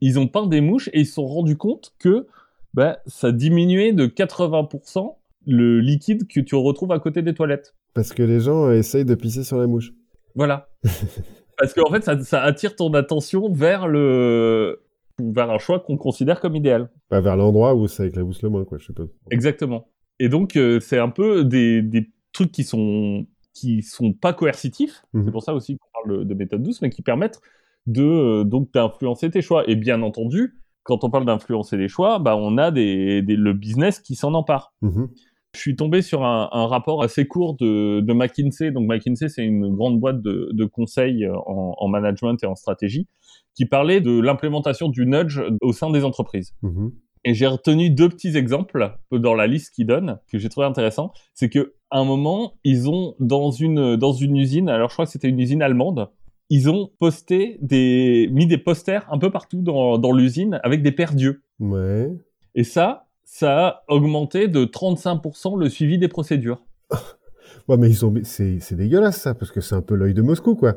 Ils 0.00 0.18
ont 0.18 0.28
peint 0.28 0.46
des 0.46 0.60
mouches 0.60 0.88
et 0.92 1.00
ils 1.00 1.06
se 1.06 1.14
sont 1.14 1.26
rendus 1.26 1.56
compte 1.56 1.92
que 1.98 2.26
bah, 2.74 2.98
ça 3.06 3.32
diminuait 3.32 3.92
de 3.92 4.06
80% 4.06 5.16
le 5.46 5.80
liquide 5.80 6.26
que 6.28 6.40
tu 6.40 6.54
retrouves 6.54 6.92
à 6.92 6.98
côté 6.98 7.22
des 7.22 7.34
toilettes. 7.34 7.74
Parce 7.94 8.12
que 8.12 8.22
les 8.22 8.40
gens 8.40 8.70
essayent 8.70 9.04
de 9.04 9.14
pisser 9.14 9.44
sur 9.44 9.58
la 9.58 9.66
mouche. 9.66 9.92
Voilà. 10.34 10.68
Parce 11.58 11.74
qu'en 11.74 11.90
fait, 11.90 12.22
ça, 12.22 12.42
attire 12.42 12.74
ton 12.74 12.92
attention 12.94 13.52
vers 13.52 13.86
le 13.86 14.82
vers 15.22 15.50
un 15.50 15.58
choix 15.58 15.80
qu'on 15.80 15.98
considère 15.98 16.40
comme 16.40 16.56
idéal. 16.56 16.88
Bah, 17.10 17.20
vers 17.20 17.36
l'endroit 17.36 17.74
où 17.74 17.86
ça 17.88 18.06
éclabousse 18.06 18.42
le 18.42 18.48
moins, 18.48 18.64
quoi, 18.64 18.78
je 18.78 18.84
suppose. 18.84 19.10
Exactement. 19.30 19.88
Et 20.18 20.30
donc, 20.30 20.56
euh, 20.56 20.80
c'est 20.80 20.98
un 20.98 21.10
peu 21.10 21.44
des, 21.44 21.82
des, 21.82 22.10
trucs 22.32 22.52
qui 22.52 22.64
sont 22.64 23.26
qui 23.52 23.82
sont 23.82 24.12
pas 24.12 24.32
coercitifs. 24.32 25.02
Mhm. 25.12 25.24
C'est 25.24 25.30
pour 25.32 25.42
ça 25.42 25.52
aussi 25.52 25.76
qu'on 25.76 25.88
parle 25.92 26.24
de, 26.24 26.34
méthode 26.34 26.62
douce, 26.62 26.80
mais 26.80 26.90
qui 26.90 27.02
permettent 27.02 27.40
de 27.86 28.02
euh, 28.02 28.44
donc 28.44 28.72
d'influencer 28.72 29.30
tes 29.30 29.42
choix. 29.42 29.68
Et 29.68 29.76
bien 29.76 30.00
entendu, 30.02 30.54
quand 30.84 31.04
on 31.04 31.10
parle 31.10 31.26
d'influencer 31.26 31.76
les 31.76 31.88
choix, 31.88 32.18
bah 32.18 32.36
on 32.36 32.56
a 32.56 32.70
des, 32.70 33.20
le 33.22 33.52
business 33.52 34.00
qui 34.00 34.14
s'en 34.14 34.34
empare. 34.34 34.72
Mhm. 34.82 35.08
Je 35.54 35.60
suis 35.60 35.76
tombé 35.76 36.00
sur 36.00 36.24
un, 36.24 36.66
rapport 36.66 37.02
assez 37.02 37.26
court 37.26 37.56
de, 37.56 38.12
McKinsey. 38.12 38.70
Donc 38.70 38.86
McKinsey, 38.86 39.28
c'est 39.28 39.44
une 39.44 39.74
grande 39.74 39.98
boîte 39.98 40.22
de, 40.22 40.50
de 40.52 40.64
conseils 40.64 41.26
en, 41.46 41.88
management 41.88 42.42
et 42.42 42.46
en 42.46 42.54
stratégie 42.54 43.08
qui 43.54 43.66
parlait 43.66 44.00
de 44.00 44.18
l'implémentation 44.20 44.88
du 44.88 45.06
nudge 45.06 45.40
au 45.60 45.72
sein 45.72 45.90
des 45.90 46.04
entreprises. 46.04 46.54
Mhm. 46.62 46.92
Et 47.24 47.34
j'ai 47.34 47.46
retenu 47.46 47.90
deux 47.90 48.08
petits 48.08 48.36
exemples 48.36 48.96
dans 49.12 49.34
la 49.34 49.46
liste 49.46 49.74
qu'ils 49.74 49.86
donnent 49.86 50.18
que 50.28 50.38
j'ai 50.38 50.48
trouvé 50.48 50.66
intéressant. 50.66 51.12
C'est 51.34 51.50
que 51.50 51.74
à 51.90 51.98
un 51.98 52.04
moment, 52.04 52.54
ils 52.64 52.88
ont 52.88 53.14
dans 53.18 53.50
une 53.50 53.96
dans 53.96 54.12
une 54.12 54.36
usine, 54.36 54.68
alors 54.68 54.88
je 54.88 54.94
crois 54.94 55.04
que 55.04 55.10
c'était 55.10 55.28
une 55.28 55.40
usine 55.40 55.60
allemande, 55.60 56.08
ils 56.48 56.70
ont 56.70 56.90
posté 56.98 57.58
des 57.60 58.28
mis 58.32 58.46
des 58.46 58.58
posters 58.58 59.06
un 59.12 59.18
peu 59.18 59.30
partout 59.30 59.60
dans, 59.60 59.98
dans 59.98 60.12
l'usine 60.12 60.60
avec 60.62 60.82
des 60.82 60.92
pères 60.92 61.14
dieux. 61.14 61.42
Ouais. 61.58 62.08
Et 62.54 62.64
ça, 62.64 63.09
ça 63.30 63.66
a 63.66 63.84
augmenté 63.86 64.48
de 64.48 64.64
35% 64.64 65.56
le 65.56 65.68
suivi 65.68 65.98
des 65.98 66.08
procédures. 66.08 66.64
ouais, 67.68 67.76
mais 67.78 67.88
ils 67.88 68.04
ont, 68.04 68.12
c'est, 68.24 68.58
c'est 68.58 68.74
dégueulasse 68.74 69.20
ça, 69.20 69.34
parce 69.34 69.52
que 69.52 69.60
c'est 69.60 69.76
un 69.76 69.82
peu 69.82 69.94
l'œil 69.94 70.14
de 70.14 70.20
Moscou, 70.20 70.56
quoi. 70.56 70.74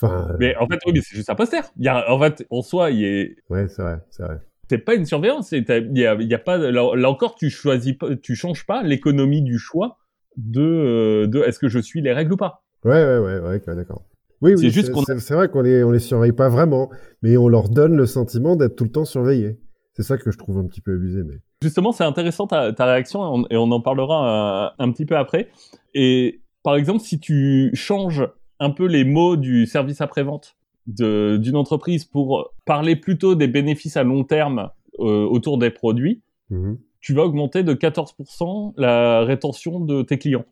Enfin. 0.00 0.28
Euh, 0.30 0.36
mais 0.38 0.54
en 0.56 0.68
fait, 0.68 0.78
oui, 0.86 0.92
mais 0.94 1.00
c'est 1.00 1.16
juste 1.16 1.30
un 1.30 1.34
poster. 1.34 1.62
Il 1.76 1.84
y 1.84 1.88
a, 1.88 2.08
en 2.10 2.18
fait, 2.20 2.46
en 2.48 2.62
soi, 2.62 2.92
il 2.92 3.04
est. 3.04 3.36
Ouais, 3.50 3.66
c'est 3.66 3.82
vrai, 3.82 3.98
c'est 4.10 4.22
vrai. 4.22 4.38
C'est 4.70 4.78
pas 4.78 4.94
une 4.94 5.04
surveillance. 5.04 5.50
Il 5.50 5.64
y 5.68 6.06
a, 6.06 6.14
y 6.14 6.34
a, 6.34 6.38
pas. 6.38 6.58
Là, 6.58 7.10
encore, 7.10 7.34
tu 7.34 7.50
choisis 7.50 7.96
tu 8.22 8.36
changes 8.36 8.64
pas 8.66 8.84
l'économie 8.84 9.42
du 9.42 9.58
choix 9.58 9.98
de, 10.36 10.62
euh, 10.62 11.26
de 11.26 11.40
est-ce 11.40 11.58
que 11.58 11.68
je 11.68 11.80
suis 11.80 12.00
les 12.02 12.12
règles 12.12 12.34
ou 12.34 12.36
pas. 12.36 12.62
Ouais, 12.84 13.04
ouais, 13.04 13.18
ouais, 13.18 13.40
ouais, 13.40 13.74
d'accord. 13.74 14.04
Oui, 14.42 14.54
oui, 14.56 14.72
c'est 14.72 15.34
vrai 15.34 15.48
qu'on 15.48 15.60
les, 15.60 15.82
on 15.82 15.90
les 15.90 15.98
surveille 15.98 16.32
pas 16.32 16.48
vraiment, 16.48 16.88
mais 17.20 17.36
on 17.36 17.48
leur 17.48 17.68
donne 17.68 17.96
le 17.96 18.06
sentiment 18.06 18.54
d'être 18.54 18.76
tout 18.76 18.84
le 18.84 18.90
temps 18.90 19.04
surveillés. 19.04 19.60
C'est 19.92 20.04
ça 20.04 20.16
que 20.16 20.30
je 20.30 20.38
trouve 20.38 20.56
un 20.56 20.66
petit 20.66 20.80
peu 20.80 20.94
abusé, 20.94 21.24
mais. 21.24 21.40
Justement, 21.62 21.92
c'est 21.92 22.04
intéressant 22.04 22.46
ta, 22.46 22.72
réaction 22.78 23.46
et 23.50 23.56
on, 23.56 23.70
en 23.70 23.80
parlera 23.80 24.74
un, 24.78 24.92
petit 24.92 25.04
peu 25.04 25.16
après. 25.16 25.50
Et 25.94 26.40
par 26.62 26.76
exemple, 26.76 27.00
si 27.00 27.20
tu 27.20 27.70
changes 27.74 28.26
un 28.60 28.70
peu 28.70 28.86
les 28.86 29.04
mots 29.04 29.36
du 29.36 29.66
service 29.66 30.00
après-vente 30.00 30.56
d'une 30.86 31.56
entreprise 31.56 32.04
pour 32.04 32.54
parler 32.64 32.96
plutôt 32.96 33.34
des 33.34 33.46
bénéfices 33.46 33.98
à 33.98 34.04
long 34.04 34.24
terme 34.24 34.70
euh, 35.00 35.26
autour 35.26 35.58
des 35.58 35.70
produits, 35.70 36.22
mhm. 36.48 36.78
tu 37.00 37.12
vas 37.12 37.24
augmenter 37.24 37.62
de 37.62 37.74
14% 37.74 38.72
la 38.78 39.20
rétention 39.20 39.80
de 39.80 40.02
tes 40.02 40.16
clients. 40.16 40.46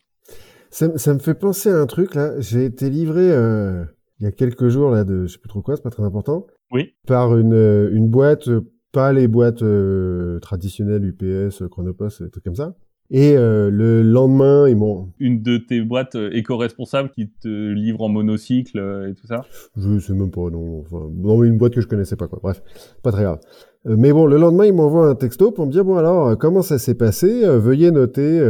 Ça, 0.70 0.88
me 0.88 1.18
fait 1.18 1.34
penser 1.34 1.70
à 1.70 1.76
un 1.76 1.86
truc 1.86 2.14
là. 2.14 2.38
J'ai 2.38 2.66
été 2.66 2.90
livré 2.90 3.32
euh, 3.32 3.82
il 4.20 4.24
y 4.24 4.26
a 4.26 4.32
quelques 4.32 4.68
jours 4.68 4.90
là 4.90 5.04
de 5.04 5.26
je 5.26 5.32
sais 5.32 5.38
plus 5.38 5.48
trop 5.48 5.62
quoi, 5.62 5.74
c'est 5.76 5.82
pas 5.82 5.90
très 5.90 6.04
important. 6.04 6.46
Oui. 6.70 6.92
Par 7.06 7.36
une, 7.38 7.88
une 7.92 8.08
boîte 8.08 8.50
pas 8.98 9.12
les 9.12 9.28
boîtes 9.28 9.62
euh, 9.62 10.40
traditionnelles 10.40 11.04
UPS, 11.04 11.62
Chronopost, 11.70 12.20
des 12.20 12.30
trucs 12.30 12.42
comme 12.42 12.56
ça. 12.56 12.74
Et 13.10 13.36
euh, 13.36 13.70
le 13.70 14.02
lendemain, 14.02 14.68
ils 14.68 14.74
m'ont... 14.74 15.12
Une 15.20 15.40
de 15.40 15.56
tes 15.56 15.80
boîtes 15.82 16.16
euh, 16.16 16.30
éco-responsables 16.32 17.10
qui 17.10 17.30
te 17.30 17.46
livre 17.46 18.02
en 18.02 18.08
monocycle 18.08 19.06
et 19.08 19.14
tout 19.14 19.28
ça? 19.28 19.42
Je 19.76 20.00
sais 20.00 20.14
même 20.14 20.32
pas, 20.32 20.50
non. 20.50 20.80
Enfin, 20.80 21.08
non, 21.14 21.44
une 21.44 21.58
boîte 21.58 21.74
que 21.74 21.80
je 21.80 21.86
connaissais 21.86 22.16
pas, 22.16 22.26
quoi. 22.26 22.40
Bref, 22.42 22.60
pas 23.04 23.12
très 23.12 23.22
grave. 23.22 23.38
mais 23.84 24.12
bon, 24.12 24.26
le 24.26 24.36
lendemain, 24.36 24.66
ils 24.66 24.74
m'envoient 24.74 25.10
un 25.10 25.14
texto 25.14 25.52
pour 25.52 25.64
me 25.64 25.70
dire, 25.70 25.84
bon 25.84 25.94
alors, 25.94 26.36
comment 26.36 26.62
ça 26.62 26.80
s'est 26.80 26.96
passé? 26.96 27.42
Veuillez 27.46 27.92
noter 27.92 28.40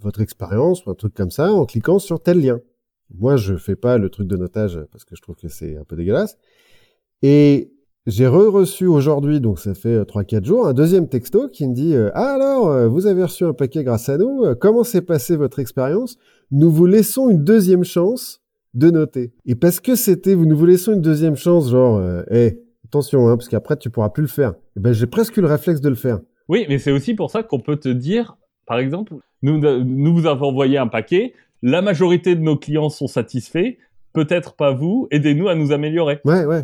votre 0.00 0.22
expérience 0.22 0.84
ou 0.84 0.90
un 0.90 0.94
truc 0.94 1.14
comme 1.14 1.30
ça 1.30 1.52
en 1.52 1.66
cliquant 1.66 2.00
sur 2.00 2.20
tel 2.20 2.40
lien. 2.40 2.58
Moi, 3.14 3.36
je 3.36 3.54
fais 3.54 3.76
pas 3.76 3.96
le 3.96 4.10
truc 4.10 4.26
de 4.26 4.36
notage 4.36 4.80
parce 4.90 5.04
que 5.04 5.14
je 5.14 5.22
trouve 5.22 5.36
que 5.36 5.46
c'est 5.46 5.76
un 5.76 5.84
peu 5.84 5.94
dégueulasse. 5.94 6.36
Et 7.22 7.75
j'ai 8.06 8.28
re-reçu 8.28 8.86
aujourd'hui, 8.86 9.40
donc 9.40 9.58
ça 9.58 9.74
fait 9.74 10.02
3-4 10.02 10.36
euh, 10.36 10.44
jours, 10.44 10.66
un 10.68 10.74
deuxième 10.74 11.08
texto 11.08 11.48
qui 11.48 11.66
me 11.66 11.74
dit 11.74 11.92
euh, 11.94 12.10
Ah 12.14 12.34
alors, 12.34 12.68
euh, 12.68 12.86
vous 12.86 13.08
avez 13.08 13.24
reçu 13.24 13.44
un 13.44 13.52
paquet 13.52 13.82
grâce 13.82 14.08
à 14.08 14.16
nous, 14.16 14.44
comment 14.60 14.84
s'est 14.84 15.02
passée 15.02 15.36
votre 15.36 15.58
expérience? 15.58 16.16
Nous 16.52 16.70
vous 16.70 16.86
laissons 16.86 17.28
une 17.28 17.42
deuxième 17.42 17.82
chance 17.82 18.42
de 18.74 18.90
noter. 18.90 19.32
Et 19.44 19.56
parce 19.56 19.80
que 19.80 19.96
c'était, 19.96 20.36
nous 20.36 20.56
vous 20.56 20.66
laissons 20.66 20.92
une 20.92 21.00
deuxième 21.00 21.34
chance, 21.34 21.70
genre, 21.70 22.00
hé, 22.30 22.60
attention, 22.84 23.28
hein, 23.28 23.36
parce 23.36 23.48
qu'après 23.48 23.76
tu 23.76 23.90
pourras 23.90 24.10
plus 24.10 24.22
le 24.22 24.28
faire. 24.28 24.50
Et 24.50 24.54
eh 24.76 24.80
ben 24.80 24.92
j'ai 24.92 25.06
presque 25.06 25.36
eu 25.36 25.40
le 25.40 25.48
réflexe 25.48 25.80
de 25.80 25.88
le 25.88 25.96
faire. 25.96 26.20
Oui, 26.48 26.64
mais 26.68 26.78
c'est 26.78 26.92
aussi 26.92 27.14
pour 27.14 27.30
ça 27.30 27.42
qu'on 27.42 27.58
peut 27.58 27.76
te 27.76 27.88
dire, 27.88 28.36
par 28.66 28.78
exemple, 28.78 29.14
nous, 29.42 29.58
nous 29.58 30.14
vous 30.14 30.26
avons 30.26 30.46
envoyé 30.46 30.78
un 30.78 30.86
paquet, 30.86 31.32
la 31.62 31.82
majorité 31.82 32.36
de 32.36 32.40
nos 32.40 32.56
clients 32.56 32.88
sont 32.88 33.08
satisfaits, 33.08 33.78
peut-être 34.12 34.54
pas 34.54 34.72
vous, 34.72 35.08
aidez-nous 35.10 35.48
à 35.48 35.56
nous 35.56 35.72
améliorer. 35.72 36.20
Ouais, 36.24 36.44
ouais. 36.44 36.62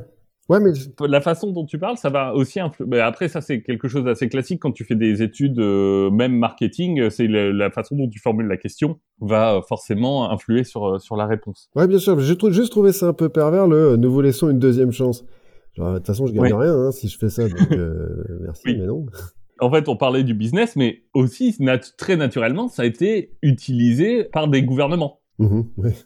Ouais, 0.49 0.59
mais 0.59 0.73
la 1.07 1.21
façon 1.21 1.53
dont 1.53 1.65
tu 1.65 1.79
parles, 1.79 1.97
ça 1.97 2.11
va 2.11 2.35
aussi 2.35 2.59
influer. 2.59 2.87
Mais 2.89 2.99
après, 2.99 3.29
ça 3.29 3.41
c'est 3.41 3.63
quelque 3.63 3.87
chose 3.87 4.05
d'assez 4.05 4.29
classique 4.29 4.61
quand 4.61 4.73
tu 4.73 4.85
fais 4.85 4.97
des 4.97 5.23
études, 5.23 5.61
euh, 5.61 6.11
même 6.11 6.37
marketing. 6.37 7.11
C'est 7.11 7.29
la 7.29 7.71
façon 7.71 7.97
dont 7.97 8.09
tu 8.09 8.19
formules 8.19 8.49
la 8.49 8.57
question 8.57 8.99
va 9.21 9.61
forcément 9.69 10.31
influer 10.31 10.65
sur 10.65 10.87
euh, 10.87 10.99
sur 10.99 11.17
la 11.17 11.27
réponse. 11.27 11.71
Ouais, 11.77 11.87
bien 11.87 11.99
sûr. 11.99 12.19
J'ai 12.19 12.37
juste 12.51 12.71
trouvé 12.73 12.93
ça 12.93 13.07
un 13.07 13.13
peu 13.13 13.29
pervers. 13.29 13.69
Le 13.69 13.97
nous 13.97 14.13
vous 14.13 14.21
laissons 14.21 14.51
une 14.51 14.59
deuxième 14.59 14.91
chance. 14.91 15.25
de 15.79 15.97
toute 15.97 16.07
façon, 16.07 16.27
je 16.27 16.33
gagne 16.33 16.53
rien 16.53 16.75
hein, 16.75 16.91
si 16.91 17.09
je 17.09 17.17
fais 17.17 17.31
ça. 17.31 17.49
Donc 17.49 17.71
euh, 17.71 18.25
merci, 18.43 18.63
mais 18.67 18.87
non. 18.87 19.07
En 19.61 19.71
fait, 19.71 19.89
on 19.89 19.97
parlait 19.97 20.25
du 20.25 20.35
business, 20.35 20.75
mais 20.75 21.05
aussi 21.15 21.57
très 21.97 22.17
naturellement, 22.17 22.67
ça 22.67 22.83
a 22.83 22.85
été 22.85 23.37
utilisé 23.43 24.25
par 24.25 24.49
des 24.49 24.65
gouvernements. 24.65 25.21
Mmh 25.39 25.63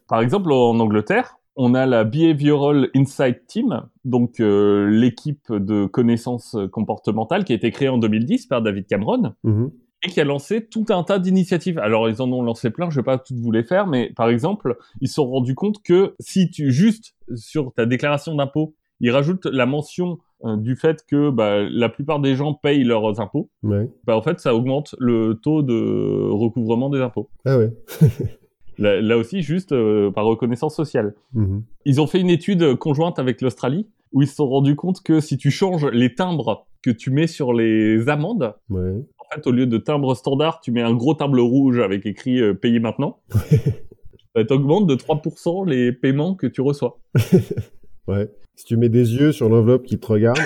par 0.08 0.20
exemple, 0.20 0.52
en 0.52 0.78
Angleterre, 0.78 1.38
on 1.56 1.74
a 1.74 1.86
la 1.86 2.04
Behavioral 2.04 2.90
Insight 2.94 3.46
Team, 3.46 3.82
donc 4.04 4.40
euh, 4.40 4.88
l'équipe 4.88 5.50
de 5.50 5.86
connaissances 5.86 6.56
comportementales 6.70 7.44
qui 7.44 7.52
a 7.52 7.56
été 7.56 7.70
créée 7.70 7.88
en 7.88 7.98
2010 7.98 8.46
par 8.46 8.62
David 8.62 8.86
Cameron. 8.86 9.34
Mhm. 9.42 9.70
Et 10.04 10.10
qui 10.10 10.20
a 10.20 10.24
lancé 10.24 10.66
tout 10.66 10.84
un 10.90 11.02
tas 11.02 11.18
d'initiatives. 11.18 11.78
Alors, 11.78 12.08
ils 12.10 12.20
en 12.20 12.30
ont 12.30 12.42
lancé 12.42 12.70
plein, 12.70 12.90
je 12.90 13.00
vais 13.00 13.04
pas 13.04 13.16
toutes 13.16 13.38
vous 13.38 13.50
les 13.50 13.64
faire, 13.64 13.86
mais 13.86 14.12
par 14.14 14.28
exemple, 14.28 14.76
ils 15.00 15.08
se 15.08 15.14
sont 15.14 15.26
rendus 15.26 15.54
compte 15.54 15.82
que 15.82 16.14
si 16.20 16.50
tu, 16.50 16.70
juste 16.70 17.14
sur 17.34 17.72
ta 17.72 17.86
déclaration 17.86 18.34
d'impôt, 18.34 18.74
ils 19.00 19.10
rajoutent 19.10 19.46
la 19.46 19.64
mention 19.64 20.18
euh, 20.44 20.56
du 20.56 20.76
fait 20.76 21.02
que 21.08 21.30
bah, 21.30 21.62
la 21.62 21.88
plupart 21.88 22.20
des 22.20 22.36
gens 22.36 22.52
payent 22.52 22.84
leurs 22.84 23.20
impôts, 23.20 23.50
ouais. 23.62 23.88
bah, 24.04 24.16
en 24.16 24.22
fait, 24.22 24.38
ça 24.38 24.54
augmente 24.54 24.94
le 24.98 25.40
taux 25.42 25.62
de 25.62 26.30
recouvrement 26.30 26.90
des 26.90 27.00
impôts. 27.00 27.30
Ah 27.46 27.56
ouais. 27.58 27.72
Là, 28.78 29.16
aussi, 29.16 29.42
juste 29.42 29.72
euh, 29.72 30.10
par 30.10 30.24
reconnaissance 30.24 30.76
sociale. 30.76 31.14
Mhm. 31.32 31.62
Ils 31.84 32.00
ont 32.00 32.06
fait 32.06 32.20
une 32.20 32.30
étude 32.30 32.76
conjointe 32.76 33.18
avec 33.18 33.40
l'Australie 33.40 33.86
où 34.12 34.22
ils 34.22 34.28
se 34.28 34.36
sont 34.36 34.48
rendus 34.48 34.76
compte 34.76 35.02
que 35.02 35.20
si 35.20 35.36
tu 35.36 35.50
changes 35.50 35.86
les 35.86 36.14
timbres 36.14 36.66
que 36.82 36.90
tu 36.90 37.10
mets 37.10 37.26
sur 37.26 37.52
les 37.52 38.08
amendes, 38.08 38.54
en 38.70 39.34
fait, 39.34 39.46
au 39.46 39.50
lieu 39.50 39.66
de 39.66 39.78
timbre 39.78 40.14
standard, 40.14 40.60
tu 40.60 40.70
mets 40.70 40.82
un 40.82 40.94
gros 40.94 41.14
timbre 41.14 41.40
rouge 41.40 41.80
avec 41.80 42.06
écrit 42.06 42.40
euh, 42.40 42.54
payer 42.54 42.78
maintenant. 42.78 43.20
ça 44.36 44.44
t'augmente 44.44 44.86
de 44.86 44.94
3% 44.94 45.68
les 45.68 45.92
paiements 45.92 46.34
que 46.34 46.46
tu 46.46 46.60
reçois. 46.60 47.00
ouais. 48.08 48.30
Si 48.54 48.64
tu 48.64 48.76
mets 48.76 48.88
des 48.88 49.14
yeux 49.14 49.32
sur 49.32 49.48
l'enveloppe 49.48 49.84
qui 49.84 49.98
te 49.98 50.06
regarde. 50.06 50.38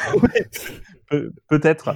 Peut-être. 1.48 1.94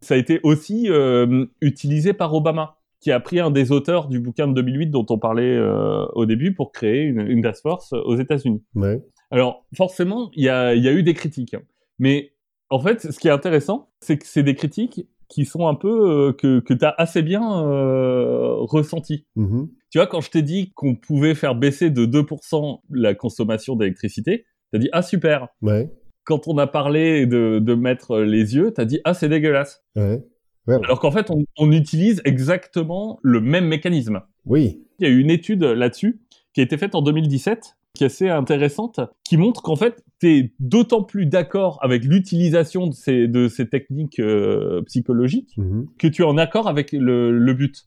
Ça 0.00 0.14
a 0.14 0.16
été 0.16 0.40
aussi 0.42 0.88
euh, 0.88 1.46
utilisé 1.60 2.12
par 2.12 2.34
Obama 2.34 2.81
qui 3.02 3.10
a 3.10 3.20
pris 3.20 3.40
un 3.40 3.50
des 3.50 3.72
auteurs 3.72 4.08
du 4.08 4.20
bouquin 4.20 4.46
de 4.46 4.54
2008 4.54 4.86
dont 4.86 5.04
on 5.10 5.18
parlait 5.18 5.56
euh, 5.56 6.06
au 6.14 6.24
début 6.24 6.54
pour 6.54 6.70
créer 6.70 7.02
une, 7.02 7.20
une 7.20 7.42
task 7.42 7.62
force 7.62 7.92
aux 7.92 8.16
États-Unis. 8.16 8.62
Ouais. 8.76 9.02
Alors 9.30 9.66
forcément, 9.76 10.30
il 10.34 10.44
y 10.44 10.48
a, 10.48 10.74
y 10.74 10.88
a, 10.88 10.92
eu 10.92 11.02
des 11.02 11.14
critiques, 11.14 11.54
hein. 11.54 11.62
mais 11.98 12.32
en 12.70 12.78
fait, 12.78 13.12
ce 13.12 13.18
qui 13.18 13.28
est 13.28 13.32
intéressant, 13.32 13.90
c'est 14.00 14.16
que 14.18 14.26
c'est 14.26 14.44
des 14.44 14.54
critiques 14.54 15.06
qui 15.28 15.44
sont 15.44 15.66
un 15.66 15.74
peu 15.74 15.88
euh, 16.28 16.32
que, 16.32 16.60
que 16.60 16.74
tu 16.74 16.84
as 16.84 16.94
assez 16.96 17.22
bien 17.22 17.42
euh, 17.42 18.54
ressenti. 18.58 19.26
Mm-hmm. 19.36 19.68
Tu 19.90 19.98
vois, 19.98 20.06
quand 20.06 20.20
je 20.20 20.30
t'ai 20.30 20.42
dit 20.42 20.72
qu'on 20.74 20.94
pouvait 20.94 21.34
faire 21.34 21.54
baisser 21.54 21.90
de 21.90 22.06
2% 22.06 22.80
la 22.90 23.14
consommation 23.14 23.74
d'électricité, 23.74 24.44
tu 24.70 24.76
as 24.76 24.78
dit 24.78 24.88
ah 24.92 25.02
super. 25.02 25.48
Ouais. 25.60 25.90
Quand 26.24 26.46
on 26.46 26.56
a 26.58 26.66
parlé 26.66 27.26
de, 27.26 27.58
de 27.58 27.74
mettre 27.74 28.20
les 28.20 28.54
yeux, 28.54 28.72
tu 28.72 28.80
as 28.80 28.84
dit 28.84 29.00
ah 29.04 29.12
c'est 29.12 29.28
dégueulasse. 29.28 29.82
Ouais. 29.96 30.22
Alors 30.68 31.00
qu'en 31.00 31.10
fait, 31.10 31.30
on, 31.58 31.72
utilise 31.72 32.20
exactement 32.24 33.18
le 33.22 33.40
même 33.40 33.66
mécanisme. 33.66 34.20
Oui. 34.46 34.82
Il 34.98 35.06
y 35.06 35.10
a 35.10 35.12
eu 35.12 35.18
une 35.18 35.30
étude 35.30 35.64
là-dessus 35.64 36.20
qui 36.54 36.60
a 36.60 36.64
été 36.64 36.76
faite 36.76 36.94
en 36.94 37.02
2017, 37.02 37.76
qui 37.94 38.04
est 38.04 38.06
assez 38.06 38.28
intéressante, 38.28 39.00
qui 39.24 39.36
montre 39.36 39.62
qu'en 39.62 39.76
fait, 39.76 40.04
tu 40.20 40.28
es 40.28 40.52
d'autant 40.60 41.02
plus 41.02 41.26
d'accord 41.26 41.78
avec 41.82 42.04
l'utilisation 42.04 42.86
de 42.86 42.94
ces, 42.94 43.26
de 43.26 43.48
ces 43.48 43.68
techniques 43.68 44.20
euh, 44.20 44.82
psychologiques 44.82 45.54
mhm. 45.56 45.86
que 45.98 46.06
tu 46.06 46.22
es 46.22 46.24
en 46.24 46.38
accord 46.38 46.68
avec 46.68 46.92
le, 46.92 47.36
le 47.36 47.54
but. 47.54 47.86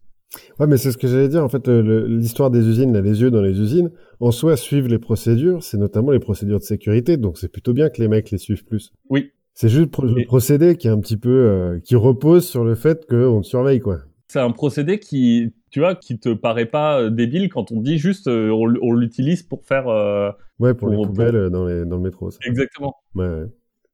Ouais, 0.60 0.68
mais 0.68 0.78
c'est 0.78 0.92
ce 0.92 0.98
que 0.98 1.08
j'allais 1.08 1.30
dire. 1.30 1.44
En 1.44 1.50
fait, 1.50 1.68
l'histoire 1.68 2.52
des 2.52 2.68
usines, 2.68 2.94
là, 2.94 3.02
les 3.02 3.22
yeux 3.22 3.32
dans 3.32 3.42
les 3.42 3.60
usines, 3.60 3.92
en 4.20 4.32
soi, 4.32 4.58
suivent 4.58 4.88
les 4.88 5.00
procédures. 5.00 5.64
C'est 5.64 5.78
notamment 5.78 6.12
les 6.12 6.20
procédures 6.20 6.60
de 6.60 6.64
sécurité. 6.64 7.18
Donc, 7.18 7.38
c'est 7.38 7.48
plutôt 7.48 7.74
bien 7.74 7.90
que 7.90 8.02
les 8.02 8.08
mecs 8.08 8.32
les 8.32 8.38
suivent 8.38 8.66
plus. 8.66 8.92
Oui. 9.10 9.32
C'est 9.56 9.70
juste 9.70 9.98
le 10.04 10.26
procédé 10.26 10.76
qui 10.76 10.88
est 10.88 10.92
un 10.92 11.00
petit 11.00 11.16
peu 11.16 11.30
euh, 11.30 11.80
qui 11.80 11.96
repose 11.96 12.46
sur 12.48 12.66
le 12.66 12.76
fait 12.76 13.08
qu'on 13.08 13.40
te 13.42 13.48
surveille 13.48 13.80
quoi. 13.80 14.00
C'est 14.28 14.42
un 14.42 14.52
procédé 14.52 15.00
qui 15.00 15.54
tu 15.72 15.80
vois 15.80 15.96
qui 15.96 16.20
te 16.20 16.34
paraît 16.34 16.66
pas 16.66 17.00
euh, 17.00 17.10
débile 17.10 17.48
quand 17.48 17.72
on 17.72 17.80
dit 17.80 17.98
juste 17.98 18.28
euh, 18.28 18.50
on, 18.52 18.92
l'utilise 18.92 19.44
pour 19.44 19.64
faire 19.64 19.88
ouais 20.60 20.74
pour, 20.74 20.90
les 20.90 20.98
poubelles 20.98 21.50
dans 21.50 21.66
les 21.66 21.86
dans 21.86 21.96
le 21.96 22.02
métro. 22.02 22.32
Ça. 22.32 22.40
Exactement. 22.46 22.98
Ouais, 23.16 23.28
ouais. 23.28 23.46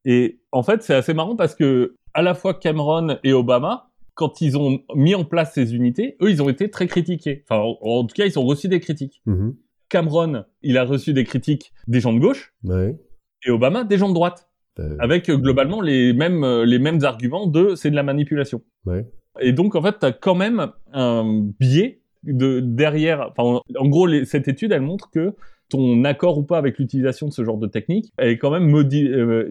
Et 0.04 0.40
en 0.52 0.64
fait 0.64 0.82
c'est 0.82 0.96
assez 0.96 1.14
marrant 1.14 1.36
parce 1.36 1.54
que 1.54 1.96
à 2.16 2.24
la 2.24 2.34
fois 2.34 2.56
Cameron 2.56 3.20
et 3.24 3.32
Obama 3.32 3.92
quand 4.16 4.42
ils 4.42 4.58
ont 4.58 4.80
mis 4.96 5.14
en 5.14 5.26
place 5.26 5.54
ces 5.54 5.76
unités, 5.76 6.18
eux 6.24 6.32
ils 6.32 6.42
ont 6.42 6.50
été 6.50 6.72
très 6.72 6.88
critiqués. 6.88 7.46
Enfin 7.48 7.62
en, 7.82 8.04
tout 8.06 8.16
cas 8.16 8.26
ils 8.26 8.40
ont 8.40 8.46
reçu 8.46 8.68
des 8.68 8.80
critiques. 8.80 9.22
Mm-hmm. 9.28 9.54
Cameron 9.90 10.44
il 10.64 10.80
a 10.80 10.86
reçu 10.86 11.14
des 11.14 11.24
critiques 11.24 11.72
des 11.88 12.00
gens 12.00 12.14
de 12.14 12.20
gauche. 12.20 12.52
Ouais. 12.64 12.98
Et 13.46 13.52
Obama 13.52 13.84
des 13.84 14.00
gens 14.00 14.10
de 14.10 14.16
droite. 14.16 14.51
Euh, 14.80 14.96
avec 15.00 15.30
euh, 15.30 15.38
globalement 15.38 15.82
les 15.82 16.14
mêmes 16.14 16.46
euh, 16.46 16.64
les 16.66 16.80
mêmes 16.80 17.04
arguments 17.04 17.46
de 17.46 17.76
c'est 17.76 17.92
de 17.92 17.96
la 17.96 18.04
manipulation. 18.04 18.62
Ouais. 18.86 19.06
Et 19.42 19.52
donc 19.52 19.76
en 19.76 19.82
fait 19.82 20.00
tu 20.00 20.06
as 20.06 20.14
quand 20.14 20.36
même 20.36 20.68
un 20.94 21.44
biais 21.60 22.02
de 22.24 22.62
derrière 22.62 23.32
enfin 23.32 23.60
en, 23.78 23.90
gros 23.90 24.08
cette 24.24 24.48
étude 24.48 24.72
elle 24.72 24.82
montre 24.82 25.10
que 25.12 25.34
ton 25.70 26.06
accord 26.06 26.38
ou 26.38 26.44
pas 26.44 26.58
avec 26.58 26.78
l'utilisation 26.78 27.28
de 27.28 27.34
ce 27.34 27.44
genre 27.44 27.58
de 27.58 27.68
technique 27.68 28.14
est 28.18 28.38
quand 28.38 28.52
même 28.52 28.74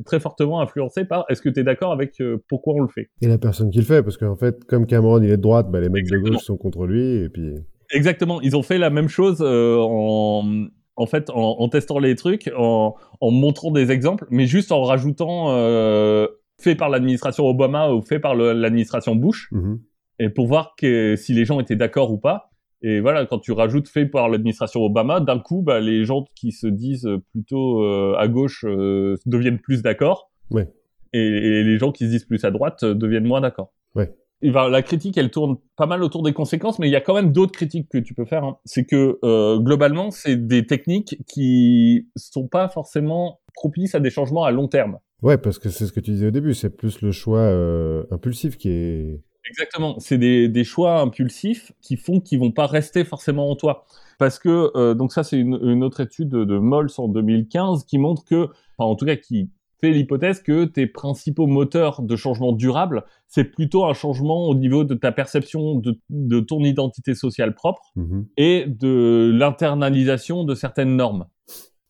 très 0.04 0.20
fortement 0.20 0.60
influencé 0.60 1.04
par 1.04 1.24
est-ce 1.28 1.42
que 1.42 1.48
tu 1.48 1.60
es 1.60 1.64
d'accord 1.64 1.92
avec 1.92 2.22
pourquoi 2.48 2.74
on 2.74 2.80
le 2.80 2.88
fait? 2.88 3.10
Et 3.20 3.26
la 3.26 3.38
personne 3.38 3.70
qui 3.70 3.78
le 3.78 3.84
fait 3.84 4.02
parce 4.02 4.16
qu'en 4.16 4.36
fait 4.36 4.64
comme 4.64 4.86
Cameron 4.86 5.20
il 5.22 5.30
est 5.30 5.36
de 5.36 5.42
droite, 5.42 5.70
bah, 5.70 5.80
les 5.80 5.88
mecs 5.88 6.08
de 6.08 6.18
gauche 6.18 6.42
sont 6.42 6.56
contre 6.56 6.86
lui 6.86 7.24
et 7.24 7.28
puis 7.28 7.54
Exactement, 7.92 8.40
ils 8.40 8.56
ont 8.56 8.62
fait 8.62 8.78
la 8.78 8.90
même 8.90 9.08
chose 9.08 9.42
en 9.42 10.68
en 11.00 11.06
fait, 11.06 11.30
en, 11.30 11.66
testant 11.70 11.98
les 11.98 12.14
trucs, 12.14 12.52
en, 12.54 12.94
montrant 13.22 13.70
des 13.70 13.90
exemples, 13.90 14.26
mais 14.30 14.46
juste 14.46 14.70
en 14.70 14.82
rajoutant 14.82 15.46
euh, 15.48 16.26
fait 16.60 16.74
par 16.74 16.90
l'administration 16.90 17.46
Obama 17.46 17.90
ou 17.90 18.02
fait 18.02 18.18
par 18.18 18.34
l'administration 18.34 19.16
Bush, 19.16 19.50
mm-hmm. 19.50 19.78
et 20.18 20.28
pour 20.28 20.46
voir 20.46 20.74
que, 20.76 21.16
si 21.16 21.32
les 21.32 21.46
gens 21.46 21.58
étaient 21.58 21.76
d'accord 21.76 22.12
ou 22.12 22.18
pas. 22.18 22.50
Et 22.82 23.00
voilà, 23.00 23.24
quand 23.24 23.38
tu 23.38 23.52
rajoutes 23.52 23.88
fait 23.88 24.04
par 24.04 24.28
l'administration 24.28 24.82
Obama, 24.82 25.20
d'un 25.20 25.38
coup, 25.38 25.62
bah, 25.62 25.80
les 25.80 26.04
gens 26.04 26.26
qui 26.34 26.52
se 26.52 26.66
disent 26.66 27.08
plutôt 27.32 27.82
euh, 27.82 28.14
à 28.18 28.28
gauche 28.28 28.66
euh, 28.68 29.16
deviennent 29.24 29.58
plus 29.58 29.82
d'accord. 29.82 30.30
Ouais. 30.50 30.68
Et, 31.14 31.18
et, 31.18 31.64
les 31.64 31.78
gens 31.78 31.92
qui 31.92 32.04
se 32.04 32.10
disent 32.10 32.24
plus 32.26 32.44
à 32.44 32.50
droite 32.50 32.84
deviennent 32.84 33.26
moins 33.26 33.40
d'accord. 33.40 33.72
Ouais 33.94 34.14
la 34.42 34.82
critique, 34.82 35.18
elle 35.18 35.30
tourne 35.30 35.58
pas 35.76 35.86
mal 35.86 36.02
autour 36.02 36.22
des 36.22 36.32
conséquences, 36.32 36.78
mais 36.78 36.88
il 36.88 36.92
y 36.92 36.96
a 36.96 37.00
quand 37.00 37.14
même 37.14 37.32
d'autres 37.32 37.52
critiques 37.52 37.88
que 37.88 37.98
tu 37.98 38.14
peux 38.14 38.24
faire. 38.24 38.44
Hein. 38.44 38.58
C'est 38.64 38.84
que 38.84 39.18
euh, 39.24 39.58
globalement, 39.58 40.10
c'est 40.10 40.36
des 40.36 40.66
techniques 40.66 41.18
qui 41.26 42.08
sont 42.16 42.48
pas 42.48 42.68
forcément 42.68 43.40
propices 43.54 43.94
à 43.94 44.00
des 44.00 44.10
changements 44.10 44.44
à 44.44 44.50
long 44.50 44.68
terme. 44.68 44.98
Ouais, 45.22 45.36
parce 45.36 45.58
que 45.58 45.68
c'est 45.68 45.86
ce 45.86 45.92
que 45.92 46.00
tu 46.00 46.12
disais 46.12 46.28
au 46.28 46.30
début, 46.30 46.54
c'est 46.54 46.70
plus 46.70 47.02
le 47.02 47.12
choix 47.12 47.40
euh, 47.40 48.04
impulsif 48.10 48.56
qui 48.56 48.70
est. 48.70 49.20
Exactement, 49.48 49.98
c'est 49.98 50.18
des, 50.18 50.48
des 50.48 50.64
choix 50.64 51.00
impulsifs 51.00 51.72
qui 51.80 51.96
font 51.96 52.20
qu'ils 52.20 52.38
vont 52.38 52.52
pas 52.52 52.66
rester 52.66 53.04
forcément 53.04 53.50
en 53.50 53.56
toi. 53.56 53.84
Parce 54.18 54.38
que 54.38 54.70
euh, 54.76 54.94
donc 54.94 55.12
ça, 55.12 55.24
c'est 55.24 55.38
une, 55.38 55.58
une, 55.62 55.82
autre 55.82 56.00
étude 56.00 56.28
de, 56.28 56.44
de 56.44 56.58
Mols 56.58 56.90
en 56.98 57.08
2015 57.08 57.84
qui 57.84 57.98
montre 57.98 58.24
que, 58.24 58.44
enfin 58.76 58.90
en 58.90 58.94
tout 58.96 59.06
cas 59.06 59.16
qui 59.16 59.50
fait 59.80 59.90
l'hypothèse 59.90 60.42
que 60.42 60.64
tes 60.64 60.86
principaux 60.86 61.46
moteurs 61.46 62.02
de 62.02 62.16
changement 62.16 62.52
durable, 62.52 63.04
c'est 63.28 63.44
plutôt 63.44 63.84
un 63.84 63.94
changement 63.94 64.48
au 64.48 64.54
niveau 64.54 64.84
de 64.84 64.94
ta 64.94 65.12
perception 65.12 65.76
de, 65.76 65.98
de 66.10 66.40
ton 66.40 66.60
identité 66.60 67.14
sociale 67.14 67.54
propre 67.54 67.82
mm-hmm. 67.96 68.24
et 68.36 68.64
de 68.66 69.30
l'internalisation 69.34 70.44
de 70.44 70.54
certaines 70.54 70.96
normes. 70.96 71.26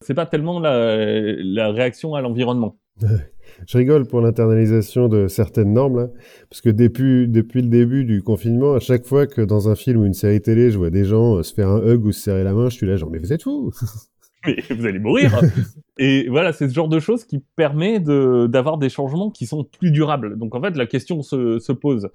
C'est 0.03 0.15
pas 0.15 0.27
tellement 0.27 0.61
la, 0.61 1.35
la 1.37 1.71
réaction 1.73 2.15
à 2.15 2.21
l'environnement. 2.21 2.79
Je 3.67 3.79
rigole 3.79 4.07
pour 4.07 4.21
l'internalisation 4.21 5.09
de 5.09 5.29
certaines 5.29 5.73
normes, 5.73 5.99
là, 5.99 6.09
parce 6.49 6.61
que 6.61 6.71
depuis, 6.71 7.29
depuis 7.29 7.63
le 7.63 7.69
début 7.69 8.05
du 8.05 8.23
confinement, 8.23 8.75
à 8.75 8.81
chaque 8.81 9.05
fois 9.05 9.27
que 9.27 9.41
dans 9.41 9.69
un 9.69 9.75
film 9.75 10.01
ou 10.01 10.07
une 10.07 10.15
série 10.15 10.41
télé, 10.41 10.71
je 10.71 10.79
vois 10.79 10.91
des 10.91 11.05
gens 11.05 11.37
euh, 11.37 11.43
se 11.43 11.53
faire 11.53 11.69
un 11.69 11.83
hug 11.83 12.05
ou 12.05 12.13
se 12.13 12.21
serrer 12.21 12.45
la 12.45 12.55
main, 12.55 12.69
je 12.69 12.77
suis 12.77 12.87
là 12.87 12.97
genre, 12.97 13.11
mais 13.11 13.19
vous 13.19 13.33
êtes 13.33 13.43
fous? 13.43 13.73
mais 14.47 14.63
vous 14.71 14.87
allez 14.87 14.99
mourir. 14.99 15.41
et 15.99 16.29
voilà, 16.29 16.53
c'est 16.53 16.69
ce 16.69 16.75
genre 16.75 16.89
de 16.89 17.01
choses 17.01 17.25
qui 17.25 17.43
permet 17.57 18.01
de 18.01 18.47
d'avoir 18.47 18.79
des 18.79 18.89
changements 18.89 19.31
qui 19.31 19.47
sont 19.47 19.65
plus 19.65 19.91
durables. 19.91 20.39
Donc 20.39 20.55
en 20.55 20.63
fait, 20.63 20.77
la 20.77 20.87
question 20.87 21.23
se, 21.23 21.59
se 21.59 21.73
pose. 21.73 22.09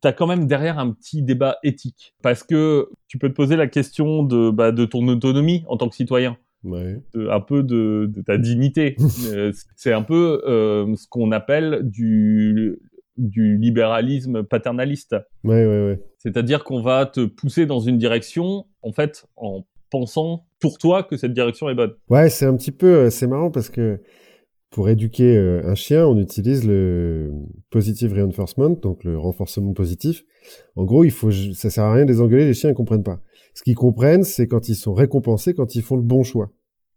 T'as 0.00 0.12
quand 0.12 0.26
même 0.26 0.46
derrière 0.46 0.78
un 0.78 0.92
petit 0.92 1.22
débat 1.22 1.58
éthique 1.64 2.14
parce 2.22 2.44
que 2.44 2.88
tu 3.08 3.18
peux 3.18 3.28
te 3.28 3.34
poser 3.34 3.56
la 3.56 3.66
question 3.66 4.22
de 4.22 4.50
bah, 4.50 4.72
de 4.72 4.84
ton 4.84 5.06
autonomie 5.08 5.64
en 5.68 5.76
tant 5.76 5.88
que 5.88 5.96
citoyen. 5.96 6.36
Ouais. 6.64 7.00
un 7.14 7.40
peu 7.40 7.62
de, 7.62 8.10
de 8.12 8.20
ta 8.20 8.36
dignité. 8.36 8.96
Euh, 9.28 9.52
c'est 9.76 9.92
un 9.92 10.02
peu 10.02 10.42
euh, 10.46 10.94
ce 10.96 11.06
qu'on 11.08 11.32
appelle 11.32 11.80
du 11.82 12.78
du 13.18 13.58
libéralisme 13.58 14.44
paternaliste. 14.44 15.16
Ouais, 15.44 15.66
ouais. 15.66 16.00
C'est-à-dire 16.18 16.64
qu'on 16.64 16.80
va 16.80 17.04
te 17.04 17.26
pousser 17.26 17.66
dans 17.66 17.80
une 17.80 17.98
direction, 17.98 18.66
en 18.82 18.92
fait, 18.92 19.26
en 19.36 19.66
pensant 19.90 20.46
pour 20.60 20.78
toi 20.78 21.02
que 21.02 21.16
cette 21.16 21.32
direction 21.32 21.68
est 21.68 21.74
bonne. 21.74 21.94
Ouais, 22.08 22.30
c'est 22.30 22.46
un 22.46 22.56
petit 22.56 22.72
peu, 22.72 22.86
euh, 22.86 23.10
c'est 23.10 23.26
marrant 23.26 23.50
parce 23.50 23.68
que 23.68 24.00
pour 24.70 24.88
éduquer 24.88 25.36
euh, 25.36 25.62
un 25.64 25.74
chien, 25.74 26.06
on 26.06 26.18
utilise 26.18 26.66
le 26.66 27.32
positive 27.70 28.12
reinforcement, 28.12 28.70
donc 28.70 29.04
le 29.04 29.18
renforcement 29.18 29.72
positif. 29.72 30.24
En 30.76 30.84
gros, 30.84 31.04
il 31.04 31.10
faut, 31.10 31.30
ça 31.30 31.70
sert 31.70 31.84
à 31.84 31.94
rien 31.94 32.04
de 32.04 32.12
les 32.12 32.20
engueuler, 32.20 32.46
les 32.46 32.54
chiens 32.54 32.70
ne 32.70 32.74
comprennent 32.74 33.02
pas. 33.02 33.20
Ce 33.54 33.62
qu'ils 33.62 33.74
comprennent, 33.74 34.24
c'est 34.24 34.46
quand 34.46 34.68
ils 34.68 34.76
sont 34.76 34.94
récompensés, 34.94 35.54
quand 35.54 35.74
ils 35.74 35.82
font 35.82 35.96
le 35.96 36.02
bon 36.02 36.22
choix. 36.22 36.50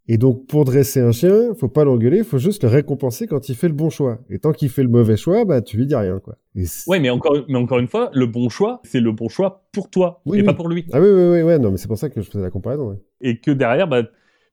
Et 0.08 0.18
donc, 0.18 0.48
pour 0.48 0.66
dresser 0.66 1.00
un 1.00 1.12
chien, 1.12 1.54
faut 1.54 1.68
pas 1.68 1.84
l'engueuler, 1.84 2.20
il 2.20 2.24
faut 2.24 2.40
juste 2.40 2.64
le 2.64 2.70
récompenser 2.70 3.28
quand 3.28 3.50
il 3.50 3.56
fait 3.56 3.68
le 3.68 3.74
bon 3.74 3.90
choix. 3.90 4.20
Et 4.30 4.40
tant 4.40 4.52
qu'il 4.52 4.70
fait 4.70 4.84
le 4.84 4.90
mauvais 4.90 5.16
choix, 5.16 5.46
bah, 5.46 5.62
tu 5.62 5.78
lui 5.78 5.86
dis 5.86 5.96
rien, 5.96 6.20
quoi. 6.20 6.38
ouais, 6.88 7.00
mais 7.00 7.10
encore, 7.10 7.46
mais 7.48 7.58
encore 7.58 7.80
une 7.80 7.88
fois, 7.88 8.10
le 8.14 8.26
bon 8.26 8.50
choix, 8.50 8.82
c'est 8.84 9.00
le 9.00 9.12
bon 9.12 9.30
choix 9.30 9.64
pour 9.72 9.90
toi, 9.90 10.22
et 10.34 10.44
pas 10.44 10.54
pour 10.54 10.70
lui. 10.70 10.86
Ah 10.92 11.00
oui, 11.00 11.08
oui, 11.08 11.24
oui, 11.32 11.42
ouais, 11.44 11.60
non, 11.60 11.72
mais 11.72 11.78
c'est 11.78 11.88
pour 11.88 11.98
ça 11.98 12.10
que 12.10 12.22
je 12.22 12.30
faisais 12.30 12.44
la 12.44 12.50
comparaison, 12.50 13.00
Et 13.22 13.40
que 13.40 13.52
derrière, 13.52 13.88
bah, 13.88 14.04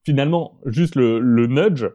finalement, 0.05 0.59
juste 0.65 0.95
le, 0.95 1.19
le 1.19 1.47
nudge, 1.47 1.85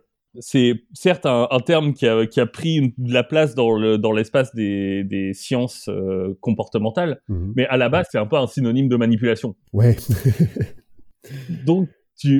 c'est 0.41 0.75
certes 0.93 1.27
un, 1.27 1.47
terme 1.65 1.95
qui 1.95 2.07
a, 2.07 2.27
qui 2.27 2.41
a 2.41 2.47
pris 2.47 2.93
de 2.99 3.13
la 3.13 3.23
place 3.23 3.55
dans 3.55 3.79
le 3.79 3.99
dans 3.99 4.13
l'espace 4.13 4.55
des, 4.55 5.05
des 5.05 5.33
sciences 5.33 5.89
euh, 5.89 6.37
comportementales, 6.41 7.21
mhm. 7.29 7.53
mais 7.57 7.67
à 7.67 7.77
la 7.77 7.89
base, 7.89 8.09
c'est 8.11 8.19
un 8.19 8.27
peu 8.27 8.37
un 8.37 8.47
synonyme 8.47 8.89
de 8.89 8.97
manipulation. 8.97 9.55
Ouais. 9.73 9.97
Donc, 11.65 11.89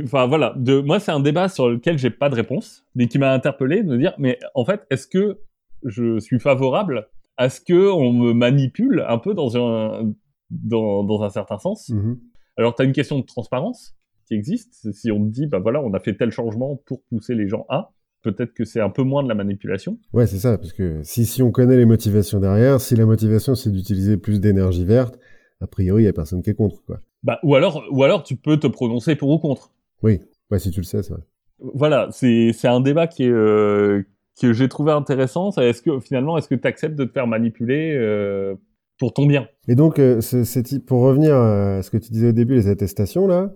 enfin 0.05 0.27
voilà, 0.27 0.55
de, 0.57 0.81
moi 0.81 1.01
c'est 1.01 1.13
un 1.13 1.21
débat 1.21 1.49
sur 1.49 1.69
lequel 1.69 1.99
j'ai 1.99 2.11
pas 2.11 2.29
de 2.29 2.35
réponse, 2.35 2.85
mais 2.95 3.09
qui 3.09 3.19
m'a 3.19 3.33
interpellé 3.33 3.83
de 3.83 3.89
me 3.89 3.99
dire, 3.99 4.15
mais 4.19 4.39
en 4.55 4.65
fait, 4.65 4.87
est-ce 4.91 5.07
que 5.07 5.41
je 5.85 6.19
suis 6.19 6.41
favorable 6.41 7.09
à 7.37 7.49
ce 7.49 7.61
que 7.61 7.91
on 7.91 8.13
me 8.13 8.33
manipule 8.33 9.05
un 9.09 9.19
peu 9.19 9.35
dans 9.35 9.57
un 9.57 10.13
dans, 10.51 11.05
dans 11.05 11.23
un 11.23 11.31
certain 11.31 11.59
sens? 11.59 11.89
Mhm. 11.91 12.19
Alors, 12.57 12.75
tu 12.75 12.83
as 12.83 12.85
une 12.85 12.93
question 12.93 13.19
de 13.19 13.25
transparence 13.25 13.97
qui 14.27 14.35
existe. 14.35 14.93
Si 14.93 15.11
on 15.11 15.19
te 15.25 15.31
dit, 15.31 15.47
bah 15.47 15.59
voilà, 15.59 15.83
on 15.83 15.93
a 15.93 16.01
fait 16.01 16.15
tel 16.15 16.31
changement 16.31 16.81
pour 16.87 17.03
pousser 17.03 17.35
les 17.35 17.49
gens 17.49 17.67
à, 17.69 17.91
peut-être 18.23 18.55
que 18.55 18.65
c'est 18.65 18.81
un 18.81 18.91
peu 18.91 19.03
moins 19.03 19.23
de 19.23 19.29
la 19.29 19.35
manipulation. 19.35 19.99
Ouais, 20.13 20.27
c'est 20.27 20.39
ça, 20.39 20.57
parce 20.57 20.73
que 20.73 21.03
si, 21.03 21.27
si 21.27 21.43
on 21.43 21.51
connaît 21.51 21.77
les 21.77 21.85
motivations 21.85 22.41
derrière, 22.41 22.81
si 22.81 22.97
la 22.97 23.07
motivation 23.07 23.55
c'est 23.55 23.71
d'utiliser 23.71 24.17
plus 24.17 24.41
d'énergie 24.41 24.85
verte, 24.85 25.19
a 25.65 25.67
priori, 25.67 26.03
il 26.03 26.07
y 26.07 26.09
a 26.09 26.13
personne 26.13 26.43
qui 26.43 26.51
est 26.51 26.55
contre, 26.55 26.85
quoi. 26.85 27.01
Bah, 27.23 27.41
ou 27.43 27.55
alors, 27.55 27.83
ou 27.91 28.05
alors 28.05 28.23
tu 28.23 28.37
peux 28.37 28.59
te 28.59 28.67
prononcer 28.67 29.17
pour 29.17 29.31
ou 29.31 29.39
contre. 29.39 29.73
Oui, 30.03 30.21
ouais, 30.51 30.59
si 30.59 30.71
tu 30.71 30.81
le 30.81 30.85
sais, 30.85 31.03
c'est 31.03 31.15
vrai. 31.15 31.23
Voilà, 31.59 32.09
c'est 32.13 32.53
un 32.65 32.81
débat 32.81 33.07
qui 33.07 33.25
est 33.25 33.31
euh, 33.31 34.03
que 34.41 34.53
j'ai 34.53 34.69
trouvé 34.69 34.93
intéressant. 34.93 35.51
Est-ce 35.53 35.81
que 35.81 35.99
finalement, 36.01 36.37
est-ce 36.37 36.49
que 36.49 36.55
tu 36.55 36.69
acceptes 36.69 36.97
de 36.97 37.05
te 37.05 37.13
faire 37.13 37.27
manipuler 37.27 37.95
euh, 37.97 38.55
pour 38.99 39.15
ton 39.15 39.25
bien? 39.25 39.49
Et 39.69 39.75
donc, 39.75 39.99
euh, 39.99 40.21
c'est 40.21 40.85
pour 40.85 41.01
revenir 41.01 41.35
à 41.35 41.83
ce 41.83 41.91
que 41.91 41.97
tu 41.97 42.13
disais 42.13 42.29
au 42.29 42.33
début, 42.33 42.55
les 42.55 42.69
attestations 42.69 43.27
là. 43.27 43.53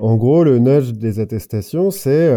En 0.00 0.16
gros, 0.16 0.44
le 0.44 0.58
nudge 0.58 0.92
des 0.92 1.18
attestations, 1.18 1.90
c'est 1.90 2.30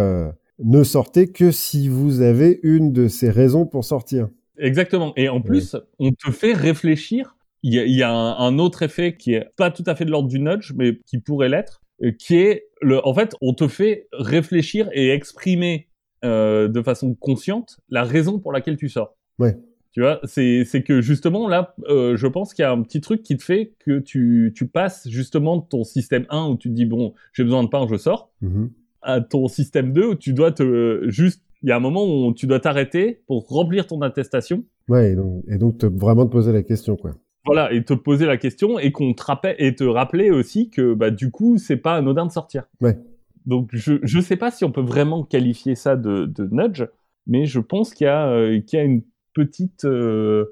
ne 0.58 0.84
sortez 0.84 1.28
que 1.28 1.52
si 1.52 1.88
vous 1.88 2.22
avez 2.22 2.60
une 2.64 2.92
de 2.92 3.08
ces 3.08 3.30
raisons 3.30 3.68
pour 3.68 3.86
sortir. 3.86 4.30
Exactement. 4.58 5.14
Et 5.16 5.30
en 5.30 5.42
plus, 5.42 5.76
on 6.00 6.12
te 6.12 6.32
fait 6.32 6.54
réfléchir 6.54 7.38
il 7.64 7.74
y 7.74 8.04
a, 8.04 8.12
un, 8.12 8.60
autre 8.60 8.84
effet 8.84 9.16
qui 9.16 9.34
est 9.34 9.50
pas 9.58 9.72
tout 9.72 9.84
à 9.86 9.96
fait 9.96 10.06
de 10.06 10.12
l'ordre 10.12 10.30
du 10.30 10.40
nudge, 10.40 10.74
mais 10.76 11.00
qui 11.06 11.20
pourrait 11.20 11.50
l'être, 11.50 11.82
euh, 12.04 12.12
qui 12.12 12.38
est 12.38 12.68
le, 12.82 13.06
en 13.06 13.14
fait, 13.14 13.36
on 13.42 13.54
te 13.54 13.68
fait 13.68 14.08
réfléchir 14.14 14.90
et 14.94 15.10
exprimer 15.10 15.90
euh, 16.24 16.68
de 16.68 16.82
façon 16.82 17.16
consciente 17.16 17.78
la 17.90 18.04
raison 18.04 18.40
pour 18.40 18.52
laquelle 18.52 18.78
tu 18.78 18.90
sors. 18.90 19.18
Ouais. 19.40 19.58
Tu 19.92 20.02
vois, 20.02 20.20
c'est 20.24 20.66
c'est 20.66 20.84
que 20.84 21.02
justement 21.02 21.48
là, 21.48 21.76
euh, 21.90 22.16
je 22.16 22.28
pense 22.28 22.54
qu'il 22.54 22.62
y 22.62 22.66
a 22.66 22.72
un 22.72 22.82
petit 22.84 23.02
truc 23.02 23.24
qui 23.24 23.36
te 23.36 23.44
fait 23.44 23.74
que 23.80 24.00
tu 24.00 24.54
tu 24.56 24.68
passes 24.68 25.10
justement 25.10 25.58
de 25.58 25.64
ton 25.68 25.84
système 25.84 26.26
1 26.30 26.48
où 26.48 26.58
tu 26.58 26.70
te 26.70 26.74
dis 26.74 26.86
bon, 26.86 27.16
j'ai 27.34 27.44
besoin 27.44 27.64
de 27.64 27.70
pain, 27.70 27.88
je 27.90 27.98
sors, 27.98 28.32
mm-hmm. 28.44 28.70
à 29.02 29.20
ton 29.20 29.48
système 29.48 29.92
2 29.92 30.06
où 30.06 30.16
tu 30.16 30.34
dois 30.34 30.52
te 30.52 31.06
juste 31.08 31.42
il 31.64 31.70
y 31.70 31.72
a 31.72 31.76
un 31.76 31.80
moment 31.80 32.06
où 32.06 32.34
tu 32.34 32.48
dois 32.48 32.60
t'arrêter 32.60 33.22
pour 33.28 33.48
remplir 33.48 33.88
ton 33.88 34.02
attestation. 34.02 34.64
Ouais, 34.88 35.12
et 35.12 35.16
donc, 35.16 35.44
et 35.48 35.58
donc 35.58 35.78
te, 35.78 35.86
vraiment 35.86 36.26
te 36.26 36.32
poser 36.32 36.54
la 36.54 36.64
question, 36.64 36.96
quoi. 36.96 37.16
Voilà, 37.54 37.74
et 37.74 37.84
te 37.84 37.94
poser 37.94 38.26
la 38.26 38.38
question 38.38 38.78
et 38.80 38.92
qu'on 38.92 39.14
te 39.14 39.24
rappelle 39.24 39.56
et 39.58 39.74
te 39.74 39.84
rappeler 39.84 40.30
aussi 40.30 40.70
que 40.70 40.94
bah 40.94 41.10
du 41.10 41.32
coup 41.32 41.58
c'est 41.58 41.78
pas 41.78 41.96
anodin 41.96 42.26
de 42.26 42.32
sortir. 42.32 42.66
Ouais. 42.80 42.98
Donc 43.46 43.70
je 43.74 43.96
je 44.04 44.20
sais 44.20 44.36
pas 44.36 44.52
si 44.52 44.64
on 44.66 44.72
peut 44.72 44.82
vraiment 44.82 45.24
qualifier 45.24 45.76
ça 45.76 45.96
de, 45.96 46.26
de 46.26 46.48
nudge, 46.52 46.84
mais 47.26 47.46
je 47.46 47.60
pense 47.60 47.94
qu'il 47.94 48.06
y 48.06 48.08
a 48.08 48.30
euh, 48.30 48.62
qu'il 48.62 48.78
y 48.78 48.82
a 48.82 48.86
une 48.86 49.02
petite 49.34 49.86
euh, 49.86 50.46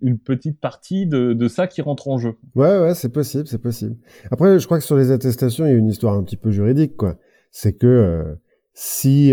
une 0.00 0.18
petite 0.18 0.60
partie 0.60 1.06
de, 1.06 1.32
de 1.32 1.48
ça 1.48 1.66
qui 1.66 1.82
rentre 1.82 2.08
en 2.08 2.18
jeu. 2.18 2.34
Ouais 2.54 2.78
ouais 2.80 2.94
c'est 2.94 3.12
possible 3.12 3.46
c'est 3.46 3.62
possible. 3.62 3.96
Après 4.30 4.58
je 4.58 4.66
crois 4.66 4.78
que 4.78 4.84
sur 4.84 4.96
les 4.96 5.10
attestations 5.10 5.64
il 5.66 5.70
y 5.70 5.74
a 5.74 5.78
une 5.78 5.88
histoire 5.88 6.14
un 6.14 6.22
petit 6.24 6.36
peu 6.36 6.50
juridique 6.50 6.96
quoi. 6.96 7.16
C'est 7.50 7.74
que 7.74 7.86
euh, 7.86 8.34
si 8.74 9.32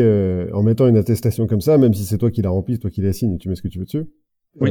en 0.53 0.62
mettant 0.62 0.88
une 0.88 0.97
attestation 0.97 1.47
comme 1.47 1.62
ça, 1.62 1.78
même 1.78 1.93
si 1.93 2.03
c'est 2.03 2.18
toi 2.18 2.30
qui 2.30 2.41
la 2.41 2.49
remplis, 2.49 2.78
toi 2.78 2.91
qui 2.91 3.01
la 3.01 3.14
signes 3.14 3.36
et 3.36 3.38
tu 3.38 3.47
mets 3.47 3.55
ce 3.55 3.62
que 3.62 3.70
tu 3.70 3.80
veux 3.80 3.86
dessus, 3.86 4.05
oui. 4.60 4.70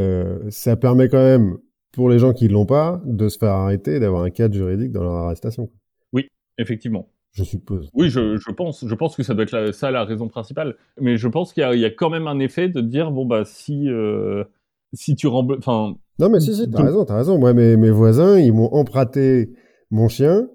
ça 0.51 0.77
permet 0.77 1.09
quand 1.09 1.17
même 1.19 1.57
pour 1.99 2.09
les 2.09 2.21
gens 2.21 2.33
qui 2.33 2.47
l'ont 2.47 2.65
pas, 2.65 3.03
de 3.05 3.29
se 3.29 3.39
faire 3.39 3.51
arrêter 3.51 3.99
d'avoir 3.99 4.23
un 4.23 4.31
cadre 4.31 4.55
juridique 4.55 4.93
dans 4.93 5.03
leur 5.03 5.15
arrestation. 5.15 5.69
Oui, 6.13 6.29
effectivement. 6.57 7.09
Je 7.33 7.43
suppose. 7.43 7.91
Oui, 7.93 8.09
je, 8.09 8.37
je 8.37 8.53
pense. 8.53 8.87
Je 8.87 8.95
pense 8.95 9.17
que 9.17 9.25
ça 9.25 9.35
doit 9.35 9.43
être 9.43 9.75
ça 9.75 9.91
la 9.91 10.05
raison 10.05 10.29
principale. 10.29 10.77
Mais 11.01 11.17
je 11.17 11.27
pense 11.27 11.53
qu'il 11.53 11.69
y, 11.75 11.79
y, 11.81 11.85
a 11.85 11.91
quand 11.91 12.09
même 12.09 12.29
un 12.29 12.39
effet 12.39 12.69
de 12.69 12.81
dire 12.81 13.11
bon 13.11 13.27
bah 13.27 13.45
si 13.45 13.91
euh, 13.91 14.45
si 14.93 15.17
tu 15.17 15.27
rembourses, 15.27 15.59
enfin. 15.59 15.97
Non 16.21 16.29
mais 16.31 16.39
si 16.39 16.55
si, 16.55 16.71
t'as 16.71 16.85
raison, 16.85 17.05
t'as 17.05 17.17
raison. 17.17 17.37
Moi 17.37 17.53
mes 17.53 17.77
mes 17.77 17.91
voisins 17.91 18.39
ils 18.39 18.53
m'ont 18.53 18.73
emprunté 18.73 19.51
mon 19.91 20.07
chien 20.07 20.49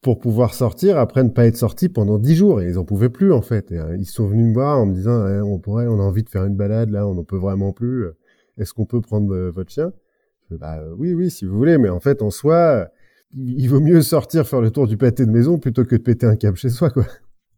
pour 0.00 0.20
pouvoir 0.20 0.54
sortir 0.54 0.96
après 0.96 1.24
ne 1.24 1.30
pas 1.30 1.46
être 1.46 1.56
sorti 1.56 1.88
pendant 1.88 2.18
dix 2.18 2.36
jours 2.36 2.62
et 2.62 2.68
ils 2.68 2.78
en 2.78 2.84
pouvaient 2.84 3.10
plus 3.10 3.32
en 3.32 3.42
fait. 3.42 3.72
Et, 3.72 3.78
euh, 3.78 3.96
ils 3.96 4.06
sont 4.06 4.28
venus 4.28 4.46
me 4.46 4.54
voir 4.54 4.78
en 4.78 4.86
me 4.86 4.94
disant 4.94 5.26
eh, 5.26 5.40
on 5.40 5.58
pourrait, 5.58 5.88
on 5.88 5.98
a 5.98 6.04
envie 6.04 6.22
de 6.22 6.30
faire 6.30 6.44
une 6.44 6.56
balade 6.56 6.90
là, 6.90 7.04
on 7.04 7.14
n'en 7.14 7.24
peut 7.24 7.36
vraiment 7.36 7.72
plus. 7.72 8.06
Est-ce 8.58 8.72
qu'on 8.72 8.86
peut 8.86 9.00
prendre 9.00 9.34
euh, 9.34 9.50
votre 9.50 9.72
chien? 9.72 9.92
Bah 10.58 10.78
oui, 10.98 11.14
oui, 11.14 11.30
si 11.30 11.44
vous 11.44 11.56
voulez, 11.56 11.78
mais 11.78 11.88
en 11.88 12.00
fait, 12.00 12.22
en 12.22 12.30
soi, 12.30 12.88
il 13.32 13.66
vaut 13.68 13.80
mieux 13.80 14.02
sortir 14.02 14.46
faire 14.46 14.60
le 14.60 14.70
tour 14.70 14.86
du 14.86 14.96
pâté 14.96 15.26
de 15.26 15.30
maison 15.30 15.58
plutôt 15.58 15.84
que 15.84 15.96
de 15.96 16.02
péter 16.02 16.26
un 16.26 16.36
câble 16.36 16.56
chez 16.56 16.70
soi, 16.70 16.90
quoi. 16.90 17.04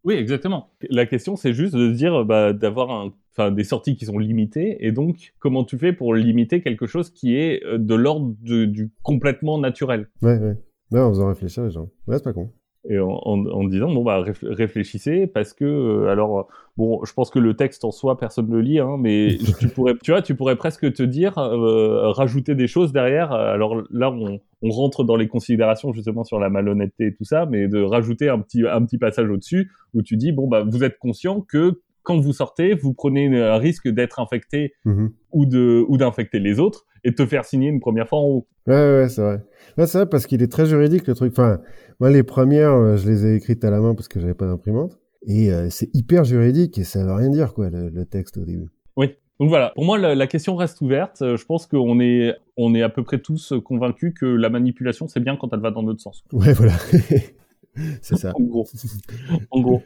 Oui, 0.05 0.15
exactement. 0.15 0.71
La 0.89 1.05
question, 1.05 1.35
c'est 1.35 1.53
juste 1.53 1.75
de 1.75 1.91
dire, 1.91 2.25
bah, 2.25 2.53
d'avoir 2.53 3.11
des 3.51 3.65
sorties 3.65 3.97
qui 3.97 4.07
sont 4.07 4.19
limitées, 4.19 4.77
et 4.87 4.93
donc, 4.93 5.35
comment 5.41 5.65
tu 5.65 5.79
fais 5.79 5.93
pour 5.93 6.15
limiter 6.15 6.63
quelque 6.63 6.87
chose 6.87 7.11
qui 7.11 7.35
est 7.35 7.65
euh, 7.65 7.77
de 7.77 7.95
l'ordre 7.95 8.35
du 8.41 8.93
complètement 9.03 9.59
naturel? 9.59 10.09
Ouais, 10.23 10.39
ouais. 10.39 10.57
Ouais, 10.93 11.01
en 11.01 11.11
faisant 11.11 11.29
réfléchir 11.29 11.65
les 11.65 11.71
gens. 11.71 11.91
Ouais, 12.07 12.17
c'est 12.17 12.25
pas 12.25 12.33
con 12.33 12.53
et 12.89 12.99
en, 12.99 13.09
en, 13.09 13.65
disant 13.65 13.93
bon 13.93 14.05
bah 14.05 14.25
réfléchissez 14.43 15.27
parce 15.27 15.53
que 15.53 15.65
euh, 15.65 16.09
alors 16.09 16.49
bon 16.77 17.05
je 17.05 17.13
pense 17.13 17.31
que 17.31 17.39
le 17.39 17.55
texte 17.55 17.85
en 17.85 17.91
soi 17.91 18.17
personne 18.17 18.49
ne 18.49 18.57
le 18.57 18.61
lit 18.61 18.79
hein, 18.79 18.97
mais 18.99 19.37
tu 19.61 19.69
pourrais 19.69 19.95
tu 20.03 20.13
vois 20.13 20.23
tu 20.23 20.35
pourrais 20.35 20.57
presque 20.57 20.93
te 20.93 21.03
dire 21.03 21.39
euh, 21.39 22.11
rajouter 22.11 22.55
des 22.55 22.67
choses 22.67 22.93
derrière. 22.93 23.33
Alors 23.33 23.83
là 23.91 24.11
on, 24.11 24.41
on, 24.63 24.71
rentre 24.71 25.05
dans 25.05 25.17
les 25.17 25.29
considérations 25.29 25.93
justement 25.93 26.25
sur 26.25 26.39
la 26.39 26.49
malhonnêteté 26.49 27.07
et 27.07 27.15
tout 27.15 27.25
ça 27.25 27.47
mais 27.47 27.69
de 27.69 27.83
rajouter 27.83 28.29
un 28.29 28.39
petit 28.39 28.67
un 28.67 28.85
petit 28.85 28.99
passage 28.99 29.29
au 29.29 29.37
dessus 29.37 29.71
où 29.95 30.03
tu 30.03 30.17
dis 30.17 30.33
bon 30.33 30.47
bah 30.47 30.65
vous 30.67 30.85
êtes 30.85 30.99
conscient 30.99 31.41
que 31.41 31.81
quand 32.07 32.21
vous 32.21 32.33
sortez, 32.33 32.73
vous 32.75 32.95
prenez 32.95 33.37
un 33.37 33.59
risque 33.59 33.89
d'être 33.89 34.21
infecté 34.21 34.75
mmh 34.85 35.09
ou 35.33 35.45
de 35.45 35.85
ou 35.89 35.99
d'infecter 35.99 36.39
les 36.39 36.61
autres 36.61 36.87
et 37.07 37.15
te 37.15 37.25
faire 37.25 37.45
signer 37.45 37.69
une 37.69 37.81
première 37.81 38.09
fois 38.09 38.19
en 38.19 38.25
haut. 38.25 38.47
Ouais, 38.67 38.75
ouais, 38.75 39.09
c'est 39.09 39.23
vrai. 39.23 39.41
Ouais, 39.79 39.87
c'est 39.87 39.99
vrai 39.99 40.09
parce 40.09 40.27
qu'il 40.27 40.43
est 40.43 40.51
très 40.51 40.67
juridique 40.67 41.07
le 41.07 41.15
truc. 41.15 41.33
Enfin, 41.33 41.61
moi 42.01 42.11
les 42.11 42.25
premières, 42.25 42.73
euh, 42.73 42.97
je 42.97 43.09
les 43.09 43.27
ai 43.27 43.37
écrites 43.37 43.65
à 43.65 43.71
la 43.71 43.81
main 43.81 43.95
parce 43.95 44.09
que 44.09 44.19
j'avais 44.19 44.35
pas 44.35 44.47
d'imprimante 44.47 44.99
et 45.27 45.53
euh, 45.53 45.69
c'est 45.71 45.89
hyper 45.95 46.25
juridique 46.25 46.77
et 46.79 46.85
ça 46.85 47.05
veut 47.05 47.13
rien 47.13 47.31
dire 47.31 47.55
quoi 47.55 47.71
le, 47.71 48.05
texte 48.05 48.39
au 48.39 48.45
début. 48.45 48.69
Oui. 48.97 49.11
Donc 49.39 49.51
voilà, 49.51 49.71
pour 49.75 49.85
moi 49.85 49.99
la, 49.99 50.27
question 50.27 50.57
reste 50.57 50.81
ouverte. 50.81 51.23
Euh, 51.23 51.37
je 51.37 51.45
pense 51.45 51.67
qu'on 51.67 52.01
est 52.01 52.35
on 52.57 52.75
est 52.75 52.83
à 52.83 52.89
peu 52.89 53.05
près 53.05 53.21
tous 53.21 53.53
convaincus 53.65 54.13
que 54.19 54.27
la 54.27 54.51
manipulation 54.51 55.07
c'est 55.07 55.21
bien 55.21 55.37
quand 55.37 55.53
elle 55.53 55.61
va 55.61 55.71
dans 55.71 55.85
notre 55.85 56.01
sens. 56.01 56.25
Ouais, 56.33 56.53
voilà. 56.55 56.75
c'est 58.03 58.17
ça. 58.17 58.33
en 58.35 58.43
gros. 58.43 58.67
en 59.51 59.61
gros. 59.61 59.83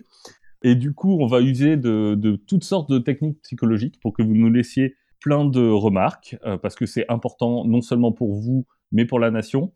Et 0.63 0.75
du 0.75 0.93
coup, 0.93 1.19
on 1.21 1.27
va 1.27 1.41
user 1.41 1.77
de, 1.77 2.15
de, 2.15 2.37
toutes 2.37 2.65
sortes 2.65 2.91
de 2.91 2.99
techniques 2.99 3.41
psychologiques 3.41 3.99
pour 4.03 4.13
que 4.13 4.23
vous 4.23 4.35
nous 4.35 4.51
laissiez 4.51 4.95
plein 5.21 5.45
de 5.45 5.69
remarques, 5.69 6.37
euh, 6.45 6.57
parce 6.57 6.75
que 6.75 6.87
c'est 6.87 7.05
important 7.09 7.65
non 7.65 7.81
seulement 7.81 8.13
pour 8.13 8.35
vous, 8.35 8.67
mais 8.93 9.05
pour 9.05 9.19
la 9.19 9.31
nation. 9.31 9.73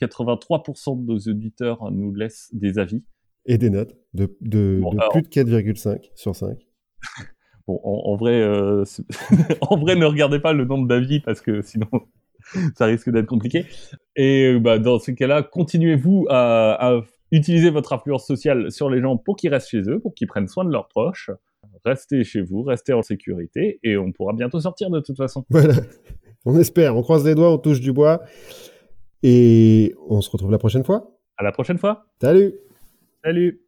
83% 0.00 1.00
de 1.00 1.12
nos 1.12 1.18
auditeurs 1.18 1.90
nous 1.92 2.12
laissent 2.12 2.50
des 2.52 2.78
avis. 2.78 3.04
Et 3.46 3.58
des 3.58 3.70
notes 3.70 3.96
de, 4.14 4.36
de, 4.40 4.80
de 4.80 5.10
plus 5.10 5.22
de 5.22 5.28
4,5 5.28 6.10
sur 6.14 6.34
5. 6.34 6.58
bon, 7.66 7.80
en, 7.84 8.16
vrai, 8.16 8.40
euh, 8.40 8.84
en 9.60 9.76
vrai, 9.76 9.96
ne 9.96 10.04
regardez 10.04 10.40
pas 10.40 10.52
le 10.52 10.64
nombre 10.64 10.88
d'avis 10.88 11.20
parce 11.20 11.40
que 11.40 11.62
sinon, 11.62 11.88
ça 12.76 12.86
risque 12.86 13.10
d'être 13.10 13.26
compliqué. 13.26 13.66
Et 14.16 14.58
bah, 14.58 14.78
dans 14.78 14.98
ce 14.98 15.12
cas-là, 15.12 15.42
continuez-vous 15.42 16.26
à, 16.28 16.94
à 16.94 17.00
utilisez 17.32 17.70
votre 17.70 17.92
influence 17.92 18.26
sociale 18.26 18.70
sur 18.70 18.90
les 18.90 19.00
gens 19.00 19.16
pour 19.16 19.36
qu'ils 19.36 19.50
restent 19.50 19.70
chez 19.70 19.82
eux, 19.88 19.98
pour 20.00 20.14
qu'ils 20.14 20.28
prennent 20.28 20.48
soin 20.48 20.64
de 20.64 20.70
leurs 20.70 20.88
proches. 20.88 21.30
Restez 21.84 22.22
chez 22.24 22.42
vous, 22.42 22.62
restez 22.62 22.92
en 22.92 23.02
sécurité 23.02 23.80
et 23.82 23.96
on 23.96 24.12
pourra 24.12 24.32
bientôt 24.32 24.60
sortir 24.60 24.90
de 24.90 25.00
toute 25.00 25.16
façon. 25.16 25.44
Voilà. 25.50 25.74
On 26.44 26.58
espère, 26.58 26.96
on 26.96 27.02
croise 27.02 27.24
les 27.24 27.34
doigts, 27.34 27.52
on 27.52 27.58
touche 27.58 27.80
du 27.80 27.92
bois 27.92 28.22
et 29.22 29.94
on 30.08 30.20
se 30.20 30.30
retrouve 30.30 30.50
la 30.50 30.58
prochaine 30.58 30.84
fois. 30.84 31.18
À 31.36 31.44
la 31.44 31.52
prochaine 31.52 31.78
fois. 31.78 32.06
Salut. 32.20 32.54
Salut. 33.24 33.60